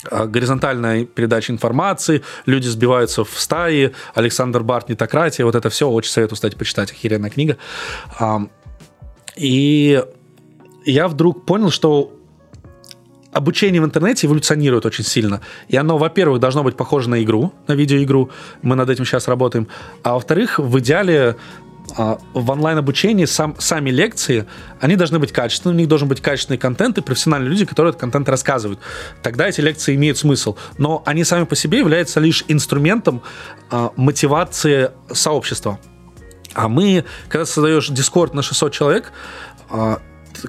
а, 0.09 0.25
горизонтальная 0.25 1.05
передача 1.05 1.51
информации, 1.51 2.23
люди 2.45 2.67
сбиваются 2.67 3.23
в 3.23 3.39
стаи, 3.39 3.93
Александр 4.13 4.63
Барт, 4.63 4.89
нетократия, 4.89 5.45
вот 5.45 5.55
это 5.55 5.69
все, 5.69 5.89
очень 5.89 6.11
советую, 6.11 6.35
кстати, 6.35 6.55
почитать, 6.55 6.91
охеренная 6.91 7.29
книга. 7.29 7.57
А, 8.19 8.41
и 9.35 10.03
я 10.85 11.07
вдруг 11.07 11.45
понял, 11.45 11.71
что 11.71 12.16
обучение 13.37 13.81
в 13.81 13.85
интернете 13.85 14.27
эволюционирует 14.27 14.85
очень 14.85 15.03
сильно. 15.03 15.41
И 15.69 15.77
оно, 15.77 15.97
во-первых, 15.97 16.39
должно 16.39 16.63
быть 16.63 16.75
похоже 16.75 17.09
на 17.09 17.23
игру, 17.23 17.53
на 17.67 17.73
видеоигру. 17.73 18.31
Мы 18.61 18.75
над 18.75 18.89
этим 18.89 19.05
сейчас 19.05 19.27
работаем. 19.27 19.67
А 20.03 20.13
во-вторых, 20.13 20.59
в 20.59 20.79
идеале 20.79 21.35
а, 21.95 22.17
в 22.33 22.49
онлайн-обучении 22.49 23.25
сам, 23.25 23.55
сами 23.59 23.91
лекции, 23.91 24.45
они 24.81 24.95
должны 24.95 25.19
быть 25.19 25.31
качественными, 25.31 25.77
у 25.77 25.79
них 25.81 25.87
должен 25.87 26.07
быть 26.07 26.19
качественный 26.21 26.57
контент 26.57 26.97
и 26.97 27.01
профессиональные 27.01 27.49
люди, 27.49 27.65
которые 27.65 27.91
этот 27.91 28.01
контент 28.01 28.27
рассказывают. 28.27 28.79
Тогда 29.21 29.47
эти 29.47 29.61
лекции 29.61 29.95
имеют 29.95 30.17
смысл. 30.17 30.55
Но 30.77 31.03
они 31.05 31.23
сами 31.23 31.45
по 31.45 31.55
себе 31.55 31.79
являются 31.79 32.19
лишь 32.19 32.43
инструментом 32.47 33.21
а, 33.69 33.91
мотивации 33.95 34.91
сообщества. 35.11 35.79
А 36.53 36.67
мы, 36.67 37.05
когда 37.29 37.45
создаешь 37.45 37.89
Discord 37.91 38.35
на 38.35 38.41
600 38.41 38.73
человек, 38.73 39.11
а, 39.69 39.99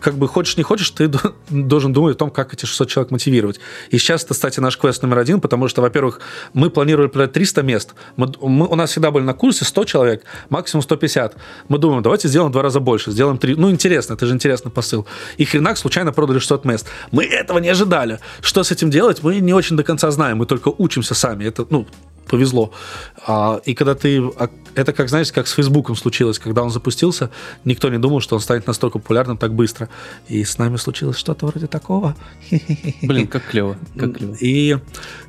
как 0.00 0.14
бы 0.14 0.28
хочешь 0.28 0.56
не 0.56 0.62
хочешь, 0.62 0.90
ты 0.90 1.10
должен 1.50 1.92
думать 1.92 2.16
о 2.16 2.18
том, 2.18 2.30
как 2.30 2.54
эти 2.54 2.66
600 2.66 2.88
человек 2.88 3.10
мотивировать. 3.10 3.60
И 3.90 3.98
сейчас 3.98 4.24
это, 4.24 4.34
кстати, 4.34 4.60
наш 4.60 4.76
квест 4.76 5.02
номер 5.02 5.18
один, 5.18 5.40
потому 5.40 5.68
что, 5.68 5.82
во-первых, 5.82 6.20
мы 6.52 6.70
планировали 6.70 7.08
продать 7.08 7.32
300 7.32 7.62
мест. 7.62 7.94
Мы, 8.16 8.32
мы, 8.40 8.66
у 8.66 8.74
нас 8.74 8.90
всегда 8.90 9.10
были 9.10 9.24
на 9.24 9.34
курсе 9.34 9.64
100 9.64 9.84
человек, 9.84 10.24
максимум 10.48 10.82
150. 10.82 11.36
Мы 11.68 11.78
думаем, 11.78 12.02
давайте 12.02 12.28
сделаем 12.28 12.50
в 12.50 12.52
два 12.52 12.62
раза 12.62 12.80
больше, 12.80 13.10
сделаем 13.10 13.38
3. 13.38 13.54
Ну, 13.56 13.70
интересно, 13.70 14.14
это 14.14 14.26
же 14.26 14.34
интересный 14.34 14.70
посыл. 14.70 15.06
И 15.36 15.44
хренак 15.44 15.78
случайно 15.78 16.12
продали 16.12 16.38
600 16.38 16.64
мест. 16.64 16.86
Мы 17.10 17.24
этого 17.24 17.58
не 17.58 17.68
ожидали. 17.68 18.20
Что 18.40 18.62
с 18.62 18.70
этим 18.70 18.90
делать, 18.90 19.22
мы 19.22 19.40
не 19.40 19.54
очень 19.54 19.76
до 19.76 19.84
конца 19.84 20.10
знаем. 20.10 20.38
Мы 20.38 20.46
только 20.46 20.68
учимся 20.68 21.14
сами. 21.14 21.44
Это, 21.44 21.66
ну, 21.70 21.86
повезло. 22.28 22.72
А, 23.26 23.60
и 23.64 23.74
когда 23.74 23.94
ты... 23.94 24.18
А, 24.38 24.50
это 24.74 24.92
как, 24.92 25.08
знаете, 25.08 25.32
как 25.32 25.48
с 25.48 25.52
Фейсбуком 25.52 25.96
случилось. 25.96 26.38
Когда 26.38 26.62
он 26.62 26.70
запустился, 26.70 27.30
никто 27.64 27.88
не 27.88 27.98
думал, 27.98 28.20
что 28.20 28.36
он 28.36 28.40
станет 28.40 28.66
настолько 28.66 28.98
популярным 28.98 29.36
так 29.36 29.52
быстро. 29.52 29.88
И 30.28 30.44
с 30.44 30.58
нами 30.58 30.76
случилось 30.76 31.16
что-то 31.16 31.46
вроде 31.46 31.66
такого. 31.66 32.16
Блин, 33.02 33.26
как 33.26 33.46
клево. 33.46 33.76
Как 33.98 34.16
клево. 34.16 34.36
И 34.40 34.78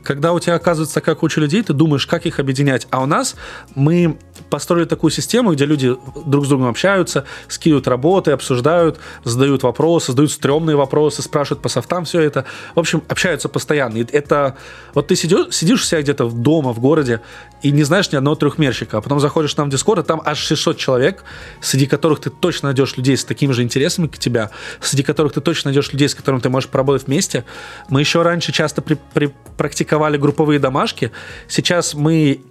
когда 0.04 0.34
у 0.34 0.40
тебя 0.40 0.56
оказывается 0.56 0.96
такая 0.96 1.16
куча 1.16 1.42
людей, 1.42 1.64
ты 1.64 1.74
думаешь, 1.74 2.06
как 2.06 2.26
их 2.26 2.40
объединять. 2.40 2.88
А 2.92 3.02
у 3.02 3.06
нас 3.06 3.36
мы 3.76 4.18
построили 4.50 4.86
такую 4.86 5.12
систему, 5.12 5.54
где 5.54 5.66
люди 5.66 5.96
друг 6.26 6.46
с 6.46 6.50
другом 6.50 6.68
общаются, 6.68 7.26
скидывают 7.48 7.88
работы, 7.88 8.32
обсуждают, 8.32 9.00
задают 9.24 9.64
вопросы, 9.64 10.12
задают 10.12 10.32
стрёмные 10.32 10.76
вопросы, 10.76 11.22
спрашивают 11.22 11.62
по 11.62 11.70
софтам 11.70 12.06
все 12.06 12.22
это. 12.22 12.46
В 12.76 12.80
общем, 12.80 13.04
общаются 13.08 13.50
постоянно. 13.50 13.98
И 13.98 14.06
это... 14.12 14.58
Вот 14.94 15.08
ты 15.08 15.16
сидишь, 15.16 15.54
сидишь 15.56 15.82
у 15.82 15.86
себя 15.86 16.02
где-то 16.02 16.30
дома, 16.30 16.74
в 16.74 16.80
городе, 16.80 17.22
и 17.62 17.72
не 17.72 17.84
знаешь 17.84 18.12
ни 18.12 18.16
одного 18.16 18.36
трехмерщика, 18.36 18.98
а 18.98 19.02
потом 19.02 19.20
заходишь 19.20 19.54
там 19.54 19.70
в 19.70 19.72
Дискорд, 19.72 20.00
а 20.00 20.04
там 20.04 20.22
аж 20.26 20.38
600 20.38 20.78
человек, 20.78 21.24
среди 21.62 21.86
которых 21.86 22.20
ты 22.20 22.30
точно 22.30 22.70
найдешь 22.70 22.98
людей 22.98 23.18
с 23.18 23.26
такими 23.26 23.52
же 23.52 23.64
интересами, 23.64 24.08
как 24.08 24.20
тебя, 24.20 24.52
среди 24.82 25.04
которых 25.04 25.34
ты 25.34 25.42
точно 25.42 25.70
найдешь 25.70 25.92
людей, 25.92 26.08
с 26.08 26.16
которыми 26.16 26.42
ты 26.42 26.50
можешь 26.50 26.70
поработать 26.70 27.08
вместе. 27.08 27.46
Мы 27.90 28.00
еще 28.00 28.22
раньше 28.22 28.52
часто 28.52 28.82
при, 28.82 28.98
при, 29.14 29.34
практиковали 29.58 30.18
групповые 30.18 30.60
домашки, 30.60 31.12
сейчас 31.48 31.94
мы 31.94 32.42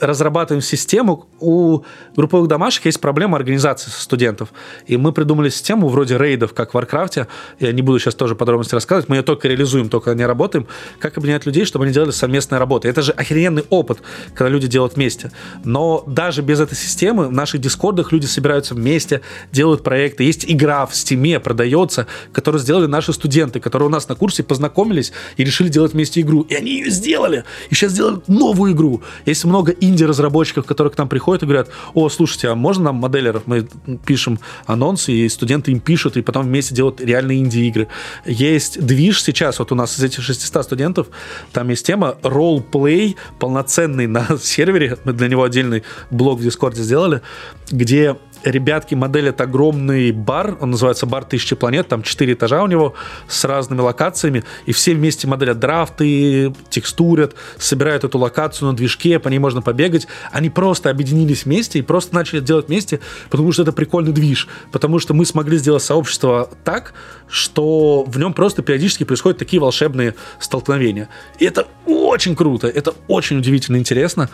разрабатываем 0.00 0.62
систему, 0.62 1.26
у 1.40 1.80
групповых 2.16 2.48
домашек 2.48 2.86
есть 2.86 3.00
проблема 3.00 3.36
организации 3.36 3.90
студентов. 3.90 4.52
И 4.86 4.96
мы 4.96 5.12
придумали 5.12 5.48
систему 5.48 5.88
вроде 5.88 6.18
рейдов, 6.18 6.54
как 6.54 6.70
в 6.70 6.74
Warcraft 6.74 7.16
е. 7.16 7.26
Я 7.58 7.72
не 7.72 7.82
буду 7.82 7.98
сейчас 7.98 8.14
тоже 8.14 8.34
подробности 8.34 8.74
рассказывать. 8.74 9.08
Мы 9.08 9.16
ее 9.16 9.22
только 9.22 9.48
реализуем, 9.48 9.88
только 9.88 10.14
не 10.14 10.24
работаем. 10.26 10.66
Как 10.98 11.16
объединять 11.16 11.46
людей, 11.46 11.64
чтобы 11.64 11.84
они 11.84 11.94
делали 11.94 12.10
совместные 12.10 12.58
работы. 12.58 12.88
Это 12.88 13.02
же 13.02 13.12
охрененный 13.12 13.64
опыт, 13.70 13.98
когда 14.34 14.48
люди 14.48 14.66
делают 14.66 14.96
вместе. 14.96 15.30
Но 15.64 16.04
даже 16.06 16.42
без 16.42 16.60
этой 16.60 16.74
системы 16.76 17.28
в 17.28 17.32
наших 17.32 17.60
Discord 17.60 17.96
ах 17.96 18.12
люди 18.12 18.26
собираются 18.26 18.74
вместе, 18.74 19.20
делают 19.52 19.82
проекты. 19.82 20.24
Есть 20.24 20.44
игра 20.46 20.86
в 20.86 20.94
Steam 20.94 21.27
е, 21.27 21.40
продается, 21.40 22.06
которую 22.32 22.60
сделали 22.60 22.86
наши 22.86 23.12
студенты, 23.12 23.60
которые 23.60 23.88
у 23.88 23.92
нас 23.92 24.08
на 24.08 24.14
курсе 24.14 24.42
познакомились 24.42 25.12
и 25.36 25.44
решили 25.44 25.68
делать 25.68 25.92
вместе 25.92 26.20
игру. 26.20 26.42
И 26.42 26.54
они 26.54 26.72
ее 26.72 26.90
сделали. 26.90 27.44
И 27.70 27.74
сейчас 27.74 27.92
делают 27.92 28.28
новую 28.28 28.72
игру. 28.72 29.02
Есть 29.24 29.44
много 29.44 29.72
инди-разработчиков, 29.88 30.66
которые 30.66 30.92
к 30.92 30.98
нам 30.98 31.08
приходят 31.08 31.42
и 31.42 31.46
говорят, 31.46 31.68
о, 31.94 32.08
слушайте, 32.08 32.48
а 32.48 32.54
можно 32.54 32.84
нам 32.84 32.96
моделеров? 32.96 33.42
Мы 33.46 33.68
пишем 34.04 34.38
анонсы, 34.66 35.12
и 35.12 35.28
студенты 35.28 35.72
им 35.72 35.80
пишут, 35.80 36.16
и 36.16 36.22
потом 36.22 36.44
вместе 36.46 36.74
делают 36.74 37.00
реальные 37.00 37.40
инди-игры. 37.40 37.88
Есть 38.24 38.84
движ 38.84 39.22
сейчас, 39.22 39.58
вот 39.58 39.72
у 39.72 39.74
нас 39.74 39.98
из 39.98 40.04
этих 40.04 40.22
600 40.22 40.64
студентов, 40.64 41.08
там 41.52 41.68
есть 41.68 41.86
тема 41.86 42.16
ролл-плей, 42.22 43.16
полноценный 43.38 44.06
на 44.06 44.26
сервере, 44.40 44.98
мы 45.04 45.12
для 45.12 45.28
него 45.28 45.42
отдельный 45.42 45.82
блог 46.10 46.38
в 46.40 46.42
Дискорде 46.42 46.82
сделали, 46.82 47.22
где 47.70 48.16
ребятки 48.50 48.94
моделят 48.94 49.40
огромный 49.40 50.12
бар, 50.12 50.56
он 50.60 50.70
называется 50.70 51.06
бар 51.06 51.24
тысячи 51.24 51.56
планет, 51.56 51.88
там 51.88 52.02
4 52.02 52.32
этажа 52.32 52.62
у 52.62 52.66
него 52.66 52.94
с 53.28 53.44
разными 53.44 53.80
локациями, 53.80 54.44
и 54.66 54.72
все 54.72 54.94
вместе 54.94 55.26
моделят 55.26 55.58
драфты, 55.58 56.54
текстурят, 56.70 57.34
собирают 57.58 58.04
эту 58.04 58.18
локацию 58.18 58.68
на 58.68 58.76
движке, 58.76 59.18
по 59.18 59.28
ней 59.28 59.38
можно 59.38 59.62
побегать. 59.62 60.06
Они 60.30 60.48
просто 60.48 60.90
объединились 60.90 61.44
вместе 61.44 61.80
и 61.80 61.82
просто 61.82 62.14
начали 62.14 62.40
делать 62.40 62.68
вместе, 62.68 63.00
потому 63.30 63.50
что 63.52 63.62
это 63.62 63.72
прикольный 63.72 64.12
движ, 64.12 64.48
потому 64.70 64.98
что 65.00 65.12
мы 65.12 65.26
смогли 65.26 65.58
сделать 65.58 65.82
сообщество 65.82 66.48
так, 66.64 66.94
что 67.28 68.04
в 68.04 68.18
нем 68.18 68.32
просто 68.32 68.62
периодически 68.62 69.04
происходят 69.04 69.38
такие 69.38 69.60
волшебные 69.60 70.14
столкновения. 70.38 71.08
И 71.38 71.44
это 71.44 71.66
очень 71.86 72.36
круто, 72.36 72.68
это 72.68 72.94
очень 73.08 73.38
удивительно 73.38 73.76
интересно. 73.76 74.30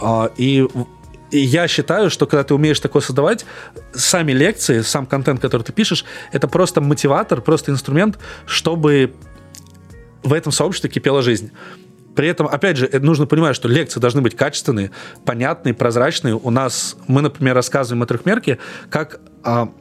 А, 0.00 0.30
и 0.36 0.66
и 1.32 1.38
я 1.38 1.66
считаю, 1.66 2.10
что 2.10 2.26
когда 2.26 2.44
ты 2.44 2.54
умеешь 2.54 2.78
такое 2.78 3.00
создавать, 3.00 3.46
сами 3.94 4.32
лекции, 4.32 4.82
сам 4.82 5.06
контент, 5.06 5.40
который 5.40 5.62
ты 5.62 5.72
пишешь, 5.72 6.04
это 6.30 6.46
просто 6.46 6.80
мотиватор, 6.80 7.40
просто 7.40 7.72
инструмент, 7.72 8.18
чтобы 8.46 9.14
в 10.22 10.32
этом 10.34 10.52
сообществе 10.52 10.90
кипела 10.90 11.22
жизнь. 11.22 11.50
При 12.14 12.28
этом, 12.28 12.46
опять 12.46 12.76
же, 12.76 12.90
нужно 13.00 13.26
понимать, 13.26 13.56
что 13.56 13.66
лекции 13.66 13.98
должны 13.98 14.20
быть 14.20 14.36
качественные, 14.36 14.90
понятные, 15.24 15.72
прозрачные. 15.72 16.36
У 16.36 16.50
нас, 16.50 16.96
мы, 17.08 17.22
например, 17.22 17.54
рассказываем 17.54 18.02
о 18.02 18.06
трехмерке, 18.06 18.58
как 18.90 19.20
а, 19.42 19.72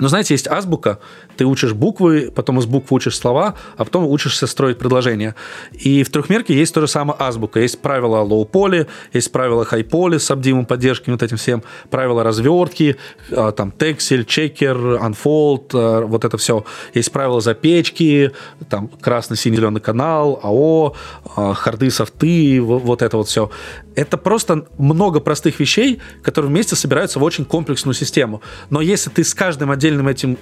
ну, 0.00 0.08
знаете, 0.08 0.34
есть 0.34 0.48
азбука, 0.48 0.98
ты 1.36 1.44
учишь 1.44 1.72
буквы, 1.72 2.30
потом 2.34 2.58
из 2.58 2.66
букв 2.66 2.92
учишь 2.92 3.16
слова, 3.16 3.54
а 3.76 3.84
потом 3.84 4.06
учишься 4.06 4.46
строить 4.46 4.78
предложения. 4.78 5.34
И 5.72 6.02
в 6.02 6.10
трехмерке 6.10 6.54
есть 6.54 6.74
то 6.74 6.80
же 6.80 6.88
самое 6.88 7.16
азбука. 7.18 7.60
Есть 7.60 7.80
правила 7.80 8.18
лоу-поли, 8.18 8.86
есть 9.12 9.32
правила 9.32 9.64
high 9.64 9.88
poly, 9.88 10.18
subdiv 10.18 10.30
ом 10.30 10.66
поддержки, 10.66 11.10
вот 11.10 11.22
этим 11.22 11.36
всем, 11.36 11.62
правила 11.90 12.22
развертки, 12.22 12.96
а, 13.30 13.52
там, 13.52 13.72
texel, 13.72 14.24
checker, 14.24 14.76
unfold, 14.76 15.70
а, 15.74 16.00
вот 16.02 16.24
это 16.24 16.36
все. 16.38 16.64
Есть 16.94 17.12
правила 17.12 17.40
запечки, 17.40 18.32
там, 18.68 18.88
красный, 18.88 19.36
синий, 19.36 19.56
зеленый 19.56 19.80
канал, 19.80 20.40
AO, 20.42 20.94
а, 21.36 21.54
hard 21.54 21.78
ы, 21.78 21.90
софты, 21.90 22.60
вот 22.60 23.02
это 23.02 23.16
вот 23.16 23.28
все. 23.28 23.50
Это 23.94 24.16
просто 24.16 24.66
много 24.78 25.20
простых 25.20 25.60
вещей, 25.60 26.00
которые 26.22 26.50
вместе 26.50 26.76
собираются 26.76 27.18
в 27.18 27.22
очень 27.22 27.44
комплексную 27.44 27.94
систему. 27.94 28.42
Но 28.70 28.80
если 28.80 29.10
ты 29.10 29.24
с 29.24 29.34
каждым 29.34 29.70
отдельным 29.70 30.08
этим 30.08 30.38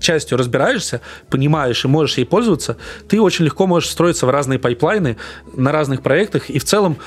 частью 0.00 0.38
разбираешься, 0.38 1.00
понимаешь 1.30 1.84
и 1.84 1.88
можешь 1.88 2.18
ей 2.18 2.24
пользоваться, 2.24 2.76
ты 3.08 3.20
очень 3.20 3.44
легко 3.44 3.66
можешь 3.66 3.90
строиться 3.90 4.26
в 4.26 4.30
разные 4.30 4.58
pipeline 4.58 5.10
ы 5.10 5.16
на 5.54 5.72
разных 5.72 6.02
проектах, 6.02 6.50
и 6.50 6.58
в 6.58 6.64
целом 6.64 6.98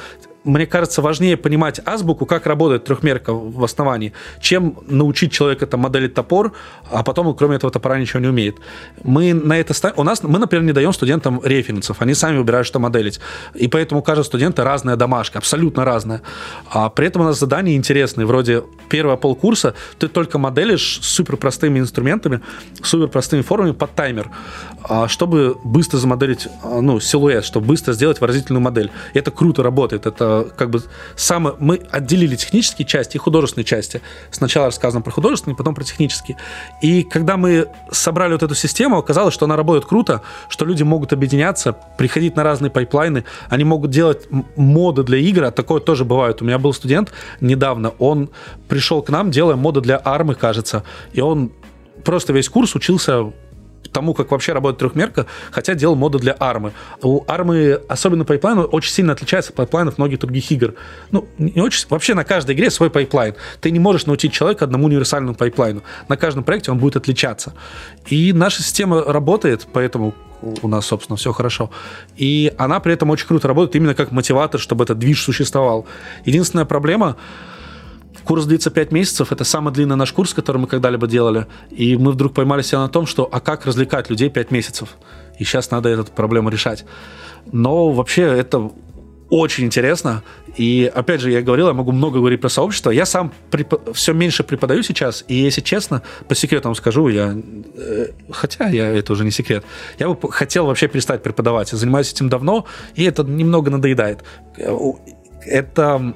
мне 0.45 0.65
кажется, 0.65 1.01
важнее 1.01 1.37
понимать 1.37 1.81
азбуку, 1.85 2.25
как 2.25 2.45
работает 2.45 2.85
трехмерка 2.85 3.33
в 3.33 3.63
основании, 3.63 4.13
чем 4.39 4.77
научить 4.87 5.31
человека 5.31 5.65
там 5.67 5.81
моделить 5.81 6.13
топор, 6.13 6.53
а 6.91 7.03
потом 7.03 7.33
кроме 7.35 7.55
этого 7.55 7.71
топора 7.71 7.99
ничего 7.99 8.19
не 8.19 8.27
умеет. 8.27 8.57
Мы 9.03 9.33
на 9.33 9.59
это 9.59 9.73
ставим... 9.73 9.95
У 9.97 10.03
нас, 10.03 10.23
мы, 10.23 10.39
например, 10.39 10.63
не 10.63 10.71
даем 10.71 10.93
студентам 10.93 11.41
референсов, 11.43 12.01
они 12.01 12.13
сами 12.13 12.37
выбирают, 12.37 12.67
что 12.67 12.79
моделить. 12.79 13.19
И 13.55 13.67
поэтому 13.67 14.01
у 14.01 14.03
каждого 14.03 14.23
студента 14.23 14.63
разная 14.63 14.95
домашка, 14.95 15.39
абсолютно 15.39 15.83
разная. 15.83 16.21
А 16.69 16.89
при 16.89 17.07
этом 17.07 17.23
у 17.23 17.25
нас 17.25 17.39
задания 17.39 17.75
интересные, 17.75 18.25
вроде 18.25 18.63
первого 18.89 19.17
полкурса 19.17 19.73
ты 19.97 20.07
только 20.07 20.37
моделишь 20.37 20.99
супер 21.01 21.37
простыми 21.37 21.79
инструментами, 21.79 22.41
супер 22.81 23.07
простыми 23.07 23.41
формами 23.41 23.71
под 23.71 23.95
таймер, 23.95 24.29
а 24.83 25.07
чтобы 25.07 25.57
быстро 25.63 25.97
замоделить 25.97 26.47
а, 26.63 26.81
ну, 26.81 26.99
силуэт, 26.99 27.45
чтобы 27.45 27.67
быстро 27.67 27.93
сделать 27.93 28.21
выразительную 28.21 28.61
модель. 28.61 28.91
И 29.13 29.19
это 29.19 29.31
круто 29.31 29.63
работает, 29.63 30.05
это 30.05 30.34
как 30.43 30.69
бы 30.69 30.81
самое... 31.15 31.55
Мы 31.59 31.81
отделили 31.91 32.35
технические 32.35 32.85
части 32.85 33.17
и 33.17 33.19
художественные 33.19 33.65
части. 33.65 34.01
Сначала 34.31 34.67
рассказано 34.67 35.01
про 35.01 35.11
художественные, 35.11 35.55
потом 35.55 35.75
про 35.75 35.83
технические. 35.83 36.37
И 36.81 37.03
когда 37.03 37.37
мы 37.37 37.67
собрали 37.91 38.33
вот 38.33 38.43
эту 38.43 38.55
систему, 38.55 38.97
оказалось, 38.97 39.33
что 39.33 39.45
она 39.45 39.55
работает 39.55 39.85
круто, 39.85 40.21
что 40.49 40.65
люди 40.65 40.83
могут 40.83 41.13
объединяться, 41.13 41.73
приходить 41.97 42.35
на 42.35 42.43
разные 42.43 42.69
pipeline 42.69 43.12
ы, 43.12 43.23
они 43.49 43.63
могут 43.63 43.91
делать 43.91 44.27
моды 44.55 45.03
для 45.03 45.17
игр, 45.17 45.45
а 45.45 45.51
такое 45.51 45.79
тоже 45.79 46.05
бывает. 46.05 46.41
У 46.41 46.45
меня 46.45 46.59
был 46.59 46.73
студент 46.73 47.11
недавно, 47.41 47.93
он 47.99 48.29
пришел 48.67 49.01
к 49.01 49.09
нам, 49.09 49.31
делая 49.31 49.55
моды 49.55 49.81
для 49.81 50.01
армы, 50.03 50.35
кажется, 50.35 50.83
и 51.13 51.21
он 51.21 51.51
просто 52.03 52.33
весь 52.33 52.49
курс 52.49 52.75
учился 52.75 53.31
тому, 53.95 54.13
как 54.13 54.31
вообще 54.31 54.51
работает 54.51 54.79
трехмерка, 54.79 55.25
хотя 55.51 55.73
делал 55.73 55.95
моды 55.95 56.19
для 56.19 56.35
армы. 56.37 56.73
У 57.01 57.23
армы, 57.27 57.79
особенно 57.87 58.25
пайплайн, 58.25 58.67
очень 58.69 58.91
сильно 58.91 59.13
отличается 59.13 59.51
от 59.51 59.55
пайплайнов 59.55 59.97
многих 59.97 60.19
других 60.19 60.51
игр. 60.51 60.73
Ну, 61.11 61.27
не 61.37 61.61
очень, 61.61 61.87
вообще 61.89 62.13
на 62.13 62.25
каждой 62.25 62.55
игре 62.55 62.69
свой 62.69 62.89
пайплайн. 62.89 63.35
Ты 63.61 63.71
не 63.71 63.79
можешь 63.79 64.05
научить 64.05 64.33
человека 64.33 64.65
одному 64.65 64.85
универсальному 64.85 65.33
пайплайну. 65.33 65.81
На 66.09 66.17
каждом 66.17 66.43
проекте 66.43 66.71
он 66.71 66.77
будет 66.77 66.97
отличаться. 66.97 67.53
И 68.07 68.33
наша 68.33 68.61
система 68.61 69.01
работает, 69.01 69.65
поэтому 69.71 70.13
у 70.41 70.67
нас, 70.67 70.85
собственно, 70.85 71.15
все 71.15 71.31
хорошо. 71.31 71.71
И 72.17 72.51
она 72.57 72.81
при 72.81 72.93
этом 72.93 73.09
очень 73.09 73.27
круто 73.27 73.47
работает 73.47 73.77
именно 73.77 73.95
как 73.95 74.11
мотиватор, 74.11 74.59
чтобы 74.59 74.83
этот 74.83 74.99
движ 74.99 75.23
существовал. 75.23 75.87
Единственная 76.25 76.65
проблема, 76.65 77.15
Курс 78.23 78.45
длится 78.45 78.71
5 78.71 78.91
месяцев, 78.91 79.31
это 79.31 79.43
самый 79.43 79.73
длинный 79.73 79.95
наш 79.95 80.11
курс, 80.11 80.33
который 80.33 80.57
мы 80.57 80.67
когда-либо 80.67 81.07
делали. 81.07 81.47
И 81.69 81.97
мы 81.97 82.11
вдруг 82.11 82.33
поймали 82.33 82.61
себя 82.61 82.79
на 82.79 82.89
том, 82.89 83.05
что 83.05 83.29
а 83.31 83.39
как 83.39 83.65
развлекать 83.65 84.09
людей 84.09 84.29
5 84.29 84.51
месяцев? 84.51 84.95
И 85.39 85.43
сейчас 85.43 85.71
надо 85.71 85.89
эту 85.89 86.11
проблему 86.11 86.49
решать. 86.49 86.85
Но 87.51 87.91
вообще 87.91 88.23
это 88.23 88.71
очень 89.29 89.65
интересно. 89.65 90.23
И 90.55 90.89
опять 90.93 91.19
же, 91.19 91.31
я 91.31 91.41
говорил, 91.41 91.67
я 91.67 91.73
могу 91.73 91.91
много 91.91 92.19
говорить 92.19 92.39
про 92.41 92.49
сообщество. 92.49 92.91
Я 92.91 93.05
сам 93.05 93.33
преп... 93.51 93.93
все 93.93 94.13
меньше 94.13 94.43
преподаю 94.43 94.83
сейчас. 94.83 95.25
И 95.27 95.35
если 95.35 95.61
честно, 95.61 96.01
по 96.27 96.35
секрету 96.35 96.69
вам 96.69 96.75
скажу, 96.75 97.07
я... 97.09 97.35
э, 97.75 98.07
Хотя 98.31 98.69
я, 98.69 98.87
это 98.87 99.13
уже 99.13 99.25
не 99.25 99.31
секрет. 99.31 99.65
Я 99.99 100.09
бы 100.09 100.31
хотел 100.31 100.67
вообще 100.67 100.87
перестать 100.87 101.23
преподавать. 101.23 101.71
Я 101.71 101.77
занимаюсь 101.77 102.13
этим 102.13 102.29
давно, 102.29 102.65
и 102.95 103.03
это 103.03 103.23
немного 103.23 103.71
надоедает. 103.71 104.23
Э, 104.57 104.73
Это 105.45 106.13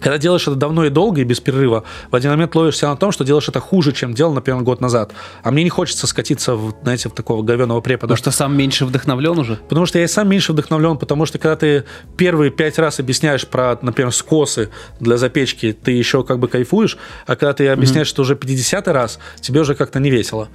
когда 0.00 0.18
делаешь 0.18 0.42
это 0.42 0.56
давно 0.56 0.84
и 0.84 0.90
долго 0.90 1.20
и 1.20 1.24
без 1.24 1.40
перерыва, 1.40 1.84
в 2.10 2.16
один 2.16 2.30
момент 2.30 2.54
ловишь 2.54 2.76
себя 2.76 2.90
на 2.90 2.96
том, 2.96 3.12
что 3.12 3.24
делаешь 3.24 3.48
это 3.48 3.60
хуже, 3.60 3.92
чем 3.92 4.14
делал, 4.14 4.32
например, 4.32 4.62
год 4.62 4.80
назад. 4.80 5.12
А 5.42 5.50
мне 5.50 5.64
не 5.64 5.70
хочется 5.70 6.06
скатиться, 6.06 6.54
в, 6.54 6.74
знаете, 6.82 7.08
в 7.08 7.12
такого 7.12 7.42
говеного 7.42 7.80
препода. 7.80 8.14
Потому 8.14 8.16
что 8.16 8.30
сам 8.30 8.56
меньше 8.56 8.84
вдохновлен 8.84 9.38
уже. 9.38 9.56
Потому 9.68 9.86
что 9.86 9.98
я 9.98 10.04
и 10.04 10.08
сам 10.08 10.28
меньше 10.28 10.52
вдохновлен, 10.52 10.96
потому 10.96 11.26
что 11.26 11.38
когда 11.38 11.56
ты 11.56 11.84
первые 12.16 12.50
пять 12.50 12.78
раз 12.78 13.00
объясняешь 13.00 13.46
про, 13.46 13.78
например, 13.82 14.12
скосы 14.12 14.70
для 15.00 15.16
запечки, 15.16 15.72
ты 15.72 15.92
еще 15.92 16.24
как 16.24 16.38
бы 16.38 16.48
кайфуешь, 16.48 16.98
а 17.26 17.36
когда 17.36 17.52
ты 17.52 17.68
объясняешь, 17.68 18.08
что 18.08 18.22
уже 18.22 18.36
50 18.36 18.88
раз, 18.88 19.18
тебе 19.40 19.60
уже 19.60 19.74
как-то 19.74 20.00
не 20.00 20.10
весело. 20.10 20.48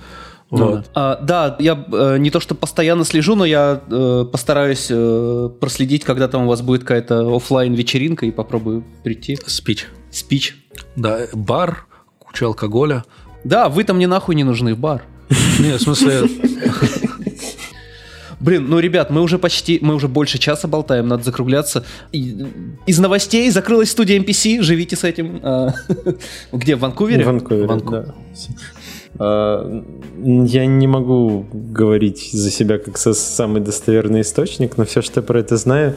Вот. 0.57 0.91
А, 0.93 1.19
да, 1.21 1.55
я 1.59 1.83
э, 1.91 2.17
не 2.19 2.29
то 2.29 2.39
что 2.39 2.53
постоянно 2.53 3.05
слежу, 3.05 3.35
но 3.35 3.43
я 3.43 3.81
э, 3.89 4.25
постараюсь 4.31 4.87
э, 4.89 5.49
проследить, 5.59 6.03
когда 6.03 6.27
там 6.27 6.43
у 6.43 6.47
вас 6.47 6.61
будет 6.61 6.81
какая-то 6.81 7.35
оффлайн 7.35 7.73
вечеринка 7.73 8.27
и 8.27 8.31
попробую 8.31 8.83
прийти. 9.03 9.37
Спич. 9.47 9.87
Спич. 10.11 10.55
Да, 10.95 11.21
бар, 11.33 11.87
куча 12.19 12.45
алкоголя. 12.45 13.03
Да, 13.43 13.67
вы 13.67 13.83
там 13.83 13.95
мне 13.95 14.05
нахуй 14.07 14.35
не 14.35 14.43
нужны 14.43 14.75
в 14.75 14.79
бар. 14.79 15.03
Не, 15.59 15.77
в 15.77 15.81
смысле, 15.81 16.21
Блин, 18.43 18.67
ну, 18.67 18.79
ребят, 18.79 19.09
мы 19.09 19.21
уже 19.21 19.39
почти, 19.39 19.79
мы 19.81 19.95
уже 19.95 20.09
больше 20.09 20.37
часа 20.37 20.67
болтаем, 20.67 21.07
надо 21.07 21.23
закругляться. 21.23 21.85
Из 22.11 22.99
новостей 22.99 23.49
закрылась 23.49 23.89
студия 23.89 24.19
NPC, 24.19 24.61
живите 24.61 24.97
с 24.97 25.05
этим. 25.05 25.39
А, 25.41 25.73
Где, 26.51 26.75
в 26.75 26.79
Ванкувере? 26.79 27.23
В 27.23 27.27
Ванкувере, 27.27 27.67
Ванку- 27.67 27.91
да. 27.91 28.13
А, 29.19 29.83
Я 30.23 30.65
не 30.65 30.87
могу 30.87 31.45
говорить 31.53 32.31
за 32.31 32.51
себя 32.51 32.77
как 32.77 32.97
со 32.97 33.13
самый 33.13 33.61
достоверный 33.61 34.21
источник, 34.21 34.77
но 34.77 34.85
все, 34.85 35.01
что 35.01 35.19
я 35.19 35.25
про 35.25 35.39
это 35.39 35.57
знаю, 35.57 35.95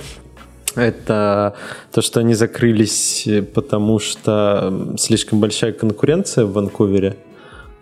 это 0.75 1.55
то, 1.91 2.03
что 2.03 2.21
они 2.21 2.35
закрылись, 2.35 3.27
э, 3.27 3.43
потому 3.43 3.99
что 3.99 4.95
слишком 4.99 5.41
большая 5.41 5.73
конкуренция 5.73 6.45
в 6.45 6.53
Ванкувере. 6.53 7.17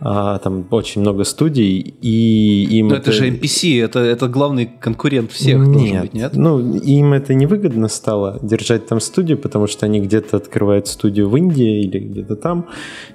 А, 0.01 0.39
там 0.39 0.67
очень 0.71 1.01
много 1.01 1.25
студий, 1.25 1.79
и 1.79 2.79
им 2.79 2.89
Ну, 2.89 2.97
это 2.97 3.11
же 3.11 3.27
NPC, 3.31 3.83
это, 3.83 4.01
это 4.01 4.29
главный 4.29 4.67
конкурент 4.67 5.33
всех, 5.33 5.65
должен 5.65 6.01
быть, 6.01 6.13
нет? 6.13 6.33
Ну, 6.35 6.77
им 6.77 7.15
это 7.15 7.33
невыгодно 7.33 7.89
стало 7.89 8.39
держать 8.43 8.87
там 8.87 9.01
студию, 9.01 9.39
потому 9.39 9.67
что 9.67 9.87
они 9.87 10.01
где-то 10.01 10.37
открывают 10.37 10.89
студию 10.89 11.31
в 11.31 11.37
Индии 11.37 11.85
или 11.85 12.01
где-то 12.01 12.37
там, 12.37 12.67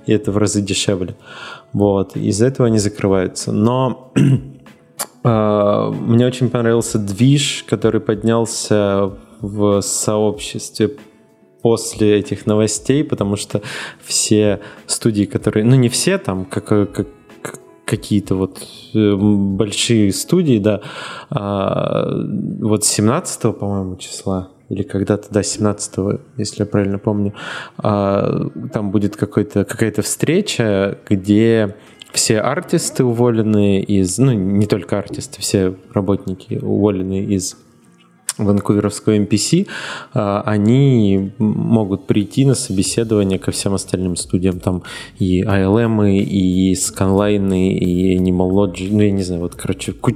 и 0.07 0.13
это 0.13 0.31
в 0.31 0.37
разы 0.37 0.61
дешевле. 0.61 1.15
Вот, 1.73 2.15
из-за 2.15 2.47
этого 2.47 2.67
они 2.67 2.79
закрываются. 2.79 3.51
Но 3.51 4.11
э, 5.23 5.91
мне 5.93 6.25
очень 6.25 6.49
понравился 6.49 6.99
движ, 6.99 7.65
который 7.67 8.01
поднялся 8.01 9.11
в 9.41 9.81
сообществе 9.81 10.97
после 11.61 12.19
этих 12.19 12.45
новостей, 12.45 13.03
потому 13.03 13.35
что 13.35 13.61
все 14.01 14.61
студии, 14.85 15.25
которые, 15.25 15.65
ну 15.65 15.75
не 15.75 15.89
все 15.89 16.17
там, 16.17 16.45
как, 16.45 16.67
как 16.67 17.07
какие-то 17.89 18.35
вот 18.35 18.65
э, 18.93 19.15
большие 19.15 20.13
студии, 20.13 20.59
да, 20.59 20.81
а, 21.31 22.05
вот 22.59 22.85
17 22.85 23.57
по-моему, 23.57 23.95
числа, 23.97 24.49
или 24.69 24.83
когда-то, 24.83 25.27
да, 25.31 25.43
17 25.43 26.21
если 26.37 26.61
я 26.61 26.65
правильно 26.65 26.99
помню, 26.99 27.33
а, 27.77 28.49
там 28.71 28.91
будет 28.91 29.15
какая-то 29.15 30.01
встреча, 30.01 30.97
где 31.09 31.75
все 32.11 32.39
артисты 32.39 33.03
уволены 33.03 33.81
из, 33.81 34.17
ну, 34.17 34.31
не 34.31 34.65
только 34.65 34.97
артисты, 34.97 35.41
все 35.41 35.75
работники 35.93 36.59
уволены 36.61 37.23
из 37.23 37.55
ванкуверовского 38.37 39.17
NPC, 39.17 39.67
а, 40.13 40.41
они 40.45 41.31
могут 41.37 42.07
прийти 42.07 42.45
на 42.45 42.55
собеседование 42.55 43.37
ко 43.37 43.51
всем 43.51 43.73
остальным 43.73 44.15
студиям. 44.15 44.59
Там 44.59 44.83
и 45.17 45.43
ILM, 45.43 46.09
и 46.11 46.73
Scanline, 46.73 47.69
и 47.73 48.17
Animal 48.17 48.51
Logic, 48.51 48.89
ну, 48.91 49.01
я 49.01 49.11
не 49.11 49.23
знаю, 49.23 49.41
вот, 49.41 49.55
короче, 49.55 49.91
ку- 49.91 50.11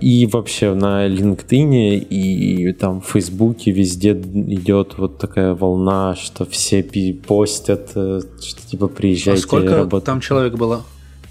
и 0.00 0.26
вообще 0.26 0.74
на 0.74 1.06
LinkedIn 1.06 1.98
и 1.98 2.72
там 2.72 3.00
в 3.00 3.06
Фейсбуке 3.06 3.70
везде 3.70 4.12
идет 4.12 4.94
вот 4.98 5.18
такая 5.18 5.54
волна, 5.54 6.14
что 6.16 6.44
все 6.44 6.82
постят, 6.82 7.92
э, 7.94 8.20
что 8.40 8.68
типа 8.68 8.86
а 8.86 8.88
приезжайте 8.88 9.42
сколько 9.42 9.76
работать. 9.76 10.06
там 10.06 10.20
человек 10.20 10.54
было? 10.54 10.82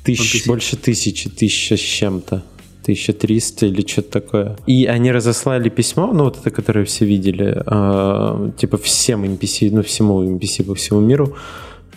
Тысяч, 0.04 0.44
NPC? 0.44 0.48
больше 0.48 0.78
тысячи, 0.78 1.30
тысяча 1.30 1.78
с 1.78 1.80
чем-то. 1.80 2.44
1300 2.84 3.68
или 3.68 3.88
что-то 3.88 4.12
такое. 4.12 4.58
И 4.68 4.86
они 4.86 5.12
разослали 5.12 5.70
письмо, 5.70 6.12
ну 6.14 6.26
вот 6.26 6.38
это, 6.38 6.52
которое 6.52 6.84
все 6.84 7.06
видели, 7.06 7.64
э, 7.66 8.52
типа 8.58 8.78
всем 8.78 9.24
NPC, 9.24 9.70
ну 9.72 9.84
всему 9.84 10.22
NPC 10.24 10.66
по 10.66 10.76
всему 10.76 11.00
миру, 11.00 11.36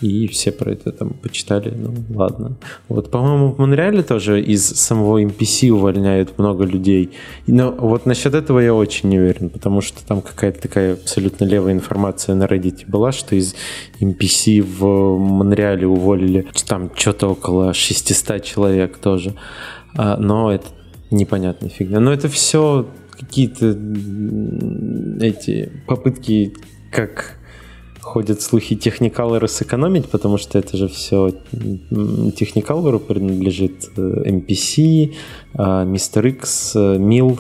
и 0.01 0.27
все 0.27 0.53
про 0.53 0.73
это 0.73 0.93
там 0.93 1.11
почитали, 1.11 1.73
ну 1.75 1.95
ладно. 2.15 2.57
Вот, 2.89 3.11
по-моему, 3.11 3.53
в 3.53 3.59
Монреале 3.59 4.03
тоже 4.03 4.43
из 4.43 4.67
самого 4.67 5.23
NPC 5.23 5.71
увольняют 5.71 6.39
много 6.39 6.65
людей. 6.65 7.13
Но 7.47 7.73
вот 7.73 8.07
насчет 8.07 8.35
этого 8.35 8.61
я 8.61 8.75
очень 8.75 9.09
не 9.09 9.19
уверен, 9.19 9.49
потому 9.49 9.81
что 9.81 10.07
там 10.07 10.21
какая-то 10.21 10.61
такая 10.61 10.95
абсолютно 10.95 11.45
левая 11.45 11.73
информация 11.73 12.35
на 12.35 12.45
Reddit 12.45 12.85
была, 12.87 13.13
что 13.13 13.37
из 13.37 13.55
NPC 14.01 14.63
в 14.63 15.19
Монреале 15.19 15.87
уволили 15.87 16.47
там 16.67 16.91
что-то 16.95 17.29
около 17.29 17.73
600 17.73 18.43
человек 18.43 18.99
тоже. 18.99 19.35
А, 19.97 20.17
но 20.17 20.53
это 20.53 20.67
непонятная 21.11 21.71
фигня. 21.71 22.01
Но 22.01 22.13
это 22.13 22.29
все 22.29 22.87
какие-то 23.19 23.79
эти 25.25 25.73
попытки, 25.87 26.55
как 26.93 27.39
ходят 28.07 28.41
слухи 28.41 28.75
Technicolor 28.75 29.47
сэкономить, 29.49 30.09
потому 30.09 30.39
что 30.39 30.59
это 30.59 30.77
же 30.77 30.89
все 30.89 31.35
Technicolor 31.53 32.99
принадлежит 32.99 33.91
MPC, 33.97 35.15
Mr. 35.55 36.29
X, 36.29 36.77
Mil, 36.77 37.39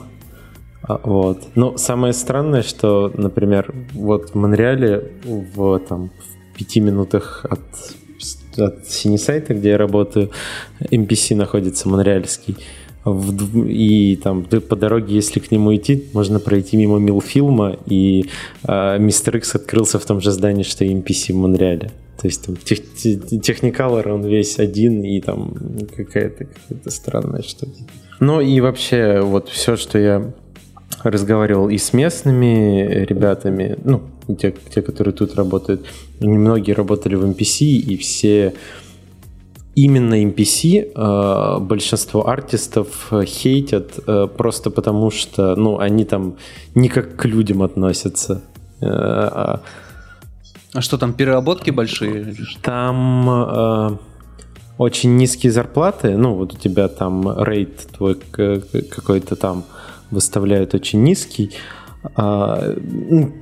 вот. 0.88 1.38
Но 1.54 1.76
самое 1.76 2.12
странное, 2.12 2.62
что, 2.62 3.12
например, 3.14 3.74
вот 3.92 4.30
в 4.30 4.34
Монреале 4.34 5.12
в, 5.24 5.78
там, 5.78 6.10
в 6.52 6.58
пяти 6.58 6.80
минутах 6.80 7.44
от, 7.48 7.60
от 8.58 8.86
Синесайта, 8.86 9.54
где 9.54 9.70
я 9.70 9.78
работаю, 9.78 10.30
MPC 10.80 11.36
находится 11.36 11.88
монреальский. 11.88 12.56
В 13.06 13.66
и 13.68 14.16
там 14.16 14.42
по 14.42 14.74
дороге, 14.74 15.14
если 15.14 15.38
к 15.38 15.52
нему 15.52 15.74
идти, 15.76 16.04
можно 16.12 16.40
пройти 16.40 16.76
мимо 16.76 16.98
Милфилма, 16.98 17.76
и 17.86 18.26
а, 18.64 18.98
Мистер 18.98 19.36
Икс 19.36 19.54
открылся 19.54 20.00
в 20.00 20.04
том 20.04 20.20
же 20.20 20.32
здании, 20.32 20.64
что 20.64 20.84
и 20.84 20.92
NPC 20.92 21.32
в 21.32 21.36
Монреале. 21.36 21.92
То 22.20 22.26
есть 22.26 22.44
там 22.44 22.56
тех, 22.56 22.80
те- 22.94 23.16
Техникалор, 23.16 24.08
он 24.08 24.24
весь 24.24 24.58
один, 24.58 25.04
и 25.04 25.20
там 25.20 25.54
какая-то 25.96 26.46
какая 26.46 26.90
странная 26.90 27.42
штука. 27.42 27.74
Ну 28.18 28.40
и 28.40 28.60
вообще, 28.60 29.20
вот 29.20 29.50
все, 29.50 29.76
что 29.76 29.98
я 29.98 30.32
разговаривал 31.04 31.68
и 31.68 31.78
с 31.78 31.92
местными 31.92 33.04
ребятами, 33.04 33.76
ну, 33.84 34.02
те, 34.36 34.52
те, 34.74 34.82
которые 34.82 35.14
тут 35.14 35.36
работают, 35.36 35.86
немногие 36.18 36.74
работали 36.74 37.14
в 37.14 37.24
NPC, 37.24 37.66
и 37.66 37.96
все 37.96 38.54
именно 39.76 40.14
NPC 40.14 40.90
э, 40.94 41.58
большинство 41.60 42.26
артистов 42.28 43.08
э, 43.10 43.24
хейтят 43.26 43.98
э, 44.06 44.26
просто 44.26 44.70
потому, 44.70 45.10
что, 45.10 45.54
ну, 45.54 45.78
они 45.78 46.04
там 46.04 46.36
не 46.74 46.88
как 46.88 47.16
к 47.16 47.26
людям 47.26 47.62
относятся. 47.62 48.42
Э, 48.80 48.86
а 48.86 49.60
А 50.72 50.80
что 50.80 50.96
там, 50.96 51.12
переработки 51.12 51.70
большие? 51.70 52.34
там 52.62 53.28
э, 53.28 53.90
очень 54.78 55.16
низкие 55.16 55.52
зарплаты. 55.52 56.16
Ну, 56.16 56.34
вот 56.34 56.54
у 56.54 56.56
тебя 56.56 56.88
там 56.88 57.42
рейд 57.42 57.76
твой 57.96 58.14
какой-то 58.14 59.36
там 59.36 59.64
выставляют 60.10 60.74
очень 60.74 61.02
низкий. 61.02 61.50
Ну, 62.16 63.32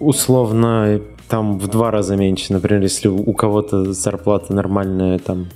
условно, 0.00 1.00
там 1.28 1.58
в 1.58 1.68
два 1.68 1.90
раза 1.90 2.16
меньше. 2.16 2.52
Например, 2.52 2.82
если 2.82 3.08
у 3.08 3.32
кого-то 3.32 3.92
зарплата 3.92 4.52
нормальная, 4.52 5.18
там 5.18 5.46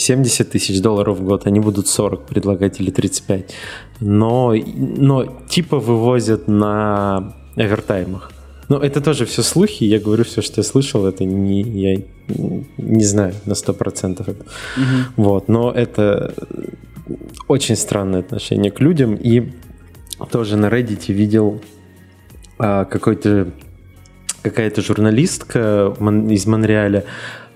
70 0.00 0.50
тысяч 0.50 0.80
долларов 0.80 1.18
в 1.18 1.24
год, 1.24 1.46
они 1.46 1.60
будут 1.60 1.88
40 1.88 2.26
предлагать 2.26 2.80
или 2.80 2.90
35. 2.90 3.54
Но, 4.00 4.54
но 4.54 5.24
типа 5.48 5.78
вывозят 5.78 6.48
на 6.48 7.34
овертаймах. 7.56 8.32
Но 8.68 8.78
это 8.78 9.00
тоже 9.00 9.24
все 9.24 9.42
слухи, 9.42 9.84
я 9.84 9.98
говорю 9.98 10.24
все, 10.24 10.42
что 10.42 10.60
я 10.60 10.62
слышал, 10.62 11.04
это 11.04 11.24
не, 11.24 11.62
я 11.62 12.02
не 12.78 13.04
знаю 13.04 13.34
на 13.44 13.52
100% 13.52 14.22
это. 14.22 14.32
Угу. 14.32 14.44
Вот, 15.16 15.48
но 15.48 15.72
это 15.72 16.34
очень 17.48 17.76
странное 17.76 18.20
отношение 18.20 18.70
к 18.70 18.80
людям, 18.80 19.16
и 19.16 19.50
тоже 20.30 20.56
на 20.56 20.66
Reddit 20.66 21.12
видел 21.12 21.60
а, 22.58 22.84
какой-то 22.84 23.48
какая-то 24.42 24.80
журналистка 24.82 25.94
из 26.30 26.46
Монреаля 26.46 27.04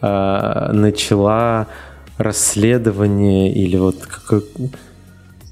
а, 0.00 0.72
начала 0.72 1.68
расследование 2.18 3.52
или 3.52 3.76
вот 3.76 3.96
какой, 4.06 4.42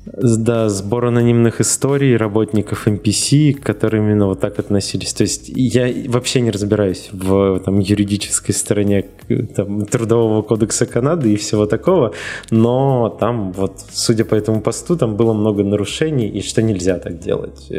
да, 0.05 0.69
сбор 0.69 1.07
анонимных 1.07 1.61
историй 1.61 2.17
работников 2.17 2.87
NPC, 2.87 3.55
которые 3.55 4.03
именно 4.03 4.27
вот 4.27 4.41
так 4.41 4.59
относились. 4.59 5.13
То 5.13 5.23
есть 5.23 5.49
я 5.49 5.93
вообще 6.09 6.41
не 6.41 6.51
разбираюсь 6.51 7.09
в 7.13 7.61
там, 7.61 7.79
юридической 7.79 8.53
стороне 8.53 9.07
там, 9.55 9.87
Трудового 9.87 10.43
кодекса 10.43 10.87
Канады 10.87 11.33
и 11.33 11.37
всего 11.37 11.67
такого, 11.67 12.13
но 12.51 13.09
там 13.21 13.53
вот, 13.53 13.81
судя 13.93 14.25
по 14.25 14.35
этому 14.35 14.61
посту, 14.61 14.97
там 14.97 15.17
было 15.17 15.33
много 15.33 15.63
нарушений 15.63 16.29
и 16.29 16.43
что 16.43 16.63
нельзя 16.63 16.99
так 16.99 17.19
делать. 17.19 17.71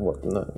Э, 0.00 0.02
вот, 0.02 0.24
на, 0.24 0.48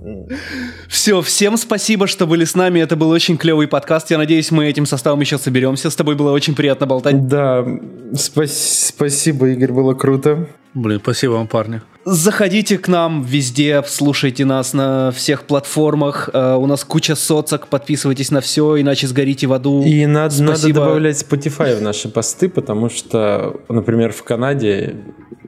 Все, 0.88 1.20
всем 1.20 1.56
спасибо, 1.56 2.06
что 2.06 2.26
были 2.26 2.44
с 2.44 2.54
нами. 2.54 2.80
Это 2.80 2.96
был 2.96 3.10
очень 3.10 3.36
клевый 3.36 3.66
подкаст. 3.66 4.10
Я 4.10 4.18
надеюсь, 4.18 4.50
мы 4.50 4.66
этим 4.66 4.86
составом 4.86 5.20
еще 5.20 5.38
соберемся. 5.38 5.90
С 5.90 5.96
тобой 5.96 6.14
было 6.14 6.30
очень 6.32 6.54
приятно 6.54 6.86
болтать. 6.86 7.26
Да, 7.26 7.66
спас- 8.14 8.88
спасибо, 8.88 9.48
Игорь, 9.48 9.72
было 9.72 9.94
круто. 9.94 10.48
Блин, 10.74 11.00
спасибо 11.02 11.32
вам, 11.32 11.48
парни. 11.48 11.82
Заходите 12.04 12.78
к 12.78 12.88
нам 12.88 13.22
везде, 13.22 13.82
слушайте 13.86 14.46
нас 14.46 14.72
на 14.72 15.10
всех 15.10 15.44
платформах. 15.44 16.30
Uh, 16.32 16.56
у 16.56 16.66
нас 16.66 16.82
куча 16.82 17.14
соцок, 17.14 17.68
подписывайтесь 17.68 18.30
на 18.30 18.40
все, 18.40 18.80
иначе 18.80 19.06
сгорите 19.06 19.46
в 19.46 19.52
аду. 19.52 19.82
И 19.82 20.06
надо, 20.06 20.42
надо 20.42 20.72
добавлять 20.72 21.22
Spotify 21.22 21.76
в 21.76 21.82
наши 21.82 22.08
посты, 22.08 22.48
потому 22.48 22.88
что, 22.88 23.60
например, 23.68 24.12
в 24.12 24.22
Канаде 24.22 24.96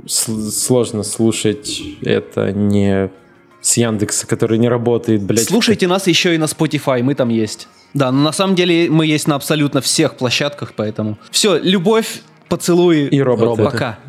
сложно 0.06 1.02
слушать 1.02 1.80
это 2.02 2.52
не 2.52 3.10
с 3.64 3.78
Яндекса, 3.78 4.26
который 4.26 4.58
не 4.58 4.68
работает, 4.68 5.22
блядь. 5.22 5.46
Слушайте 5.46 5.88
нас 5.88 6.06
еще 6.06 6.34
и 6.34 6.38
на 6.38 6.44
Spotify, 6.44 7.02
мы 7.02 7.14
там 7.14 7.30
есть. 7.30 7.66
Да, 7.94 8.12
но 8.12 8.22
на 8.22 8.32
самом 8.32 8.54
деле 8.54 8.90
мы 8.90 9.06
есть 9.06 9.26
на 9.26 9.36
абсолютно 9.36 9.80
всех 9.80 10.16
площадках, 10.16 10.74
поэтому... 10.76 11.16
Все, 11.30 11.58
любовь, 11.58 12.20
поцелуи. 12.50 13.06
И 13.06 13.22
роботы. 13.22 13.64
Пока. 13.64 13.98